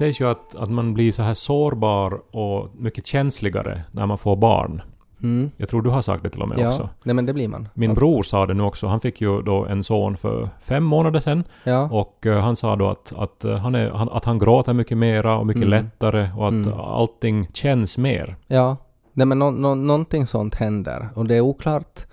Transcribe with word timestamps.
Ja, 0.00 0.06
det 0.06 0.12
sägs 0.12 0.20
ju 0.20 0.28
att, 0.28 0.54
att 0.54 0.70
man 0.70 0.94
blir 0.94 1.12
så 1.12 1.22
här 1.22 1.34
sårbar 1.34 2.20
och 2.36 2.68
mycket 2.78 3.06
känsligare 3.06 3.82
när 3.92 4.06
man 4.06 4.18
får 4.18 4.36
barn. 4.36 4.82
Mm. 5.22 5.50
Jag 5.56 5.68
tror 5.68 5.82
du 5.82 5.90
har 5.90 6.02
sagt 6.02 6.22
det 6.22 6.30
till 6.30 6.42
och 6.42 6.48
med 6.48 6.58
Ja, 6.60 6.68
också. 6.68 6.88
nej 7.02 7.14
men 7.14 7.26
det 7.26 7.32
blir 7.32 7.48
man. 7.48 7.68
Min 7.74 7.90
Att- 7.90 7.96
bror 7.96 8.22
sa 8.22 8.46
det 8.46 8.54
nu 8.54 8.62
också. 8.62 8.86
Han 8.86 9.00
fick 9.00 9.20
ju 9.20 9.42
då 9.42 9.64
en 9.66 9.82
son 9.84 10.16
för 10.16 10.48
fem 10.60 10.84
månader 10.84 11.20
sedan. 11.20 11.44
Ja. 11.64 11.88
Och 11.92 12.26
eh, 12.26 12.40
han 12.40 12.56
sa 12.56 12.76
då 12.76 12.88
att, 12.88 13.12
att, 13.16 13.44
eh, 13.44 13.56
han, 13.56 13.74
är, 13.74 13.90
han, 13.90 14.08
att 14.08 14.24
han 14.24 14.38
gråter 14.38 14.72
mycket 14.72 14.98
mera 14.98 15.38
och 15.38 15.46
mycket 15.46 15.64
Mm. 15.64 15.70
lättare 15.84 16.30
och 16.36 16.46
att 16.46 16.52
Mm. 16.52 16.80
allting 16.80 17.48
känns 17.52 17.98
mer. 17.98 18.36
Ja, 18.46 18.76
nej 19.12 19.26
men 19.26 19.38
nå, 19.38 19.50
nå, 19.50 19.74
någonting 19.74 20.26
sånt 20.26 20.54
händer 20.54 21.08
och 21.14 21.26
det 21.26 21.34
är 21.34 21.40
oklart 21.40 22.06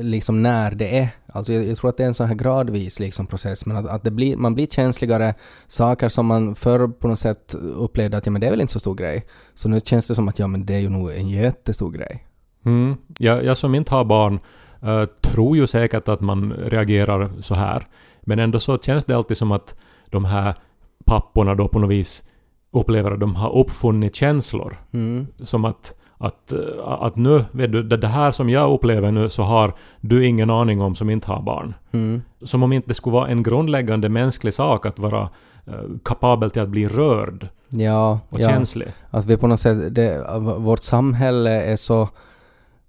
liksom 0.00 0.42
när 0.42 0.70
det 0.70 0.98
är. 0.98 1.08
Alltså 1.36 1.52
jag, 1.52 1.66
jag 1.66 1.76
tror 1.76 1.90
att 1.90 1.96
det 1.96 2.02
är 2.02 2.06
en 2.06 2.14
sån 2.14 2.26
här 2.26 2.34
gradvis 2.34 3.00
liksom 3.00 3.26
process 3.26 3.66
men 3.66 3.76
att, 3.76 3.86
att 3.86 4.04
det 4.04 4.10
blir, 4.10 4.36
man 4.36 4.54
blir 4.54 4.66
känsligare, 4.66 5.34
saker 5.66 6.08
som 6.08 6.26
man 6.26 6.54
förr 6.54 6.88
på 6.88 7.08
något 7.08 7.18
sätt 7.18 7.54
upplevde 7.54 8.16
att 8.16 8.26
ja 8.26 8.32
men 8.32 8.40
det 8.40 8.46
är 8.46 8.50
väl 8.50 8.60
inte 8.60 8.72
så 8.72 8.80
stor 8.80 8.94
grej. 8.94 9.26
Så 9.54 9.68
nu 9.68 9.80
känns 9.80 10.08
det 10.08 10.14
som 10.14 10.28
att 10.28 10.38
ja 10.38 10.46
men 10.46 10.66
det 10.66 10.74
är 10.74 10.78
ju 10.78 10.88
nog 10.88 11.12
en 11.12 11.28
jättestor 11.28 11.90
grej. 11.90 12.26
Mm. 12.64 12.96
Jag, 13.18 13.44
jag 13.44 13.56
som 13.56 13.74
inte 13.74 13.94
har 13.94 14.04
barn 14.04 14.40
eh, 14.82 15.04
tror 15.04 15.56
ju 15.56 15.66
säkert 15.66 16.08
att 16.08 16.20
man 16.20 16.52
reagerar 16.52 17.30
så 17.40 17.54
här. 17.54 17.86
Men 18.20 18.38
ändå 18.38 18.60
så 18.60 18.78
känns 18.78 19.04
det 19.04 19.16
alltid 19.16 19.36
som 19.36 19.52
att 19.52 19.74
de 20.10 20.24
här 20.24 20.54
papporna 21.04 21.54
då 21.54 21.68
på 21.68 21.78
något 21.78 21.90
vis 21.90 22.22
upplever 22.72 23.10
att 23.10 23.20
de 23.20 23.34
har 23.34 23.56
uppfunnit 23.56 24.14
känslor. 24.14 24.76
Mm. 24.92 25.26
Som 25.42 25.64
att, 25.64 25.94
att, 26.18 26.52
eh, 26.52 26.58
att 26.86 27.16
nu, 27.16 27.44
vet 27.52 27.72
du, 27.72 27.82
det 27.82 28.08
här 28.08 28.30
som 28.30 28.50
jag 28.50 28.72
upplever 28.72 29.12
nu 29.12 29.28
så 29.28 29.42
har 29.42 29.74
du 30.00 30.26
ingen 30.26 30.50
aning 30.50 30.80
om 30.80 30.94
som 30.94 31.10
inte 31.10 31.28
har 31.28 31.42
barn. 31.42 31.74
Mm. 31.92 32.22
Som 32.42 32.62
om 32.62 32.72
inte 32.72 32.88
det 32.88 32.94
skulle 32.94 33.14
vara 33.14 33.28
en 33.28 33.42
grundläggande 33.42 34.08
mänsklig 34.08 34.54
sak 34.54 34.86
att 34.86 34.98
vara 34.98 35.28
eh, 35.66 35.74
kapabel 36.04 36.50
till 36.50 36.62
att 36.62 36.68
bli 36.68 36.88
rörd 36.88 37.48
Ja, 37.68 38.20
och 38.28 38.40
ja. 38.40 38.48
känslig. 38.48 38.88
Att 39.10 39.24
vi 39.24 39.36
på 39.36 39.46
något 39.46 39.60
sätt, 39.60 39.94
det, 39.94 40.26
vårt 40.58 40.82
samhälle 40.82 41.62
är 41.62 41.76
så... 41.76 42.08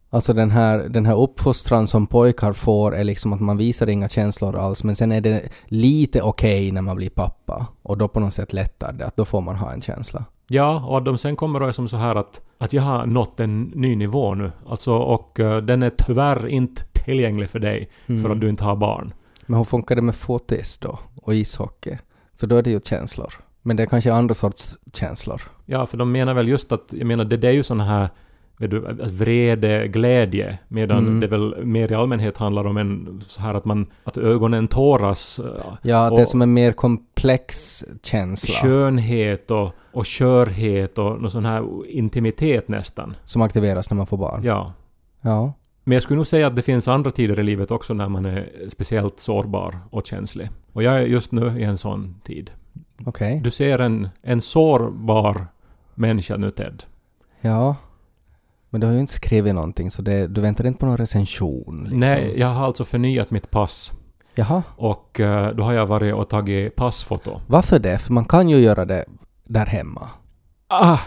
Alltså 0.10 0.34
den 0.34 0.52
här, 0.52 0.78
den 0.78 1.06
här 1.06 1.16
uppfostran 1.22 1.88
som 1.88 2.08
pojkar 2.08 2.54
får 2.54 2.96
är 2.96 3.04
liksom 3.04 3.34
att 3.34 3.42
man 3.42 3.58
visar 3.58 3.88
inga 3.90 4.10
känslor 4.10 4.56
alls 4.60 4.84
men 4.84 4.96
sen 4.96 5.12
är 5.12 5.22
det 5.22 5.50
lite 5.66 6.22
okej 6.22 6.72
när 6.72 6.82
man 6.82 6.96
blir 6.96 7.10
pappa 7.10 7.68
och 7.84 7.98
då 7.98 8.08
på 8.08 8.20
något 8.20 8.34
sätt 8.34 8.54
lättar 8.54 8.94
det 8.94 9.06
att 9.06 9.18
då 9.18 9.26
får 9.26 9.42
man 9.42 9.56
ha 9.56 9.72
en 9.72 9.82
känsla. 9.82 10.26
Ja, 10.48 10.86
och 10.88 10.98
att 10.98 11.06
de 11.06 11.18
sen 11.18 11.36
kommer 11.36 11.62
och 11.62 11.68
är 11.68 11.72
som 11.72 11.88
så 11.88 11.98
här 11.98 12.16
att, 12.16 12.42
att 12.58 12.74
jag 12.74 12.82
har 12.82 13.06
nått 13.06 13.40
en 13.40 13.62
ny 13.64 13.96
nivå 13.96 14.34
nu. 14.36 14.52
Alltså, 14.70 14.94
och 14.94 15.40
eh, 15.40 15.58
den 15.58 15.84
är 15.84 15.90
tyvärr 15.90 16.48
inte 16.48 16.84
tillgänglig 17.06 17.50
för 17.50 17.60
dig 17.60 17.90
Mm. 18.08 18.24
för 18.24 18.30
att 18.30 18.42
du 18.42 18.50
inte 18.50 18.64
har 18.64 18.76
barn. 18.76 19.14
Men 19.46 19.58
hur 19.58 19.64
funkar 19.64 19.96
det 19.96 20.02
med 20.02 20.16
fotis 20.16 20.78
då? 20.78 21.00
Och 21.16 21.36
ishockey? 21.36 21.98
För 22.36 22.48
då 22.48 22.56
är 22.56 22.62
det 22.62 22.70
ju 22.70 22.80
känslor. 22.80 23.34
Men 23.62 23.78
det 23.78 23.84
är 23.84 23.88
kanske 23.88 24.14
andra 24.14 24.34
sorts 24.34 24.78
känslor. 24.94 25.42
Ja, 25.66 25.86
för 25.86 25.98
de 25.98 26.12
menar 26.12 26.34
väl 26.34 26.48
just 26.48 26.72
att, 26.72 26.86
jag 26.90 27.08
menar 27.08 27.26
det, 27.26 27.38
det 27.38 27.48
är 27.48 27.52
ju 27.52 27.64
såna 27.64 27.86
här 27.86 28.10
vrede, 28.60 29.88
glädje, 29.88 30.58
medan 30.68 30.98
Mm. 31.08 31.20
det 31.20 31.28
väl 31.28 31.66
mer 31.66 31.92
i 31.92 31.96
allmänhet 31.96 32.38
handlar 32.38 32.68
om 32.68 32.78
en 32.78 33.22
så 33.26 33.42
här 33.42 33.54
att 33.54 33.66
man, 33.66 33.86
att 34.04 34.18
ögonen 34.18 34.68
tåras, 34.68 35.40
Ja, 35.82 36.10
det 36.10 36.22
är 36.22 36.26
som 36.26 36.42
en 36.42 36.54
mer 36.54 36.72
komplex 36.72 37.84
känsla 38.04 38.56
skönhet 38.70 39.52
och, 39.52 39.70
och 39.94 40.06
körhet 40.06 40.98
och 40.98 41.22
någon 41.22 41.32
sån 41.32 41.46
här 41.46 41.86
intimitet 41.88 42.68
nästan. 42.68 43.16
som 43.26 43.42
aktiveras 43.42 43.90
när 43.90 43.98
man 43.98 44.08
får 44.08 44.18
barn. 44.18 44.42
Ja. 44.44 44.74
Ja. 45.22 45.54
Men 45.84 45.94
jag 45.96 46.04
skulle 46.04 46.18
nog 46.18 46.28
säga 46.28 46.48
att 46.48 46.56
det 46.56 46.62
finns 46.62 46.88
andra 46.88 47.12
tider 47.12 47.40
i 47.40 47.44
livet 47.44 47.72
också 47.72 47.94
när 47.94 48.10
man 48.10 48.26
är 48.26 48.50
speciellt 48.70 49.20
sårbar 49.20 49.78
och 49.90 50.06
känslig. 50.06 50.50
Och 50.74 50.84
jag 50.84 50.94
är 50.96 51.02
just 51.02 51.32
nu 51.32 51.60
i 51.60 51.64
en 51.64 51.78
sån 51.78 52.16
tid. 52.24 52.52
Okej. 53.06 53.42
Du 53.44 53.52
ser 53.52 53.80
en, 53.80 54.10
en 54.22 54.42
sårbar 54.42 55.48
människa 55.96 56.38
nu 56.38 56.52
Ted. 56.52 56.84
Ja. 57.42 57.76
Men 58.78 58.82
du 58.82 58.88
har 58.88 58.94
ju 58.94 59.00
inte 59.00 59.14
skrivit 59.14 59.56
någonting 59.56 59.92
så 59.92 60.02
det, 60.02 60.28
du 60.28 60.42
väntar 60.42 60.68
inte 60.68 60.80
på 60.80 60.86
någon 60.86 60.98
recension 60.98 61.80
liksom. 61.84 62.00
Nej, 62.00 62.34
jag 62.40 62.48
har 62.48 62.66
alltså 62.66 62.84
förnyat 62.86 63.32
mitt 63.32 63.52
pass. 63.52 63.92
Jaha. 64.36 64.64
Och 64.76 65.20
eh, 65.20 65.54
då 65.56 65.64
har 65.64 65.74
jag 65.74 65.86
varit 65.86 66.14
och 66.14 66.30
tagit 66.30 66.76
passfoto. 66.76 67.42
Varför 67.48 67.80
det? 67.80 67.98
För 67.98 68.14
man 68.14 68.26
kan 68.26 68.50
ju 68.50 68.58
göra 68.58 68.86
det 68.86 69.06
där 69.46 69.66
hemma. 69.66 70.10
Ah! 70.68 70.98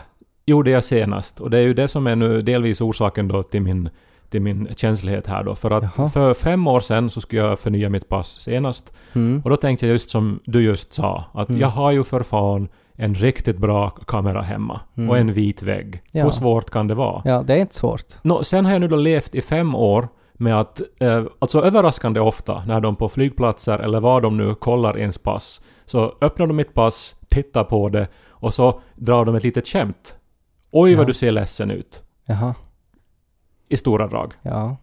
Gjorde 0.47 0.71
jag 0.71 0.85
senast. 0.85 1.41
Och 1.41 1.51
det 1.51 1.59
är 1.59 1.63
ju 1.63 1.75
det 1.75 1.89
som 1.89 2.07
är 2.07 2.17
nu 2.17 2.41
delvis 2.41 2.81
orsaken 2.81 3.29
då 3.29 3.43
till 3.43 3.63
min, 3.63 3.89
till 4.31 4.43
min 4.43 4.69
känslighet 4.77 5.27
här 5.27 5.45
då. 5.45 5.55
För 5.55 5.71
att 5.71 5.85
Jaha. 5.97 6.09
för 6.09 6.35
fem 6.35 6.67
år 6.67 6.81
sedan 6.81 7.11
så 7.11 7.21
skulle 7.21 7.43
jag 7.43 7.59
förnya 7.59 7.89
mitt 7.89 8.09
pass 8.09 8.41
senast. 8.41 8.93
Mm. 9.13 9.41
Och 9.45 9.51
då 9.51 9.57
tänkte 9.57 9.87
jag 9.87 9.93
just 9.93 10.11
som 10.11 10.41
du 10.45 10.63
just 10.63 10.93
sa, 10.95 11.25
att 11.35 11.49
Mm. 11.49 11.61
jag 11.61 11.69
har 11.69 11.91
ju 11.93 12.05
för 12.05 12.23
fan 12.23 12.69
en 13.01 13.15
riktigt 13.15 13.59
bra 13.59 13.91
kamera 13.91 14.43
hemma. 14.43 14.81
Mm. 14.97 15.11
Och 15.11 15.19
en 15.19 15.33
vit 15.33 15.63
vägg. 15.63 16.01
Ja. 16.13 16.25
Hur 16.25 16.31
svårt 16.31 16.71
kan 16.71 16.87
det 16.89 16.95
vara? 16.95 17.23
Ja, 17.25 17.43
det 17.43 17.53
är 17.55 17.59
inte 17.59 17.75
svårt. 17.75 18.05
Nå, 18.23 18.45
sen 18.45 18.65
har 18.65 18.73
jag 18.73 18.81
nu 18.81 18.89
då 18.89 18.97
levt 18.97 19.35
i 19.35 19.43
fem 19.43 19.75
år 19.75 20.09
med 20.33 20.61
att, 20.61 20.81
eh, 21.01 21.25
alltså 21.39 21.61
överraskande 21.65 22.21
ofta, 22.21 22.63
när 22.67 22.81
de 22.81 22.97
på 22.97 23.09
flygplatser 23.09 23.79
eller 23.79 24.01
var 24.01 24.21
de 24.21 24.37
nu 24.37 24.55
kollar 24.55 24.99
ens 24.99 25.19
pass, 25.19 25.61
så 25.87 26.15
öppnar 26.21 26.47
de 26.47 26.57
mitt 26.57 26.75
pass, 26.75 27.17
tittar 27.29 27.65
på 27.65 27.89
det 27.89 28.09
och 28.29 28.55
så 28.55 28.81
drar 28.97 29.25
de 29.25 29.35
ett 29.35 29.43
litet 29.45 29.69
skämt. 29.69 30.15
Oj 30.71 30.95
vad 30.95 31.03
Ja. 31.05 31.07
du 31.07 31.15
ser 31.15 31.33
ledsen 31.33 31.71
ut. 31.71 32.03
Jaha. 32.27 32.55
I 33.69 33.77
stora 33.77 34.07
drag. 34.07 34.33
Ja. 34.43 34.77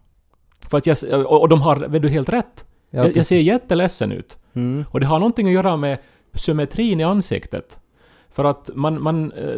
För 0.70 0.78
att 0.78 0.86
jag, 0.86 0.96
och 1.12 1.40
och 1.40 1.48
de 1.48 1.60
har, 1.62 1.76
vet 1.76 2.02
du, 2.02 2.08
helt 2.08 2.28
rätt. 2.28 2.64
Ja, 2.90 3.04
Jag, 3.06 3.16
jag 3.16 3.26
ser 3.26 3.40
jätteledsen 3.40 4.12
ut. 4.12 4.38
Mm. 4.54 4.84
Och 4.90 5.00
det 5.00 5.06
har 5.06 5.18
någonting 5.18 5.46
att 5.46 5.52
göra 5.52 5.76
med 5.76 5.98
symmetrin 6.32 7.00
i 7.00 7.04
ansiktet. 7.04 7.78
För 8.30 8.44
att 8.44 8.70
man, 8.74 9.02
man, 9.02 9.32
eh, 9.32 9.48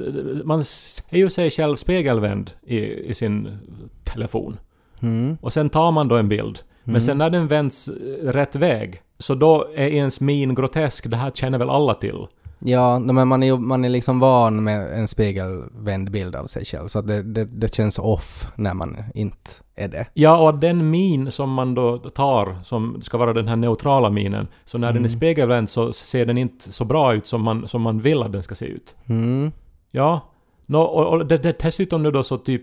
man 0.45 0.65
ser 0.65 1.17
ju 1.17 1.31
sig 1.31 1.51
själv 1.51 1.77
spegelvänd 1.77 2.51
i, 2.67 2.79
i 3.11 3.15
sin 3.15 3.59
telefon. 4.05 4.57
Mm. 5.01 5.39
Och 5.41 5.53
sen 5.53 5.71
tar 5.71 5.91
man 5.93 6.09
då 6.09 6.17
en 6.17 6.29
bild. 6.29 6.59
Men 6.85 6.91
Mm. 6.95 7.01
sen 7.01 7.19
när 7.19 7.31
den 7.31 7.47
vänds 7.47 7.89
rätt 8.23 8.57
väg, 8.57 9.03
så 9.19 9.35
då 9.35 9.69
är 9.75 9.87
ens 9.87 10.21
min 10.21 10.55
grotesk. 10.55 11.11
Det 11.11 11.17
här 11.17 11.31
känner 11.31 11.59
väl 11.59 11.71
alla 11.71 11.95
till? 11.95 12.27
Ja, 12.65 12.99
men 12.99 13.29
man 13.29 13.43
är 13.43 13.57
man 13.57 13.85
är 13.85 13.89
liksom 13.89 14.21
van 14.21 14.65
med 14.65 14.99
en 14.99 15.09
spegelvänd 15.09 16.11
bild 16.11 16.37
av 16.37 16.47
sig 16.47 16.65
själv 16.65 16.89
så 16.89 17.01
det, 17.01 17.23
det, 17.23 17.45
det 17.45 17.75
känns 17.75 17.99
off 17.99 18.47
när 18.57 18.75
man 18.75 18.97
inte 19.15 19.51
är 19.75 19.89
det. 19.89 20.07
Ja, 20.15 20.49
och 20.49 20.59
den 20.59 20.91
min 20.91 21.31
som 21.31 21.53
man 21.53 21.75
då 21.75 21.99
tar, 21.99 22.59
som 22.65 23.03
ska 23.03 23.19
vara 23.19 23.33
den 23.33 23.49
här 23.49 23.57
neutrala 23.57 24.11
minen, 24.11 24.49
så 24.65 24.79
när 24.79 24.87
den 24.87 24.97
är 24.97 25.01
Mm. 25.01 25.11
spegelvänd 25.11 25.71
så 25.71 25.93
ser 25.93 26.27
den 26.27 26.39
inte 26.39 26.73
så 26.73 26.85
bra 26.85 27.15
ut 27.15 27.27
som 27.27 27.43
man, 27.43 27.69
som 27.69 27.83
man 27.83 28.01
vill 28.01 28.23
att 28.23 28.33
den 28.33 28.43
ska 28.43 28.55
se 28.55 28.67
ut. 28.67 28.97
Mm. 29.07 29.53
Ja. 29.91 30.21
Nå, 30.67 30.83
och, 30.83 31.07
och 31.07 31.27
det, 31.27 31.37
det, 31.37 31.59
dessutom 31.59 32.03
nu 32.03 32.11
då 32.11 32.23
så 32.23 32.39
typ 32.39 32.63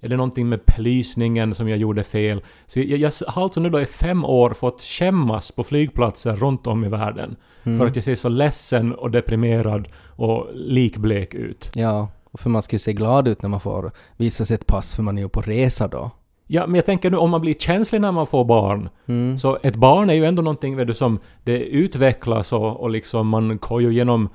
är 0.00 0.08
det 0.08 0.16
någonting 0.16 0.48
med 0.48 0.60
belysningen 0.76 1.54
som 1.54 1.68
jag 1.68 1.78
gjorde 1.78 2.04
fel. 2.04 2.42
Så 2.66 2.78
jag, 2.78 2.86
jag 2.86 3.12
har 3.26 3.42
alltså 3.42 3.60
nu 3.60 3.70
då 3.70 3.80
i 3.80 3.86
fem 3.86 4.24
år 4.24 4.50
fått 4.50 4.82
skämmas 4.82 5.52
på 5.52 5.64
flygplatser 5.64 6.36
runt 6.36 6.66
om 6.66 6.84
i 6.84 6.88
världen. 6.88 7.36
Mm. 7.62 7.78
För 7.78 7.86
att 7.86 7.96
jag 7.96 8.04
ser 8.04 8.14
så 8.14 8.28
ledsen 8.28 8.94
och 8.94 9.10
deprimerad 9.10 9.88
och 10.16 10.46
likblek 10.54 11.34
ut. 11.34 11.70
Ja, 11.74 12.08
och 12.30 12.40
för 12.40 12.50
man 12.50 12.62
ska 12.62 12.74
ju 12.74 12.80
se 12.80 12.92
glad 12.92 13.28
ut 13.28 13.42
när 13.42 13.48
man 13.48 13.60
får 13.60 13.92
visa 14.16 14.44
sitt 14.44 14.66
pass 14.66 14.94
för 14.94 15.02
man 15.02 15.18
är 15.18 15.22
ju 15.22 15.28
på 15.28 15.40
resa 15.40 15.88
då. 15.88 16.10
Ja, 16.46 16.66
men 16.66 16.74
jag 16.74 16.86
tänker 16.86 17.10
nu 17.10 17.16
om 17.16 17.30
man 17.30 17.40
blir 17.40 17.54
känslig 17.54 18.00
när 18.00 18.12
man 18.12 18.26
får 18.26 18.44
barn. 18.44 18.88
Mm. 19.06 19.38
Så 19.38 19.58
ett 19.62 19.76
barn 19.76 20.10
är 20.10 20.14
ju 20.14 20.24
ändå 20.24 20.42
någonting 20.42 20.76
vet 20.76 20.86
du, 20.86 20.94
som 20.94 21.18
det 21.44 21.58
utvecklas 21.58 22.52
och, 22.52 22.80
och 22.80 22.90
liksom 22.90 23.28
man 23.28 23.58
går 23.58 23.82
ju 23.82 23.90
igenom 23.90 24.24
eh, 24.24 24.28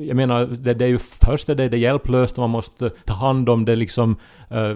jag 0.00 0.16
menar, 0.16 0.44
det, 0.46 0.74
det 0.74 0.84
är 0.84 0.88
ju 0.88 0.98
först 0.98 1.46
det, 1.46 1.54
det 1.54 1.64
är 1.64 1.78
hjälplöst 1.78 2.32
och 2.34 2.40
man 2.40 2.50
måste 2.50 2.90
ta 2.90 3.14
hand 3.14 3.48
om 3.48 3.64
det 3.64 3.76
liksom 3.76 4.16
eh, 4.50 4.72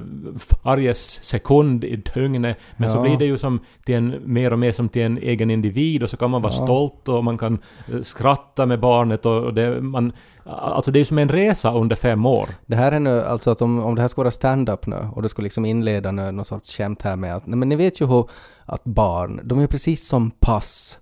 varje 0.62 0.94
sekund 0.94 1.84
i 1.84 1.96
dygnet. 2.14 2.56
Men 2.76 2.90
så 2.90 2.96
Ja. 2.96 3.02
blir 3.02 3.16
det 3.16 3.24
ju 3.24 3.38
som 3.38 3.60
till 3.84 3.94
en, 3.94 4.14
mer 4.24 4.52
och 4.52 4.58
mer 4.58 4.72
som 4.72 4.88
till 4.88 5.02
en 5.02 5.18
egen 5.18 5.50
individ 5.50 6.02
och 6.02 6.10
så 6.10 6.16
kan 6.16 6.30
man 6.30 6.42
vara 6.42 6.52
Ja. 6.58 6.64
stolt 6.64 7.08
och 7.08 7.24
man 7.24 7.38
kan 7.38 7.58
eh, 7.92 8.00
skratta 8.02 8.66
med 8.66 8.80
barnet 8.80 9.26
och, 9.26 9.54
det, 9.54 9.80
man... 9.80 10.12
Alltså 10.44 10.90
det 10.90 10.96
är 10.96 11.00
ju 11.00 11.04
som 11.04 11.18
en 11.18 11.28
resa 11.28 11.72
under 11.74 11.96
fem 11.96 12.26
år. 12.26 12.48
Det 12.66 12.76
här 12.76 12.92
är 12.92 13.00
nu, 13.00 13.22
alltså 13.22 13.50
att 13.50 13.62
om, 13.62 13.84
om 13.84 13.94
det 13.94 14.00
här 14.00 14.08
ska 14.08 14.20
vara 14.20 14.30
stand-up 14.30 14.86
nu 14.86 14.96
och 15.12 15.22
du 15.22 15.28
ska 15.28 15.42
liksom 15.42 15.64
inleda 15.64 16.10
nu 16.10 16.30
någon 16.32 16.44
sorts 16.44 16.76
skämt 16.76 17.02
här 17.02 17.16
med 17.16 17.36
att, 17.36 17.46
nej 17.46 17.56
men 17.58 17.68
ni 17.68 17.76
vet 17.76 18.00
ju 18.00 18.06
hur 18.06 18.28
att 18.64 18.84
barn, 18.84 19.40
de 19.44 19.58
är 19.58 19.66
precis 19.66 20.08
som 20.08 20.30
pass. 20.30 20.98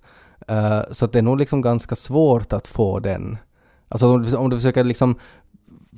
Eh, 0.48 0.80
så 0.92 1.04
att 1.04 1.12
det 1.12 1.18
är 1.18 1.22
nog 1.22 1.38
liksom 1.38 1.62
ganska 1.62 1.94
svårt 1.94 2.52
att 2.52 2.66
få 2.66 2.98
den, 3.00 3.38
alltså 3.90 4.06
om 4.14 4.22
du, 4.22 4.36
om 4.36 4.50
du 4.50 4.56
försöker 4.56 4.84
liksom 4.84 5.14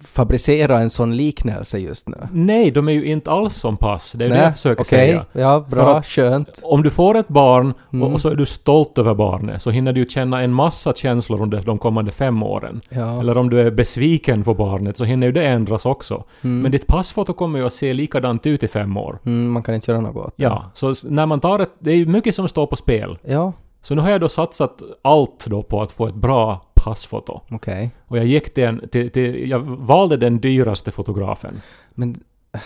fabricera 0.05 0.79
en 0.79 0.91
sån 0.91 1.17
liknelse 1.17 1.79
just 1.79 2.09
nu. 2.09 2.17
Nej, 2.33 2.71
de 2.71 2.89
är 2.89 2.93
ju 2.93 3.05
inte 3.05 3.31
alls 3.31 3.55
som 3.55 3.77
pass. 3.77 4.13
Det 4.13 4.25
är 4.25 4.29
ju 4.29 4.35
det 4.35 4.43
jag 4.43 4.53
försöker 4.53 4.83
okej, 4.83 4.87
säga. 5.09 5.25
ja, 5.33 5.65
För 5.69 5.77
bra, 5.77 5.97
att- 5.97 6.07
skönt. 6.07 6.61
Om 6.65 6.83
du 6.83 6.91
får 6.91 7.17
ett 7.17 7.29
barn 7.29 7.75
Mm. 7.93 8.13
och, 8.15 8.21
så 8.21 8.29
är 8.29 8.35
du 8.35 8.47
stolt 8.47 8.99
över 8.99 9.15
barnet 9.15 9.63
så 9.63 9.71
hinner 9.71 9.93
du 9.93 10.01
ju 10.01 10.09
känna 10.09 10.43
en 10.43 10.53
massa 10.53 10.93
känslor 10.93 11.43
under 11.43 11.63
de 11.63 11.79
kommande 11.79 12.11
fem 12.13 12.43
åren. 12.43 12.81
Ja. 12.91 13.21
Eller 13.21 13.39
om 13.39 13.51
du 13.51 13.61
är 13.61 13.71
besviken 13.71 14.43
på 14.43 14.55
barnet 14.55 14.97
så 14.97 15.05
hinner 15.05 15.27
ju 15.27 15.33
det 15.33 15.45
ändras 15.47 15.87
också. 15.87 16.25
Mm. 16.43 16.63
Men 16.63 16.73
ditt 16.73 16.87
passfoto 16.87 17.33
kommer 17.33 17.59
ju 17.59 17.67
att 17.67 17.73
se 17.73 17.95
likadant 17.95 18.47
ut 18.47 18.63
i 18.63 18.69
fem 18.69 18.97
år. 18.97 19.19
Mm, 19.27 19.51
man 19.53 19.63
kan 19.63 19.75
inte 19.75 19.91
göra 19.91 20.01
något 20.01 20.27
åt 20.27 20.35
det. 20.37 20.43
Ja, 20.45 20.71
så 20.75 20.95
när 21.05 21.27
man 21.27 21.41
tar 21.41 21.59
ett... 21.59 21.71
Det 21.79 21.91
är 21.91 21.97
ju 21.97 22.07
mycket 22.07 22.35
som 22.35 22.49
står 22.49 22.67
på 22.67 22.77
spel. 22.77 23.19
Ja. 23.27 23.53
Så 23.83 23.95
nu 23.95 24.01
har 24.03 24.11
jag 24.11 24.21
då 24.21 24.29
satsat 24.29 24.83
allt 25.03 25.47
då 25.47 25.63
på 25.63 25.83
att 25.83 25.93
få 25.93 26.07
ett 26.07 26.15
bra 26.15 26.61
passfoto. 26.85 27.41
Okej. 27.51 27.91
Och 28.09 28.19
jag 28.19 28.25
gick 28.25 28.55
till 28.55 28.65
en, 28.65 28.89
till, 28.89 29.11
till, 29.11 29.51
jag 29.51 29.61
valde 29.61 30.17
den 30.17 30.41
dyraste 30.41 30.93
fotografen. 30.93 31.61
Men 31.95 32.21
äh, 32.55 32.61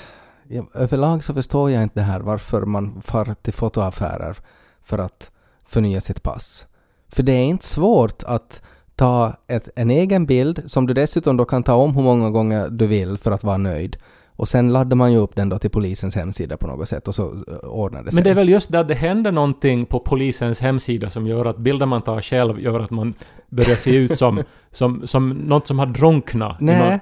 ja, 0.48 0.66
överlag 0.74 1.24
så 1.24 1.34
förstår 1.34 1.70
jag 1.70 1.82
inte 1.82 2.00
här 2.00 2.20
varför 2.20 2.62
man 2.62 3.02
far 3.02 3.34
till 3.42 3.52
fotoaffärer 3.52 4.36
för 4.82 4.98
att 4.98 5.30
förnya 5.66 6.00
sitt 6.00 6.22
pass. 6.22 6.66
För 7.12 7.22
det 7.22 7.32
är 7.32 7.44
inte 7.44 7.66
svårt 7.66 8.22
att 8.22 8.62
ta 8.94 9.32
ett, 9.46 9.68
en 9.76 9.90
egen 9.90 10.26
bild 10.26 10.62
som 10.70 10.86
du 10.86 10.94
dessutom 10.94 11.36
då 11.36 11.44
kan 11.44 11.62
ta 11.62 11.74
om 11.74 11.96
hur 11.96 12.02
många 12.02 12.30
gånger 12.30 12.68
du 12.70 12.86
vill 12.86 13.18
för 13.18 13.30
att 13.30 13.44
vara 13.44 13.56
nöjd. 13.56 13.96
Och 14.36 14.48
sen 14.48 14.72
laddar 14.72 14.96
man 14.96 15.12
ju 15.12 15.18
upp 15.18 15.36
den 15.36 15.48
då 15.48 15.58
till 15.58 15.70
polisens 15.70 16.16
hemsida 16.16 16.56
på 16.56 16.66
något 16.66 16.88
sätt 16.88 17.08
och 17.08 17.14
så 17.14 17.22
äh, 17.22 17.68
ordnar 17.68 18.02
det 18.02 18.10
sig. 18.10 18.16
Men 18.16 18.24
det 18.24 18.30
är 18.30 18.34
väl 18.34 18.48
just 18.48 18.72
där 18.72 18.84
det 18.84 18.94
händer 18.94 19.32
någonting 19.32 19.86
på 19.86 19.98
polisens 20.00 20.60
hemsida 20.60 21.10
som 21.10 21.26
gör 21.26 21.44
att 21.44 21.58
bilden 21.58 21.88
man 21.88 22.02
tar 22.02 22.20
själv 22.20 22.60
gör 22.60 22.80
att 22.80 22.90
man 22.90 23.14
börjar 23.48 23.76
se 23.76 23.90
ut 23.96 24.16
som, 24.18 24.42
som, 24.70 25.06
som 25.06 25.28
något 25.30 25.66
som 25.66 25.78
har 25.78 25.86
drunknat. 25.86 26.60
Nej, 26.60 26.90
något- 26.92 27.00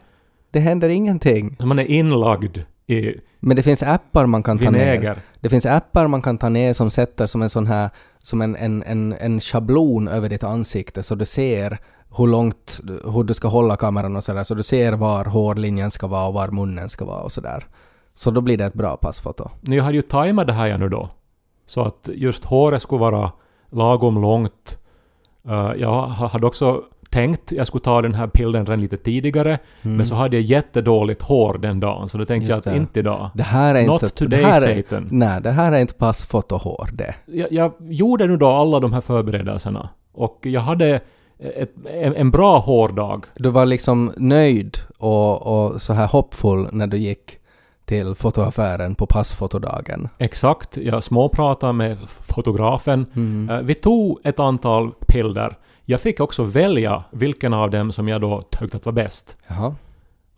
det 0.50 0.60
händer 0.60 0.88
ingenting. 0.88 1.56
Man 1.60 1.78
är 1.78 1.84
inlagd 1.90 2.58
i 2.86 3.14
Men 3.40 3.56
det 3.56 3.62
finns 3.62 3.82
appar 3.82 4.26
man 4.26 4.42
kan 4.42 4.58
ta 4.58 4.70
ner. 4.70 4.78
vinäger. 4.92 5.18
Det 5.40 5.48
finns 5.48 5.66
appar 5.66 6.06
man 6.08 6.22
kan 6.22 6.38
ta 6.38 6.48
ner 6.48 6.72
som 6.72 6.90
sätter 6.90 7.26
som 7.26 7.42
en 7.42 7.48
sån 7.50 7.66
här, 7.66 7.90
som 8.22 8.42
en, 8.42 8.56
en, 8.56 8.82
en, 8.82 9.12
en 9.12 9.40
schablon 9.40 10.08
över 10.08 10.28
ditt 10.28 10.44
ansikte 10.44 11.02
så 11.02 11.14
du 11.14 11.24
ser 11.24 11.78
hur 12.16 12.26
långt, 12.26 12.80
hur 13.04 13.24
du 13.24 13.34
ska 13.34 13.48
hålla 13.48 13.76
kameran 13.76 14.16
och 14.16 14.24
sådär, 14.24 14.44
så 14.44 14.54
du 14.54 14.62
ser 14.62 14.92
var 14.92 15.24
hårlinjen 15.24 15.90
ska 15.90 16.06
vara 16.06 16.26
och 16.26 16.34
var 16.34 16.48
munnen 16.48 16.88
ska 16.88 17.04
vara 17.04 17.20
och 17.20 17.32
sådär. 17.32 17.66
Så 18.14 18.30
då 18.30 18.40
blir 18.40 18.58
det 18.58 18.64
ett 18.64 18.74
bra 18.74 18.96
passfoto. 18.96 19.50
Nu 19.60 19.80
hade 19.80 19.94
ju 19.96 20.02
tajmat 20.02 20.46
det 20.46 20.52
här 20.52 20.78
nu 20.78 20.88
då. 20.88 21.08
Så 21.66 21.80
att 21.80 22.08
just 22.14 22.44
håret 22.44 22.82
skulle 22.82 23.00
vara 23.00 23.32
lagom 23.70 24.20
långt. 24.22 24.78
Eh, 25.48 25.72
jag 25.76 25.88
ha- 25.94 26.26
hade 26.28 26.46
också 26.46 26.82
tänkt 27.10 27.52
jag 27.52 27.66
skulle 27.66 27.82
ta 27.84 28.02
den 28.02 28.14
här 28.14 28.30
bilden 28.34 28.66
redan 28.66 28.80
lite 28.80 28.96
tidigare. 28.96 29.58
Men 29.82 30.06
så 30.06 30.14
hade 30.14 30.36
jag 30.36 30.42
jättedåligt 30.42 31.22
hår 31.22 31.58
den 31.58 31.80
dagen. 31.80 32.08
Så 32.08 32.18
då 32.18 32.24
tänkte 32.24 32.50
Just 32.52 32.66
jag 32.66 32.72
att 32.72 32.76
det. 32.76 32.80
inte 32.82 33.00
idag. 33.00 33.30
Det 33.34 33.42
här 33.42 33.74
är 33.74 33.86
Not 33.86 34.02
inte... 34.02 34.14
today, 34.14 34.40
det 34.40 34.46
här 34.46 34.66
är, 34.68 34.82
Satan. 34.82 35.08
Nej, 35.10 35.40
det 35.42 35.50
här 35.50 35.72
är 35.72 35.78
inte 35.78 35.94
passfotohår 35.94 36.88
det. 36.92 37.14
Jag, 37.26 37.52
jag 37.52 37.72
gjorde 37.80 38.26
nu 38.26 38.36
då 38.36 38.48
alla 38.48 38.80
de 38.80 38.92
här 38.92 39.00
förberedelserna. 39.00 39.88
Och 40.12 40.38
jag 40.42 40.60
hade 40.60 41.00
ett, 41.44 41.72
en, 41.94 42.14
en 42.16 42.30
bra 42.30 42.58
hårdag. 42.58 43.24
Du 43.34 43.50
var 43.50 43.66
liksom 43.66 44.12
nöjd 44.16 44.78
och, 44.98 45.42
och 45.46 45.82
så 45.82 45.92
här 45.92 46.06
hoppfull 46.06 46.68
när 46.72 46.86
du 46.86 46.96
gick 46.96 47.38
till 47.84 48.14
fotoaffären 48.14 48.94
på 48.94 49.06
passfotodagen. 49.06 50.08
Exakt. 50.18 50.76
Jag 50.76 51.02
småpratade 51.02 51.72
med 51.72 51.96
fotografen. 52.08 53.06
Mm. 53.16 53.50
Eh, 53.50 53.62
Vi 53.62 53.74
tog 53.74 54.20
ett 54.24 54.40
antal 54.40 54.90
bilder. 55.12 55.56
Jag 55.84 56.00
fick 56.00 56.20
också 56.20 56.42
välja 56.42 57.04
vilken 57.10 57.54
av 57.54 57.70
dem 57.70 57.92
som 57.92 58.08
jag 58.08 58.20
då 58.20 58.42
tyckte 58.50 58.76
att 58.76 58.86
var 58.86 58.92
bäst. 58.92 59.36
Jaha. 59.48 59.74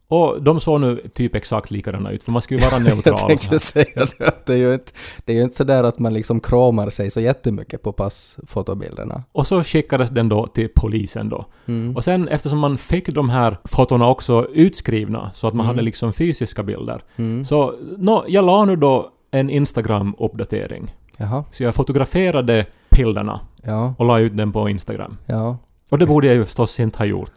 Och 0.09 0.43
de 0.43 0.61
såg 0.61 0.81
nu 0.81 1.01
typ 1.15 1.35
exakt 1.35 1.71
likadana 1.71 2.11
ut, 2.11 2.23
för 2.25 2.33
man 2.33 2.43
ska 2.43 2.55
ju 2.55 2.61
vara 2.61 2.73
Jag 2.75 2.83
neutral. 2.83 3.19
så 3.19 3.27
tänkte 3.27 3.59
säga 3.61 4.07
det. 4.19 4.33
Det 4.47 4.53
är 4.53 4.57
ju 4.57 4.75
inte, 4.75 4.93
det 5.25 5.33
är 5.33 5.37
ju 5.37 5.43
inte 5.43 5.57
sådär 5.57 5.85
att 5.85 5.99
man 5.99 6.15
liksom 6.15 6.41
kramar 6.41 6.91
sig 6.91 7.11
så 7.11 7.21
jättemycket 7.21 7.83
på 7.83 7.93
passfotobilderna. 7.93 9.23
Och 9.33 9.47
så 9.47 9.63
skickades 9.65 10.11
den 10.11 10.29
då 10.29 10.47
till 10.47 10.69
polisen 10.77 11.29
då. 11.29 11.47
Mm. 11.67 11.97
Och 11.97 12.05
sen 12.05 12.29
eftersom 12.29 12.59
man 12.59 12.79
fick 12.79 13.09
de 13.09 13.31
här 13.31 13.57
fotona 13.65 14.09
också 14.09 14.47
utskrivna, 14.53 15.31
så 15.35 15.49
att 15.49 15.55
man 15.55 15.67
Mm. 15.67 15.77
hade 15.77 15.83
liksom 15.83 16.13
fysiska 16.13 16.63
bilder. 16.63 17.03
Mm. 17.17 17.45
Så 17.45 17.75
nå, 17.99 18.25
jag 18.29 18.45
la 18.45 18.65
nu 18.65 18.77
då 18.77 19.11
en 19.31 19.51
Instagram-uppdatering. 19.51 20.95
Jaha. 21.17 21.45
Så 21.51 21.63
jag 21.63 21.75
fotograferade 21.75 22.67
bilderna 22.91 23.41
Ja. 23.63 23.95
och 23.99 24.05
la 24.07 24.19
ut 24.19 24.37
den 24.37 24.53
på 24.53 24.69
Instagram. 24.69 25.17
Ja. 25.27 25.59
Och 25.91 25.99
det 25.99 26.07
borde 26.07 26.27
jag 26.27 26.37
ju 26.37 26.45
förstås 26.45 26.81
inte 26.81 26.99
ha 26.99 27.05
gjort. 27.05 27.33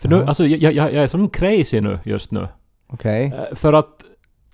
För 0.00 0.08
nu, 0.08 0.24
alltså 0.24 0.46
jag, 0.46 0.72
jag, 0.72 0.94
jag 0.94 1.04
är 1.04 1.06
som 1.06 1.30
crazy 1.30 1.80
nu 1.80 1.98
just 2.04 2.30
nu. 2.30 2.48
Okej. 2.86 3.26
Eh, 3.26 3.54
För 3.54 3.72
att 3.72 4.04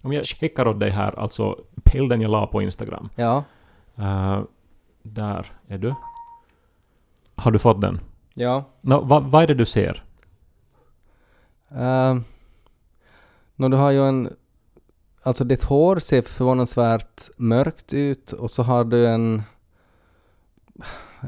om 0.02 0.12
jag 0.12 0.24
skickar 0.24 0.68
åt 0.68 0.80
dig 0.80 0.90
här, 0.90 1.18
alltså 1.18 1.56
bilden 1.92 2.20
jag 2.20 2.30
la 2.30 2.46
på 2.46 2.62
Instagram. 2.62 3.08
Ja. 3.16 3.44
Eh, 3.98 4.42
där 5.02 5.46
är 5.68 5.78
du. 5.78 5.94
Har 7.36 7.50
du 7.50 7.58
fått 7.58 7.80
den? 7.80 8.00
Ja. 8.34 8.64
Nå, 8.80 9.00
vad, 9.00 9.24
vad 9.24 9.42
är 9.42 9.46
det 9.46 9.54
du 9.54 9.66
ser? 9.66 10.02
Uh, 11.72 12.20
du 13.56 13.76
har 13.76 13.90
ju 13.90 14.08
en... 14.08 14.36
Alltså 15.22 15.44
ditt 15.44 15.62
hår 15.62 15.98
ser 15.98 16.22
förvånansvärt 16.22 17.30
mörkt 17.36 17.92
ut 17.92 18.32
och 18.32 18.50
så 18.50 18.62
har 18.62 18.84
du 18.84 19.06
en... 19.06 19.42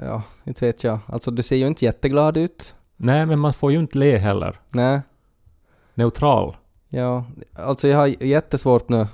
Ja, 0.02 0.22
inte 0.44 0.66
vet 0.66 0.84
jag. 0.84 0.98
Alltså 1.06 1.30
du 1.30 1.42
ser 1.42 1.56
ju 1.56 1.66
inte 1.66 1.84
jätteglad 1.84 2.36
ut. 2.36 2.74
Nej, 3.00 3.26
men 3.26 3.38
man 3.38 3.52
får 3.52 3.72
ju 3.72 3.78
inte 3.78 3.98
le 3.98 4.18
heller. 4.18 4.60
Nej. 4.68 5.00
Neutral. 5.94 6.56
Ja, 6.88 7.24
alltså 7.54 7.88
jag 7.88 7.98
har 7.98 8.06
jättesvårt 8.06 8.88
nu 8.88 9.06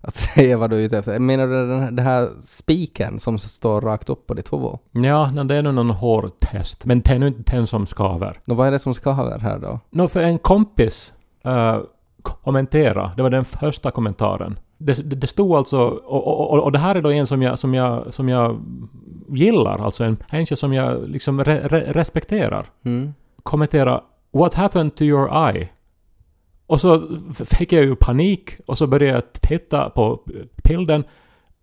att 0.00 0.16
säga 0.34 0.56
vad 0.56 0.70
du 0.70 0.76
är 0.76 0.80
ute 0.80 0.98
efter. 0.98 1.18
Menar 1.18 1.46
du 1.46 1.68
den 1.68 1.80
här, 1.80 1.90
den 1.90 2.06
här 2.06 2.28
spiken 2.40 3.20
som 3.20 3.38
står 3.38 3.80
rakt 3.80 4.08
upp 4.08 4.26
på 4.26 4.34
ditt 4.34 4.52
huvud? 4.52 4.78
Ja, 4.92 5.32
det 5.44 5.56
är 5.56 5.62
nog 5.62 5.74
någon 5.74 5.90
hårtest. 5.90 6.84
Men 6.84 7.00
det 7.00 7.10
är 7.10 7.18
nu 7.18 7.26
inte 7.26 7.56
den 7.56 7.66
som 7.66 7.86
skaver. 7.86 8.38
Nå, 8.44 8.54
vad 8.54 8.66
är 8.66 8.70
det 8.70 8.78
som 8.78 8.94
ska 8.94 9.10
ha 9.10 9.38
här 9.38 9.58
då? 9.58 9.80
Nå, 9.90 10.08
för 10.08 10.20
en 10.20 10.38
kompis 10.38 11.12
uh, 11.46 11.78
kommentera. 12.22 13.12
Det 13.16 13.22
var 13.22 13.30
den 13.30 13.44
första 13.44 13.90
kommentaren. 13.90 14.58
Det, 14.78 15.10
det, 15.10 15.16
det 15.16 15.26
stod 15.26 15.56
alltså... 15.56 15.78
Och, 15.78 16.52
och, 16.52 16.62
och, 16.64 16.72
det 16.72 16.78
här 16.78 16.94
är 16.94 17.02
då 17.02 17.10
en 17.10 17.26
som 17.26 17.42
jag, 17.42 17.58
som 17.58 17.74
jag, 17.74 18.14
som 18.14 18.28
jag 18.28 18.60
gillar. 19.28 19.84
Alltså 19.84 20.04
en 20.04 20.16
människa 20.32 20.56
som 20.56 20.72
jag 20.72 21.08
liksom 21.08 21.44
re, 21.44 21.60
re, 21.68 21.92
respekterar. 21.92 22.66
Mm. 22.84 23.14
kommentera 23.42 24.00
“What 24.32 24.54
happened 24.54 24.94
to 24.94 25.04
your 25.04 25.48
eye?” 25.48 25.68
Och 26.66 26.80
så 26.80 27.02
fick 27.32 27.72
jag 27.72 27.84
ju 27.84 27.96
panik 27.96 28.50
och 28.66 28.78
så 28.78 28.86
började 28.86 29.14
jag 29.14 29.32
titta 29.32 29.90
på 29.90 30.20
bilden. 30.64 31.04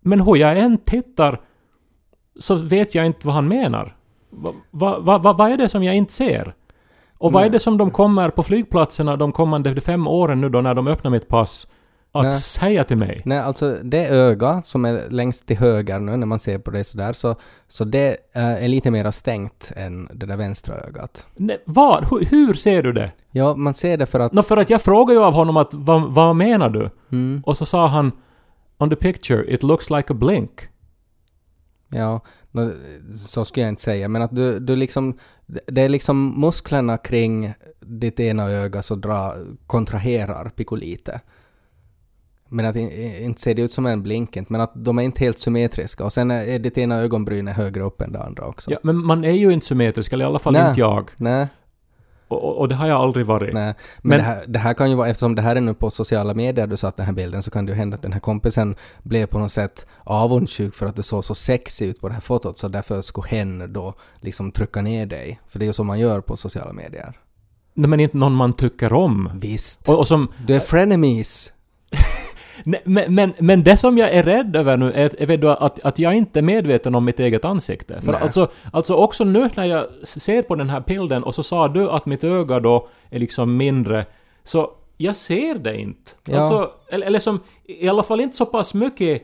Men 0.01 0.21
hur 0.21 0.35
jag 0.35 0.57
än 0.57 0.77
tittar 0.77 1.41
så 2.39 2.55
vet 2.55 2.95
jag 2.95 3.05
inte 3.05 3.27
vad 3.27 3.35
han 3.35 3.47
menar. 3.47 3.95
Vad 4.29 4.53
va, 4.71 5.17
va, 5.17 5.33
va, 5.33 5.49
är 5.49 5.57
det 5.57 5.69
som 5.69 5.83
jag 5.83 5.95
inte 5.95 6.13
ser? 6.13 6.53
Och 7.17 7.31
vad 7.31 7.45
är 7.45 7.49
det 7.49 7.59
som 7.59 7.77
de 7.77 7.91
kommer 7.91 8.29
på 8.29 8.43
flygplatserna 8.43 9.15
de 9.15 9.31
kommande 9.31 9.81
fem 9.81 10.07
åren 10.07 10.41
nu 10.41 10.49
då 10.49 10.61
när 10.61 10.73
de 10.73 10.87
öppnar 10.87 11.11
mitt 11.11 11.27
pass 11.27 11.67
att 12.13 12.23
Nej. 12.23 12.33
säga 12.33 12.83
till 12.83 12.97
mig? 12.97 13.21
Nej, 13.25 13.39
alltså 13.39 13.77
det 13.83 14.07
öga 14.07 14.61
som 14.63 14.85
är 14.85 15.09
längst 15.09 15.47
till 15.47 15.57
höger 15.57 15.99
nu 15.99 16.17
när 16.17 16.25
man 16.25 16.39
ser 16.39 16.59
på 16.59 16.71
det 16.71 16.83
sådär, 16.83 17.13
så, 17.13 17.35
så 17.67 17.83
det 17.85 18.09
eh, 18.35 18.63
är 18.63 18.67
lite 18.67 18.91
mer 18.91 19.11
stängt 19.11 19.71
än 19.75 20.09
det 20.13 20.25
där 20.25 20.37
vänstra 20.37 20.75
ögat. 20.75 21.27
Nej, 21.35 21.63
vad? 21.65 22.05
Hur, 22.11 22.25
hur 22.25 22.53
ser 22.53 22.83
du 22.83 22.93
det? 22.93 23.11
Ja, 23.31 23.55
man 23.55 23.73
ser 23.73 23.97
det 23.97 24.05
för 24.05 24.19
att... 24.19 24.33
Nå, 24.33 24.43
för 24.43 24.57
att 24.57 24.69
jag 24.69 24.81
frågade 24.81 25.19
ju 25.19 25.25
av 25.25 25.33
honom 25.33 25.57
att 25.57 25.73
vad, 25.73 26.13
vad 26.13 26.35
menar 26.35 26.69
du? 26.69 26.89
Mm, 27.11 27.43
Och 27.45 27.57
så 27.57 27.65
sa 27.65 27.87
han 27.87 28.11
On 28.77 28.89
the 28.89 28.95
picture 28.95 29.53
it 29.53 29.63
looks 29.63 29.89
like 29.89 30.13
a 30.13 30.15
blink. 30.15 30.51
ja, 31.89 32.21
så 33.27 33.45
skulle 33.45 33.63
jag 33.63 33.69
inte 33.69 33.81
säga, 33.81 34.07
men 34.07 34.21
att 34.21 34.35
du, 34.35 34.59
du 34.59 34.75
liksom... 34.75 35.17
Det 35.67 35.81
är 35.81 35.89
liksom 35.89 36.41
musklerna 36.41 36.97
kring 36.97 37.53
ditt 37.79 38.19
ena 38.19 38.49
öga 38.51 38.81
så 38.81 38.95
dra, 38.95 39.35
kontraherar 39.67 40.49
pikolite. 40.49 41.21
Men 42.53 42.65
att 42.65 42.75
inte 42.75 43.41
ser 43.41 43.53
det 43.53 43.61
ut 43.61 43.71
som 43.71 43.85
en 43.85 44.03
blinkent, 44.03 44.49
men 44.49 44.61
att 44.61 44.71
de 44.75 44.99
är 44.99 45.03
inte 45.03 45.19
helt 45.19 45.39
symmetriska. 45.39 46.03
Och 46.05 46.13
sen 46.13 46.31
är, 46.31 46.59
ditt 46.59 46.77
ena 46.77 46.95
ögonbryn 47.01 47.47
högre 47.47 47.83
upp 47.83 48.01
än 48.01 48.11
det 48.11 48.23
andra 48.23 48.45
också. 48.45 48.71
Ja, 48.71 48.77
men 48.83 49.05
man 49.05 49.23
är 49.23 49.31
ju 49.31 49.53
inte 49.53 49.65
symmetrisk, 49.65 50.13
eller 50.13 50.25
i 50.25 50.27
alla 50.27 50.39
fall 50.39 50.53
Nej. 50.53 50.67
inte 50.69 50.79
jag. 50.79 51.09
Nej, 51.17 51.47
Och, 52.27 52.43
och, 52.43 52.57
och 52.59 52.69
det 52.69 52.75
har 52.75 52.87
jag 52.87 53.01
aldrig 53.01 53.25
varit. 53.25 53.53
nej. 53.53 53.63
Men, 54.01 54.09
Men- 54.09 54.17
det, 54.17 54.23
här, 54.23 54.43
det 54.47 54.59
här 54.59 54.73
kan 54.73 54.89
ju 54.89 54.95
vara, 54.95 55.07
eftersom 55.09 55.35
det 55.35 55.41
här 55.41 55.55
är 55.55 55.61
nu 55.61 55.73
på 55.73 55.89
sociala 55.89 56.33
medier 56.33 56.67
du 56.67 56.77
satt 56.77 56.97
den 56.97 57.05
här 57.05 57.13
bilden, 57.13 57.43
så 57.43 57.51
kan 57.51 57.65
det 57.65 57.71
ju 57.71 57.75
hända 57.77 57.95
att 57.95 58.01
den 58.01 58.13
här 58.13 58.19
kompisen 58.19 58.75
blev 59.03 59.25
på 59.25 59.39
något 59.39 59.51
sätt 59.51 59.85
avundsjuk 60.03 60.75
för 60.75 60.85
att 60.85 60.95
du 60.95 61.03
såg 61.03 61.25
så 61.25 61.35
sexig 61.35 61.87
ut 61.87 62.01
på 62.01 62.07
det 62.07 62.13
här 62.13 62.21
fotot, 62.21 62.57
så 62.57 62.67
därför 62.67 63.01
skulle 63.01 63.27
hen 63.27 63.73
då 63.73 63.93
liksom 64.21 64.51
trycka 64.51 64.81
ner 64.81 65.05
dig. 65.05 65.39
För 65.47 65.59
det 65.59 65.65
är 65.65 65.67
ju 65.67 65.73
så 65.73 65.83
man 65.83 65.99
gör 65.99 66.21
på 66.21 66.37
sociala 66.37 66.73
medier. 66.73 67.19
Nej, 67.75 67.89
men 67.89 67.99
inte 67.99 68.17
någon 68.17 68.33
man 68.33 68.53
tycker 68.53 68.93
om. 68.93 69.29
Visst. 69.35 69.89
Och, 69.89 69.99
och 69.99 70.07
som... 70.07 70.27
Du 70.47 70.55
är 70.55 70.59
frenemies. 70.59 71.53
Men, 72.63 73.15
men, 73.15 73.33
men 73.39 73.63
det 73.63 73.77
som 73.77 73.97
jag 73.97 74.11
är 74.11 74.23
rädd 74.23 74.55
över 74.55 74.77
nu 74.77 74.91
är, 74.91 75.31
är 75.31 75.63
att, 75.65 75.79
att 75.79 75.99
jag 75.99 76.13
inte 76.13 76.39
är 76.39 76.43
medveten 76.43 76.95
om 76.95 77.05
mitt 77.05 77.19
eget 77.19 77.45
ansikte. 77.45 78.01
För 78.01 78.11
Nej. 78.11 78.21
alltså, 78.21 78.47
alltså 78.71 78.95
också 78.95 79.23
nu 79.23 79.49
när 79.55 79.65
jag 79.65 79.85
ser 80.03 80.41
på 80.41 80.55
den 80.55 80.69
här 80.69 80.83
bilden 80.87 81.23
och 81.23 81.35
så 81.35 81.43
sa 81.43 81.67
du 81.67 81.89
att 81.89 82.05
mitt 82.05 82.23
öga 82.23 82.59
då 82.59 82.87
är 83.09 83.19
liksom 83.19 83.57
mindre, 83.57 84.05
så 84.43 84.71
jag 84.97 85.15
ser 85.15 85.55
det 85.55 85.77
inte. 85.77 86.11
Ja. 86.25 86.37
Alltså, 86.37 86.71
eller, 86.89 87.07
eller 87.07 87.19
som, 87.19 87.39
i 87.65 87.89
alla 87.89 88.03
fall 88.03 88.19
inte 88.19 88.35
så 88.35 88.45
pass 88.45 88.73
mycket 88.73 89.23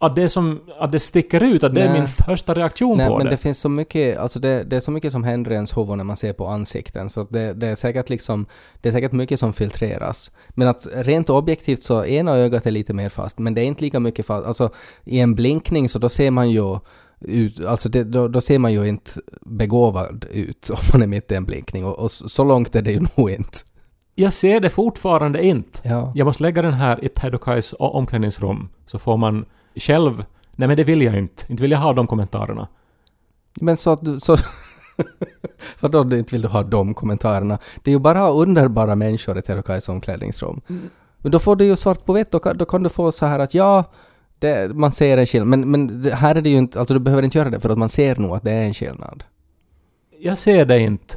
att 0.00 0.16
det, 0.16 0.28
som, 0.28 0.60
att 0.78 0.92
det 0.92 1.00
sticker 1.00 1.42
ut, 1.42 1.64
att 1.64 1.74
det 1.74 1.80
är 1.80 1.90
Nej. 1.90 1.98
min 2.00 2.08
första 2.08 2.54
reaktion 2.54 2.98
Nej, 2.98 3.08
på 3.08 3.16
men 3.16 3.24
det. 3.24 3.30
det 3.30 3.36
finns 3.36 3.58
så 3.58 3.68
mycket, 3.68 4.18
alltså 4.18 4.40
det, 4.40 4.64
det 4.64 4.76
är 4.76 4.80
så 4.80 4.90
mycket 4.90 5.12
som 5.12 5.24
händer 5.24 5.50
i 5.50 5.54
ens 5.54 5.76
huvud 5.76 5.96
när 5.96 6.04
man 6.04 6.16
ser 6.16 6.32
på 6.32 6.46
ansikten, 6.46 7.10
så 7.10 7.22
det, 7.30 7.52
det 7.52 7.66
är 7.66 7.74
säkert 7.74 8.08
liksom, 8.08 8.46
det 8.80 8.88
är 8.88 8.92
säkert 8.92 9.12
mycket 9.12 9.38
som 9.38 9.52
filtreras. 9.52 10.30
Men 10.48 10.68
att 10.68 10.86
rent 10.94 11.30
objektivt 11.30 11.82
så 11.82 12.04
ena 12.04 12.32
ögat 12.32 12.66
är 12.66 12.70
lite 12.70 12.94
mer 12.94 13.08
fast, 13.08 13.38
men 13.38 13.54
det 13.54 13.60
är 13.60 13.64
inte 13.64 13.84
lika 13.84 14.00
mycket 14.00 14.26
fast. 14.26 14.46
Alltså 14.46 14.70
i 15.04 15.20
en 15.20 15.34
blinkning 15.34 15.88
så 15.88 15.98
då 15.98 16.08
ser 16.08 16.30
man 16.30 16.50
ju 16.50 16.78
ut, 17.20 17.64
alltså 17.64 17.88
det, 17.88 18.04
då, 18.04 18.28
då 18.28 18.40
ser 18.40 18.58
man 18.58 18.72
ju 18.72 18.88
inte 18.88 19.10
begåvad 19.40 20.24
ut 20.30 20.70
om 20.70 20.78
man 20.92 21.02
är 21.02 21.06
mitt 21.06 21.32
i 21.32 21.34
en 21.34 21.44
blinkning 21.44 21.84
och, 21.84 21.98
och 21.98 22.10
så 22.10 22.44
långt 22.44 22.74
är 22.74 22.82
det 22.82 22.92
ju 22.92 23.00
nog 23.16 23.30
inte. 23.30 23.58
Jag 24.14 24.32
ser 24.32 24.60
det 24.60 24.70
fortfarande 24.70 25.44
inte. 25.44 25.80
Ja. 25.82 26.12
Jag 26.14 26.24
måste 26.24 26.42
lägga 26.42 26.62
den 26.62 26.72
här 26.72 27.04
i 27.04 27.08
Pedokais 27.08 27.74
omklädningsrum, 27.78 28.68
så 28.86 28.98
får 28.98 29.16
man 29.16 29.44
själv... 29.74 30.24
Nej 30.56 30.68
men 30.68 30.76
det 30.76 30.84
vill 30.84 31.02
jag 31.02 31.18
inte. 31.18 31.44
Inte 31.48 31.62
vill 31.62 31.70
jag 31.70 31.78
ha 31.78 31.92
de 31.92 32.06
kommentarerna. 32.06 32.68
Men 33.60 33.76
så 33.76 33.90
att 33.90 34.04
du... 34.04 34.20
Så, 34.20 34.36
vadå 35.80 36.04
du 36.04 36.18
inte 36.18 36.34
vill 36.34 36.42
du 36.42 36.48
ha 36.48 36.62
de 36.62 36.94
kommentarerna? 36.94 37.58
Det 37.82 37.90
är 37.90 37.92
ju 37.92 37.98
bara 37.98 38.30
underbara 38.30 38.94
människor 38.94 39.38
i 39.38 39.42
Terokais 39.42 39.88
omklädningsrum. 39.88 40.60
Men 41.18 41.32
då 41.32 41.38
får 41.38 41.56
du 41.56 41.64
ju 41.64 41.76
svart 41.76 42.04
på 42.04 42.12
vitt, 42.12 42.30
då 42.30 42.38
kan, 42.38 42.56
då 42.56 42.64
kan 42.64 42.82
du 42.82 42.88
få 42.88 43.12
så 43.12 43.26
här 43.26 43.38
att 43.38 43.54
ja, 43.54 43.84
det, 44.38 44.74
man 44.74 44.92
ser 44.92 45.16
en 45.16 45.26
skillnad. 45.26 45.48
Men, 45.48 45.70
men 45.70 46.12
här 46.12 46.34
är 46.34 46.40
det 46.40 46.50
ju 46.50 46.58
inte, 46.58 46.78
alltså 46.78 46.94
du 46.94 47.00
behöver 47.00 47.22
inte 47.22 47.38
göra 47.38 47.50
det 47.50 47.60
för 47.60 47.70
att 47.70 47.78
man 47.78 47.88
ser 47.88 48.16
nog 48.16 48.36
att 48.36 48.42
det 48.42 48.50
är 48.50 48.62
en 48.62 48.74
skillnad. 48.74 49.24
Jag 50.20 50.38
ser 50.38 50.66
det 50.66 50.78
inte. 50.78 51.14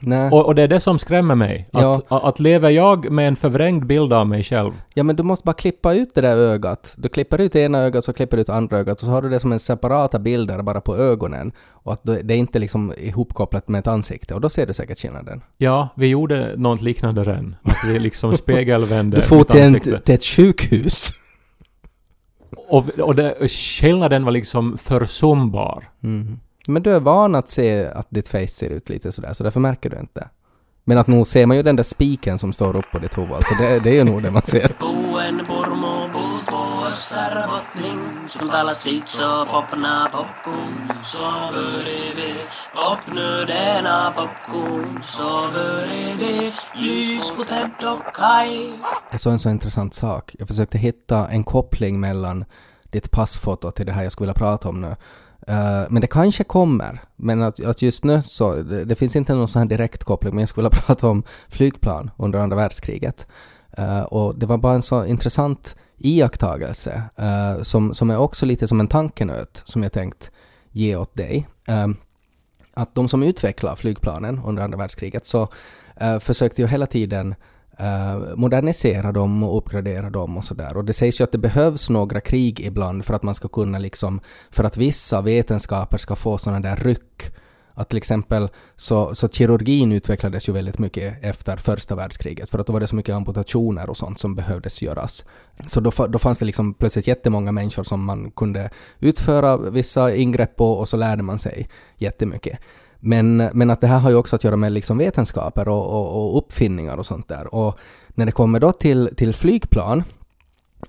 Nej. 0.00 0.30
Och, 0.30 0.46
och 0.46 0.54
det 0.54 0.62
är 0.62 0.68
det 0.68 0.80
som 0.80 0.98
skrämmer 0.98 1.34
mig. 1.34 1.68
Att, 1.72 1.82
Ja. 1.82 2.02
att, 2.08 2.24
att 2.24 2.40
lever 2.40 2.70
jag 2.70 3.10
med 3.10 3.28
en 3.28 3.36
förvrängd 3.36 3.86
bild 3.86 4.12
av 4.12 4.26
mig 4.26 4.42
själv 4.44 4.72
Ja 4.94 5.02
men 5.02 5.16
du 5.16 5.22
måste 5.22 5.44
bara 5.44 5.52
klippa 5.52 5.94
ut 5.94 6.14
det 6.14 6.20
där 6.20 6.36
ögat. 6.36 6.94
Du 6.98 7.08
klipper 7.08 7.40
ut 7.40 7.56
ena 7.56 7.78
ögat 7.78 8.04
så 8.04 8.12
klipper 8.12 8.36
du 8.36 8.40
ut 8.40 8.48
andra 8.48 8.78
ögat 8.78 8.94
och 8.94 9.00
så 9.00 9.10
har 9.10 9.22
du 9.22 9.28
det 9.28 9.40
som 9.40 9.52
en 9.52 9.58
separata 9.58 10.18
bilder 10.18 10.62
bara 10.62 10.80
på 10.80 10.96
ögonen. 10.96 11.52
Och 11.68 11.92
att 11.92 12.00
det 12.04 12.34
är 12.34 12.38
inte 12.38 12.58
liksom 12.58 12.92
ihopkopplat 12.98 13.68
med 13.68 13.78
ett 13.78 13.86
ansikte 13.86 14.34
och 14.34 14.40
då 14.40 14.48
ser 14.48 14.66
du 14.66 14.74
säkert 14.74 14.98
skillnaden. 14.98 15.42
Ja, 15.56 15.88
vi 15.96 16.06
gjorde 16.06 16.54
något 16.56 16.82
liknande 16.82 17.24
redan. 17.24 17.56
Att 17.62 17.84
vi 17.86 17.98
liksom 17.98 18.34
spegelvände 18.36 19.16
Du 19.16 19.22
får 19.22 19.44
till, 19.44 19.60
en, 19.60 19.80
till 19.80 20.14
ett 20.14 20.24
sjukhus. 20.24 21.12
Och, 22.68 22.88
och 22.98 23.14
det, 23.14 23.48
skillnaden 23.48 24.24
var 24.24 24.32
liksom 24.32 24.78
försumbar. 24.78 25.88
Mm. 26.02 26.38
Men 26.70 26.82
du 26.82 26.94
är 26.94 27.00
van 27.00 27.34
att 27.34 27.48
se 27.48 27.86
att 27.86 28.06
ditt 28.10 28.28
face 28.28 28.46
ser 28.46 28.70
ut 28.70 28.88
lite 28.88 29.12
sådär, 29.12 29.32
så 29.32 29.44
därför 29.44 29.60
märker 29.60 29.90
du 29.90 29.98
inte. 29.98 30.28
Men 30.84 30.98
att 30.98 31.06
nog 31.06 31.26
ser 31.26 31.46
man 31.46 31.56
ju 31.56 31.62
den 31.62 31.76
där 31.76 31.82
spiken 31.82 32.38
som 32.38 32.52
står 32.52 32.76
upp 32.76 32.84
på 32.92 32.98
ditt 32.98 33.18
huvud, 33.18 33.46
så 33.46 33.54
det, 33.62 33.80
det 33.84 33.90
är 33.90 33.94
ju 33.94 34.04
nog 34.04 34.22
det 34.22 34.30
man 34.30 34.42
ser. 34.42 34.72
Jag 49.10 49.20
såg 49.20 49.32
en 49.32 49.38
så 49.38 49.50
intressant 49.50 49.94
sak. 49.94 50.36
Jag 50.38 50.48
försökte 50.48 50.78
hitta 50.78 51.28
en 51.28 51.44
koppling 51.44 52.00
mellan 52.00 52.44
ditt 52.90 53.10
passfoto 53.10 53.70
till 53.70 53.86
det 53.86 53.92
här 53.92 54.02
jag 54.02 54.12
skulle 54.12 54.26
vilja 54.26 54.34
prata 54.34 54.68
om 54.68 54.80
nu. 54.80 54.96
Eh, 55.50 55.86
men 55.90 56.00
det 56.00 56.06
kanske 56.06 56.44
kommer. 56.44 57.02
Men 57.16 57.42
att, 57.42 57.64
att 57.64 57.82
just 57.82 58.04
nu 58.04 58.22
så, 58.22 58.54
det, 58.54 58.84
det 58.84 58.94
finns 58.94 59.16
inte 59.16 59.34
någon 59.34 59.48
sån 59.48 59.62
här 59.62 59.68
direkt 59.68 60.04
koppling, 60.04 60.34
men 60.34 60.40
jag 60.40 60.48
skulle 60.48 60.68
vilja 60.68 60.82
prata 60.86 61.08
om 61.08 61.22
flygplan 61.48 62.10
under 62.18 62.38
andra 62.38 62.56
världskriget. 62.56 63.26
Uh, 63.78 64.00
och 64.00 64.38
det 64.38 64.46
var 64.46 64.58
bara 64.58 64.74
en 64.74 64.82
så 64.82 65.04
intressant 65.04 65.76
iakttagelse 65.98 67.02
uh, 67.20 67.62
som, 67.62 67.94
som 67.94 68.10
är 68.10 68.18
också 68.18 68.46
lite 68.46 68.68
som 68.68 68.80
en 68.80 68.88
tankenöt 68.88 69.62
som 69.64 69.82
jag 69.82 69.92
tänkt 69.92 70.30
ge 70.70 70.96
åt 70.96 71.16
dig. 71.16 71.48
Ehm, 71.66 71.96
att 72.74 72.94
de 72.94 73.08
som 73.08 73.22
utvecklade 73.22 73.76
flygplanen 73.76 74.40
under 74.44 74.62
andra 74.62 74.78
världskriget 74.78 75.26
så 75.26 75.48
försökte 76.20 76.62
ju 76.62 76.68
hela 76.68 76.86
tiden 76.86 77.34
eh, 77.80 78.36
modernisera 78.36 79.12
dem 79.12 79.42
och 79.42 79.58
uppgradera 79.58 80.10
dem 80.10 80.36
och 80.36 80.44
sådär. 80.44 80.76
Och 80.76 80.84
det 80.84 80.92
sägs 80.92 81.20
ju 81.20 81.24
att 81.24 81.32
det 81.32 81.38
behövs 81.38 81.90
några 81.90 82.20
krig 82.20 82.60
ibland 82.60 83.04
för 83.04 83.14
att 83.14 83.22
man 83.22 83.34
ska 83.34 83.48
kunna 83.48 83.78
liksom, 83.78 84.20
för 84.50 84.64
att 84.64 84.76
vissa 84.76 85.20
vetenskaper 85.20 85.98
ska 85.98 86.16
få 86.16 86.38
sådana 86.38 86.60
där 86.60 86.76
ryck. 86.76 87.32
Att 87.74 87.88
till 87.88 87.98
exempel 87.98 88.48
så, 88.76 89.14
så 89.14 89.28
kirurgin 89.28 89.92
utvecklades 89.92 90.48
ju 90.48 90.52
väldigt 90.52 90.78
mycket 90.78 91.24
efter 91.24 91.56
första 91.56 91.94
världskriget 91.94 92.50
för 92.50 92.58
att 92.58 92.66
då 92.66 92.72
var 92.72 92.80
det 92.80 92.86
så 92.86 92.96
mycket 92.96 93.14
amputationer 93.14 93.90
och 93.90 93.96
sånt 93.96 94.20
som 94.20 94.34
behövdes 94.34 94.82
göras. 94.82 95.24
Så 95.66 95.80
då, 95.80 95.90
då 96.08 96.18
fanns 96.18 96.38
det 96.38 96.44
liksom 96.44 96.74
plötsligt 96.74 97.06
jättemånga 97.06 97.52
människor 97.52 97.84
som 97.84 98.04
man 98.04 98.30
kunde 98.30 98.70
utföra 98.98 99.56
vissa 99.56 100.14
ingrepp 100.14 100.56
på 100.56 100.72
och 100.72 100.88
så 100.88 100.96
lärde 100.96 101.22
man 101.22 101.38
sig 101.38 101.68
jättemycket. 101.96 102.58
Men, 103.00 103.36
men 103.36 103.70
att 103.70 103.80
det 103.80 103.86
här 103.86 103.98
har 103.98 104.10
ju 104.10 104.16
också 104.16 104.36
att 104.36 104.44
göra 104.44 104.56
med 104.56 104.72
liksom 104.72 104.98
vetenskaper 104.98 105.68
och, 105.68 105.86
och, 105.86 106.30
och 106.30 106.38
uppfinningar 106.38 106.96
och 106.96 107.06
sånt 107.06 107.28
där. 107.28 107.54
Och 107.54 107.78
när 108.14 108.26
det 108.26 108.32
kommer 108.32 108.60
då 108.60 108.72
till, 108.72 109.10
till 109.16 109.34
flygplan 109.34 110.04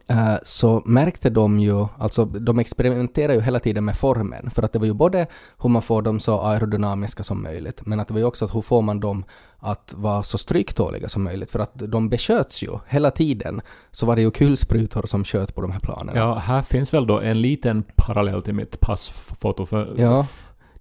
eh, 0.08 0.36
så 0.44 0.82
märkte 0.86 1.30
de 1.30 1.60
ju, 1.60 1.88
alltså 1.98 2.26
de 2.26 2.60
experimenterar 2.60 3.34
ju 3.34 3.42
hela 3.42 3.60
tiden 3.60 3.86
med 3.86 3.98
formen 3.98 4.52
för 4.52 4.64
att 4.64 4.74
det 4.74 4.80
var 4.80 4.86
ju 4.86 4.94
både 4.94 5.28
hur 5.62 5.70
man 5.70 5.82
får 5.82 6.02
dem 6.02 6.20
så 6.20 6.40
aerodynamiska 6.40 7.24
som 7.24 7.44
möjligt 7.44 7.86
men 7.86 8.00
att 8.00 8.08
det 8.08 8.14
var 8.14 8.20
ju 8.20 8.26
också 8.26 8.46
att 8.46 8.56
hur 8.56 8.62
får 8.62 8.82
man 8.82 9.00
dem 9.00 9.26
att 9.60 9.94
vara 9.98 10.24
så 10.24 10.38
stryktåliga 10.38 11.10
som 11.10 11.24
möjligt 11.24 11.52
för 11.52 11.60
att 11.60 11.72
de 11.74 12.10
besköts 12.10 12.64
ju 12.64 12.72
hela 12.88 13.12
tiden 13.12 13.62
så 13.92 14.06
var 14.06 14.16
det 14.16 14.22
ju 14.22 14.32
kulsprutor 14.32 15.06
som 15.06 15.24
sköt 15.24 15.56
på 15.56 15.62
de 15.62 15.72
här 15.72 15.80
planen. 15.80 16.16
Ja, 16.16 16.36
här 16.36 16.62
finns 16.62 16.94
väl 16.94 17.08
då 17.08 17.20
en 17.20 17.42
liten 17.42 17.84
parallell 17.96 18.42
till 18.42 18.56
mitt 18.56 18.80
passfoto. 18.80 19.66
För 19.66 19.96
ja. 19.98 20.26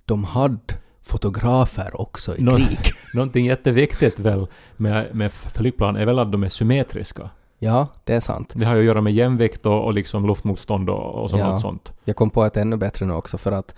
De 0.04 0.24
hade 0.24 0.58
fotografer 1.02 2.00
också 2.00 2.36
i 2.36 2.42
Nå- 2.42 2.56
krig. 2.56 2.78
Någonting 3.14 3.46
jätteviktigt 3.46 4.18
väl 4.18 4.46
med, 4.76 5.14
med 5.14 5.32
flygplan 5.32 5.96
är 5.96 6.06
väl 6.06 6.18
att 6.18 6.32
de 6.32 6.42
är 6.42 6.48
symmetriska. 6.48 7.30
Ja, 7.58 7.86
det 8.04 8.14
är 8.14 8.20
sant. 8.20 8.52
Det 8.56 8.64
har 8.66 8.74
ju 8.74 8.80
att 8.80 8.86
göra 8.86 9.00
med 9.00 9.12
jämvikt 9.12 9.66
och, 9.66 9.84
och 9.84 9.94
liksom 9.94 10.26
luftmotstånd 10.26 10.90
och, 10.90 11.22
och 11.22 11.30
sånt, 11.30 11.40
Ja. 11.42 11.58
sånt. 11.58 11.92
Jag 12.04 12.16
kom 12.16 12.30
på 12.30 12.44
ett 12.44 12.56
ännu 12.56 12.76
bättre 12.76 13.06
nu 13.06 13.12
också 13.12 13.38
för 13.38 13.52
att 13.52 13.74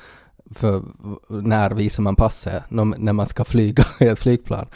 för 0.55 0.83
när 1.29 1.71
visar 1.71 2.03
man 2.03 2.17
passet 2.17 2.63
när 2.69 3.13
man 3.13 3.27
ska 3.27 3.45
flyga 3.45 3.85
i 4.01 4.05
ett 4.07 4.19
flygplan? 4.19 4.67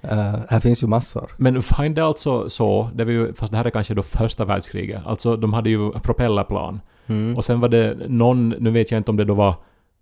Eh, 0.00 0.34
här 0.48 0.60
finns 0.60 0.82
ju 0.82 0.86
massor. 0.86 1.30
Men 1.36 1.62
find 1.62 1.94
det 1.94 2.04
alltså 2.04 2.50
så, 2.50 2.90
det 2.94 3.04
var 3.04 3.12
ju, 3.12 3.34
fast 3.34 3.52
det 3.52 3.58
här 3.58 3.64
är 3.64 3.70
kanske 3.70 3.94
då 3.94 4.02
första 4.02 4.44
världskriget, 4.44 5.02
alltså 5.06 5.36
de 5.36 5.52
hade 5.52 5.70
ju 5.70 5.92
propellerplan. 5.92 6.80
Mm. 7.06 7.36
Och 7.36 7.44
sen 7.44 7.60
var 7.60 7.68
det 7.68 7.96
någon, 8.08 8.48
nu 8.48 8.70
vet 8.70 8.90
jag 8.90 8.98
inte 8.98 9.10
om 9.10 9.16
det 9.16 9.24
då 9.24 9.34
var, 9.34 9.54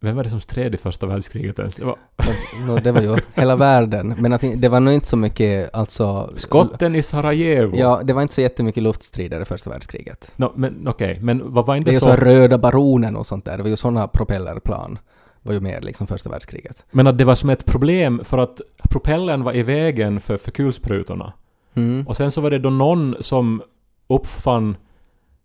vem 0.04 0.16
var 0.16 0.24
det 0.24 0.30
som 0.30 0.40
stred 0.40 0.74
i 0.74 0.78
första 0.78 1.06
världskriget 1.06 1.58
ens? 1.58 1.76
Det 1.76 1.84
var 1.84 1.96
Men, 2.16 2.66
nå, 2.66 2.76
det 2.76 2.92
var 2.92 3.00
ju 3.00 3.16
hela 3.34 3.56
världen. 3.56 4.14
Men 4.18 4.32
att, 4.32 4.44
det 4.56 4.68
var 4.68 4.80
nog 4.80 4.94
inte 4.94 5.06
så 5.06 5.16
mycket, 5.16 5.74
alltså... 5.74 6.30
skotten 6.36 6.96
i 6.96 7.02
Sarajevo. 7.02 7.76
Ja, 7.76 8.00
det 8.04 8.12
var 8.12 8.22
inte 8.22 8.34
så 8.34 8.40
jättemycket 8.40 8.82
luftstrider 8.82 9.40
i 9.40 9.44
första 9.44 9.70
världskriget. 9.70 10.32
Nå, 10.36 10.52
men 10.56 10.88
okej, 10.88 11.18
men 11.20 11.52
vad 11.52 11.66
var 11.66 11.74
Det 11.74 11.78
inte 11.78 11.90
är 11.90 11.92
ju 11.92 12.00
så... 12.00 12.06
så 12.06 12.16
röda 12.16 12.58
baronen 12.58 13.16
och 13.16 13.26
sånt 13.26 13.44
där. 13.44 13.56
Det 13.56 13.62
var 13.62 13.70
ju 13.70 13.76
sådana 13.76 14.08
propellerplan. 14.08 14.98
var 15.42 15.52
ju 15.52 15.60
mer 15.60 15.80
liksom 15.80 16.06
första 16.06 16.30
världskriget. 16.30 16.84
Men 16.90 17.06
att 17.06 17.18
det 17.18 17.24
var 17.24 17.34
som 17.34 17.50
ett 17.50 17.66
problem 17.66 18.20
för 18.24 18.38
att 18.38 18.60
propellern 18.90 19.42
var 19.44 19.56
i 19.56 19.62
vägen 19.62 20.20
för, 20.20 20.36
för 20.36 20.50
kulsprutorna. 20.50 21.32
Mm. 21.74 22.06
Och 22.06 22.16
sen 22.16 22.30
så 22.30 22.40
var 22.40 22.50
det 22.50 22.58
då 22.58 22.70
någon 22.70 23.16
som 23.20 23.62
uppfann 24.08 24.76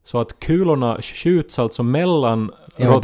så 0.04 0.20
att 0.20 0.40
kulorna 0.40 1.02
skjuts 1.02 1.60
alltså 1.60 1.84
mellan 1.84 2.52
Ja, 2.78 2.90
rot- 2.90 3.04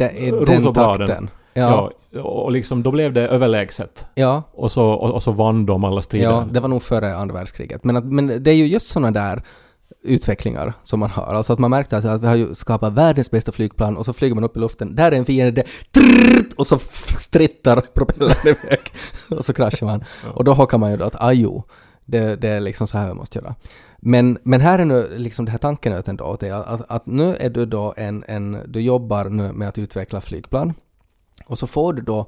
den. 1.60 1.70
Ja, 1.70 1.90
Ja, 2.10 2.22
och 2.22 2.52
liksom 2.52 2.82
då 2.82 2.90
blev 2.90 3.12
det 3.12 3.28
överlägset. 3.28 4.06
ja, 4.14 4.42
Och 4.52 4.72
så, 4.72 4.90
och, 4.90 5.10
och 5.10 5.22
så 5.22 5.32
vann 5.32 5.66
de 5.66 5.84
alla 5.84 6.02
strider. 6.02 6.26
ja, 6.26 6.44
det 6.52 6.60
var 6.60 6.68
nog 6.68 6.82
före 6.82 7.16
andra 7.16 7.34
världskriget. 7.34 7.84
Men, 7.84 7.96
att, 7.96 8.04
men 8.04 8.42
det 8.42 8.50
är 8.50 8.54
ju 8.54 8.66
just 8.66 8.86
sådana 8.86 9.10
där 9.10 9.42
utvecklingar 10.02 10.72
som 10.82 11.00
man 11.00 11.10
har. 11.10 11.34
Alltså 11.34 11.52
att 11.52 11.58
man 11.58 11.70
märkte 11.70 11.96
att, 11.96 12.04
att 12.04 12.22
vi 12.22 12.26
har 12.26 12.34
ju 12.34 12.54
skapat 12.54 12.92
världens 12.92 13.30
bästa 13.30 13.52
flygplan 13.52 13.96
och 13.96 14.04
så 14.04 14.12
flyger 14.12 14.34
man 14.34 14.44
upp 14.44 14.56
i 14.56 14.60
luften. 14.60 14.94
Där 14.94 15.12
är 15.12 15.16
en 15.16 15.24
fiende, 15.24 15.64
trrrt, 15.94 16.52
och 16.56 16.66
så 16.66 16.78
strittar 17.18 17.80
propellern 17.94 18.36
iväg. 18.48 18.80
och 19.30 19.44
så 19.44 19.52
kraschar 19.52 19.86
man. 19.86 20.04
Och 20.34 20.44
då 20.44 20.52
hakar 20.52 20.78
man 20.78 20.90
ju 20.90 20.96
då 20.96 21.04
att 21.04 21.22
ajo, 21.22 21.64
det, 22.04 22.36
det 22.36 22.48
är 22.48 22.60
liksom 22.60 22.86
så 22.86 22.98
här 22.98 23.08
vi 23.08 23.14
måste 23.14 23.38
göra. 23.38 23.54
Men, 23.98 24.38
men 24.42 24.60
här 24.60 24.78
är 24.78 24.84
nu 24.84 25.18
liksom 25.18 25.44
det 25.44 25.50
här 25.50 25.58
tankenöten 25.58 26.16
då, 26.16 26.38
är 26.40 26.52
att, 26.52 26.90
att 26.90 27.06
nu 27.06 27.34
är 27.40 27.50
du 27.50 27.66
då 27.66 27.94
en, 27.96 28.24
en, 28.28 28.58
du 28.68 28.80
jobbar 28.80 29.24
nu 29.24 29.52
med 29.52 29.68
att 29.68 29.78
utveckla 29.78 30.20
flygplan 30.20 30.74
och 31.46 31.58
så 31.58 31.66
får 31.66 31.92
du 31.92 32.02
då 32.02 32.26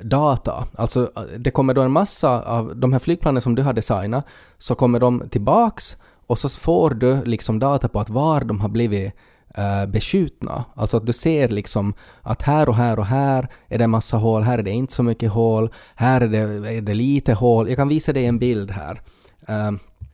data, 0.00 0.64
alltså 0.74 1.10
det 1.38 1.50
kommer 1.50 1.74
då 1.74 1.82
en 1.82 1.92
massa 1.92 2.42
av 2.42 2.76
de 2.76 2.92
här 2.92 2.98
flygplanen 2.98 3.40
som 3.40 3.54
du 3.54 3.62
har 3.62 3.72
designat, 3.72 4.26
så 4.58 4.74
kommer 4.74 5.00
de 5.00 5.28
tillbaks 5.28 5.96
och 6.26 6.38
så 6.38 6.48
får 6.48 6.90
du 6.90 7.24
liksom 7.24 7.58
data 7.58 7.88
på 7.88 8.00
att 8.00 8.10
var 8.10 8.40
de 8.40 8.60
har 8.60 8.68
blivit 8.68 9.12
eh, 9.54 9.86
beskjutna. 9.86 10.64
Alltså 10.74 10.96
att 10.96 11.06
du 11.06 11.12
ser 11.12 11.48
liksom 11.48 11.94
att 12.22 12.42
här 12.42 12.68
och 12.68 12.76
här 12.76 12.98
och 12.98 13.06
här 13.06 13.48
är 13.68 13.78
det 13.78 13.84
en 13.84 13.90
massa 13.90 14.16
hål, 14.16 14.42
här 14.42 14.58
är 14.58 14.62
det 14.62 14.70
inte 14.70 14.92
så 14.92 15.02
mycket 15.02 15.32
hål, 15.32 15.70
här 15.94 16.20
är 16.20 16.28
det, 16.28 16.70
är 16.76 16.80
det 16.80 16.94
lite 16.94 17.34
hål. 17.34 17.68
Jag 17.68 17.76
kan 17.76 17.88
visa 17.88 18.12
dig 18.12 18.26
en 18.26 18.38
bild 18.38 18.70
här. 18.70 19.02
Eh, 19.48 19.72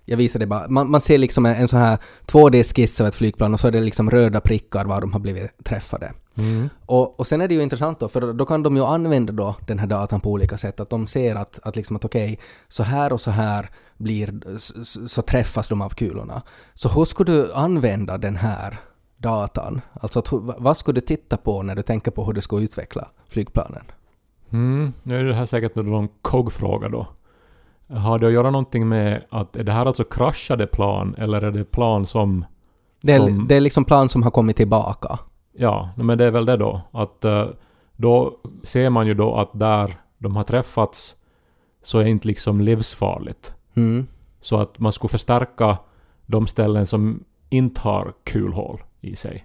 jag 0.09 0.17
visar 0.17 0.41
det 0.41 0.47
bara. 0.47 0.69
Man, 0.69 0.91
man 0.91 1.01
ser 1.01 1.19
liksom 1.19 1.47
en, 1.47 1.55
en 1.55 1.69
sån 1.69 1.81
här 1.81 1.99
2D-skiss 2.27 3.01
av 3.01 3.07
ett 3.07 3.15
flygplan 3.15 3.53
och 3.55 3.61
så 3.61 3.69
är 3.69 3.73
det 3.73 3.81
liksom 3.81 4.11
röda 4.11 4.41
prickar 4.41 4.85
var 4.85 5.01
de 5.01 5.13
har 5.13 5.21
blivit 5.21 5.65
träffade. 5.65 6.13
Mm. 6.39 6.69
Och, 6.87 7.21
och 7.21 7.27
sen 7.27 7.41
är 7.41 7.49
det 7.49 7.55
ju 7.55 7.63
intressant 7.63 8.01
då, 8.01 8.09
för 8.09 8.33
då 8.33 8.47
kan 8.47 8.63
de 8.63 8.77
ju 8.77 8.85
använda 8.85 9.33
då 9.33 9.57
den 9.67 9.79
här 9.79 9.87
datan 9.87 10.21
på 10.21 10.31
olika 10.31 10.57
sätt. 10.57 10.81
Att 10.81 10.91
de 10.91 11.07
ser 11.07 11.35
att, 11.35 11.59
att, 11.63 11.77
liksom 11.77 11.97
att 11.97 12.05
okej, 12.05 12.39
så 12.69 12.83
här 12.83 13.13
och 13.13 13.21
så 13.21 13.31
här 13.31 13.71
blir, 13.97 14.59
så, 14.59 15.09
så 15.09 15.23
träffas 15.23 15.69
de 15.69 15.83
av 15.83 15.91
kulorna. 15.91 16.43
Så 16.75 16.89
hur 16.89 17.05
skulle 17.05 17.33
du 17.33 17.53
använda 17.55 18.19
den 18.19 18.37
här 18.37 18.79
datan? 19.17 19.81
Alltså 19.93 20.23
vad 20.59 20.77
skulle 20.77 21.01
du 21.01 21.07
titta 21.07 21.37
på 21.37 21.63
när 21.63 21.77
du 21.77 21.83
tänker 21.83 22.11
på 22.11 22.25
hur 22.25 22.33
du 22.33 22.41
ska 22.41 22.61
utveckla 22.61 23.09
flygplanen? 23.29 23.83
Mm, 24.53 24.93
nu 25.03 25.21
är 25.21 25.25
det 25.25 25.35
här 25.35 25.47
säkert 25.47 25.75
någon 25.75 26.09
KOG-fråga 26.23 26.89
då. 26.89 27.07
Har 27.89 28.19
det 28.19 28.27
att 28.27 28.33
göra 28.33 28.51
någonting 28.51 28.89
med 28.89 29.25
att 29.31 29.57
är 29.57 29.65
det 29.65 29.73
här 29.73 29.87
alltså 29.87 30.05
kraschade 30.05 30.67
plan 30.67 31.15
eller 31.19 31.43
är 31.43 31.51
det 31.51 31.65
plan 31.65 32.07
som... 32.07 32.45
Det 33.03 33.13
är, 33.13 33.19
Som- 33.27 33.47
det 33.49 33.55
är 33.55 33.61
liksom 33.61 33.85
plan 33.85 34.09
som 34.09 34.23
har 34.23 34.31
kommit 34.31 34.57
tillbaka. 34.57 35.19
Ja, 35.53 35.91
men 35.97 36.19
det 36.19 36.25
är 36.25 36.31
väl 36.31 36.47
det 36.47 36.57
då. 36.57 36.81
Att 36.91 37.25
eh, 37.25 37.47
då 37.97 38.37
ser 38.63 38.91
man 38.91 39.07
ju 39.07 39.15
då 39.15 39.35
att 39.35 39.51
där 39.53 39.97
de 40.19 40.37
har 40.37 40.45
träffats 40.45 41.17
så 41.83 41.99
är 41.99 42.05
det 42.05 42.11
inte 42.11 42.29
liksom 42.29 42.61
livsfarligt. 42.61 43.53
Mm. 43.75 44.07
Så 44.41 44.57
att 44.59 44.79
man 44.79 44.93
skulle 44.93 45.09
förstärka 45.09 45.79
de 46.27 46.47
ställen 46.47 46.87
som 46.87 47.25
inte 47.51 47.81
har 47.81 48.13
kulhål 48.25 48.81
i 49.01 49.17
sig. 49.17 49.45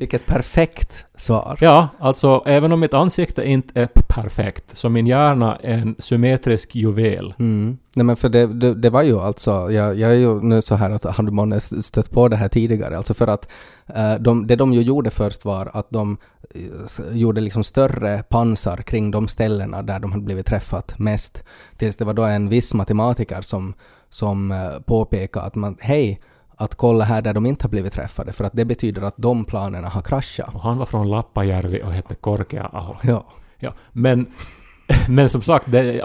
Vilket 0.00 0.26
perfekt 0.26 1.04
svar. 1.14 1.58
Ja, 1.60 1.88
alltså 1.98 2.42
även 2.46 2.72
om 2.72 2.80
mitt 2.80 2.94
ansikte 2.94 3.44
inte 3.44 3.80
är 3.80 3.88
perfekt 4.08 4.76
så 4.76 4.88
min 4.88 5.06
hjärna 5.06 5.56
är 5.56 5.78
en 5.78 5.96
symmetrisk 5.98 6.74
juvel. 6.74 7.34
Mm. 7.38 7.78
Nej 7.94 8.04
men 8.04 8.16
för 8.16 8.28
det, 8.28 8.46
det, 8.46 8.74
det 8.74 8.90
var 8.90 9.02
ju 9.02 9.18
alltså, 9.18 9.70
jag, 9.70 9.98
jag 9.98 10.10
är 10.10 10.16
ju 10.16 10.40
nu 10.40 10.62
så 10.62 10.74
här 10.74 10.90
att 10.90 11.04
har 11.04 11.24
du 11.24 11.32
månne 11.32 11.60
stött 11.60 12.10
på 12.10 12.28
det 12.28 12.36
här 12.36 12.48
tidigare, 12.48 12.96
alltså 12.96 13.14
för 13.14 13.26
att 13.26 13.50
eh, 13.94 14.14
de, 14.14 14.46
det 14.46 14.56
de 14.56 14.72
ju 14.72 14.82
gjorde 14.82 15.10
först 15.10 15.44
var 15.44 15.70
att 15.72 15.90
de 15.90 16.16
eh, 16.54 17.16
gjorde 17.16 17.40
liksom 17.40 17.64
större 17.64 18.22
pansar 18.22 18.76
kring 18.76 19.10
de 19.10 19.28
ställena 19.28 19.82
där 19.82 20.00
de 20.00 20.12
hade 20.12 20.24
blivit 20.24 20.46
träffat 20.46 20.98
mest. 20.98 21.42
Tills 21.76 21.96
det 21.96 22.04
var 22.04 22.14
då 22.14 22.22
en 22.22 22.48
viss 22.48 22.74
matematiker 22.74 23.40
som, 23.40 23.74
som 24.10 24.52
eh, 24.52 24.80
påpekade 24.86 25.46
att 25.46 25.54
man, 25.54 25.76
hej, 25.80 26.20
att 26.60 26.74
kolla 26.74 27.04
här 27.04 27.22
där 27.22 27.34
de 27.34 27.46
inte 27.46 27.64
har 27.64 27.70
blivit 27.70 27.92
träffade 27.92 28.32
för 28.32 28.44
att 28.44 28.52
det 28.54 28.64
betyder 28.64 29.02
att 29.02 29.14
de 29.16 29.44
planerna 29.44 29.88
har 29.88 30.02
kraschat. 30.02 30.54
Och 30.54 30.60
han 30.62 30.78
var 30.78 30.86
från 30.86 31.10
Lappajärvi 31.10 31.82
och 31.82 31.92
hette 31.92 32.14
Korkea-aho. 32.14 32.94
Ja. 33.02 33.24
Ja, 33.58 33.72
men, 33.92 34.26
men 35.08 35.28
som 35.28 35.42
sagt, 35.42 35.64
det, 35.72 36.02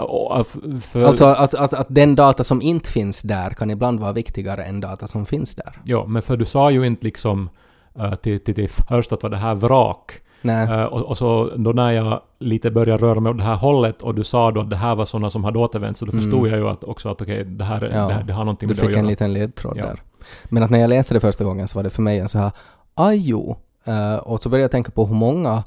för, 0.82 1.04
Alltså 1.04 1.24
att, 1.24 1.54
att, 1.54 1.74
att 1.74 1.86
den 1.90 2.14
data 2.14 2.44
som 2.44 2.62
inte 2.62 2.90
finns 2.90 3.22
där 3.22 3.50
kan 3.50 3.70
ibland 3.70 4.00
vara 4.00 4.12
viktigare 4.12 4.64
än 4.64 4.80
data 4.80 5.06
som 5.06 5.26
finns 5.26 5.54
där. 5.54 5.80
Ja, 5.84 6.04
men 6.06 6.22
för 6.22 6.36
du 6.36 6.44
sa 6.44 6.70
ju 6.70 6.86
inte 6.86 7.04
liksom 7.04 7.50
eh, 7.98 8.14
till, 8.14 8.40
till, 8.44 8.54
till 8.54 8.68
först 8.70 9.12
att 9.12 9.22
var 9.22 9.30
det 9.30 9.36
här 9.36 9.54
vrak. 9.54 10.12
Nej. 10.42 10.68
Eh, 10.70 10.84
och, 10.84 11.00
och 11.02 11.18
så 11.18 11.50
då 11.56 11.70
när 11.72 11.92
jag 11.92 12.20
lite 12.40 12.70
började 12.70 13.02
röra 13.06 13.20
mig 13.20 13.30
åt 13.30 13.38
det 13.38 13.44
här 13.44 13.54
hållet 13.56 14.02
och 14.02 14.14
du 14.14 14.24
sa 14.24 14.50
då 14.50 14.60
att 14.60 14.70
det 14.70 14.76
här 14.76 14.94
var 14.94 15.04
sådana 15.04 15.30
som 15.30 15.44
hade 15.44 15.58
återvänt 15.58 15.98
så 15.98 16.04
då 16.04 16.12
Mm. 16.12 16.22
förstod 16.22 16.48
jag 16.48 16.58
ju 16.58 16.68
att 16.68 16.84
också 16.84 17.08
att 17.08 17.22
okej, 17.22 17.44
det 17.44 17.64
här 17.64 17.90
Ja, 17.94 18.08
det, 18.08 18.24
det 18.26 18.32
har 18.32 18.44
någonting 18.44 18.68
Du 18.68 18.74
med 18.74 18.76
det 18.76 18.82
att 18.82 18.88
fick 18.88 18.96
en 18.96 19.02
göra. 19.04 19.10
liten 19.10 19.32
ledtråd 19.32 19.76
Ja. 19.76 19.86
där. 19.86 20.02
Men 20.44 20.62
att 20.62 20.70
när 20.70 20.78
jag 20.78 20.88
läste 20.88 21.14
det 21.14 21.20
första 21.20 21.44
gången 21.44 21.68
så 21.68 21.78
var 21.78 21.82
det 21.84 21.90
för 21.90 22.02
mig 22.02 22.18
en 22.18 22.28
så 22.28 22.38
här 22.38 22.52
ajo. 22.94 23.56
Eh, 23.84 24.16
och 24.16 24.42
så 24.42 24.48
började 24.48 24.64
jag 24.64 24.70
tänka 24.70 24.90
på 24.90 25.06
hur 25.06 25.14
många 25.14 25.64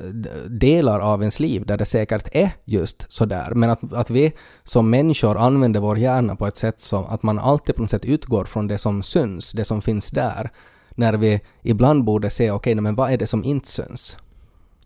eh, 0.00 0.50
delar 0.50 1.00
av 1.00 1.22
ens 1.22 1.40
liv 1.40 1.66
där 1.66 1.76
det 1.76 1.84
säkert 1.84 2.28
är 2.32 2.50
just 2.64 3.12
sådär. 3.12 3.52
Men 3.54 3.70
att, 3.70 3.92
att 3.92 4.10
vi 4.10 4.32
som 4.62 4.90
människor 4.90 5.38
använder 5.38 5.80
vår 5.80 5.98
hjärna 5.98 6.36
på 6.36 6.46
ett 6.46 6.56
sätt 6.56 6.80
som 6.80 7.04
att 7.04 7.22
man 7.22 7.38
alltid 7.38 7.74
på 7.74 7.82
något 7.82 7.90
sätt 7.90 8.04
utgår 8.04 8.44
från 8.44 8.66
det 8.66 8.78
som 8.78 9.02
syns, 9.02 9.52
det 9.52 9.64
som 9.64 9.82
finns 9.82 10.10
där. 10.10 10.50
När 10.94 11.12
vi 11.12 11.40
ibland 11.62 12.04
borde 12.04 12.30
se, 12.30 12.50
okej, 12.50 12.72
okay, 12.72 12.82
men 12.82 12.94
vad 12.94 13.12
är 13.12 13.16
det 13.16 13.26
som 13.26 13.44
inte 13.44 13.68
syns? 13.68 14.18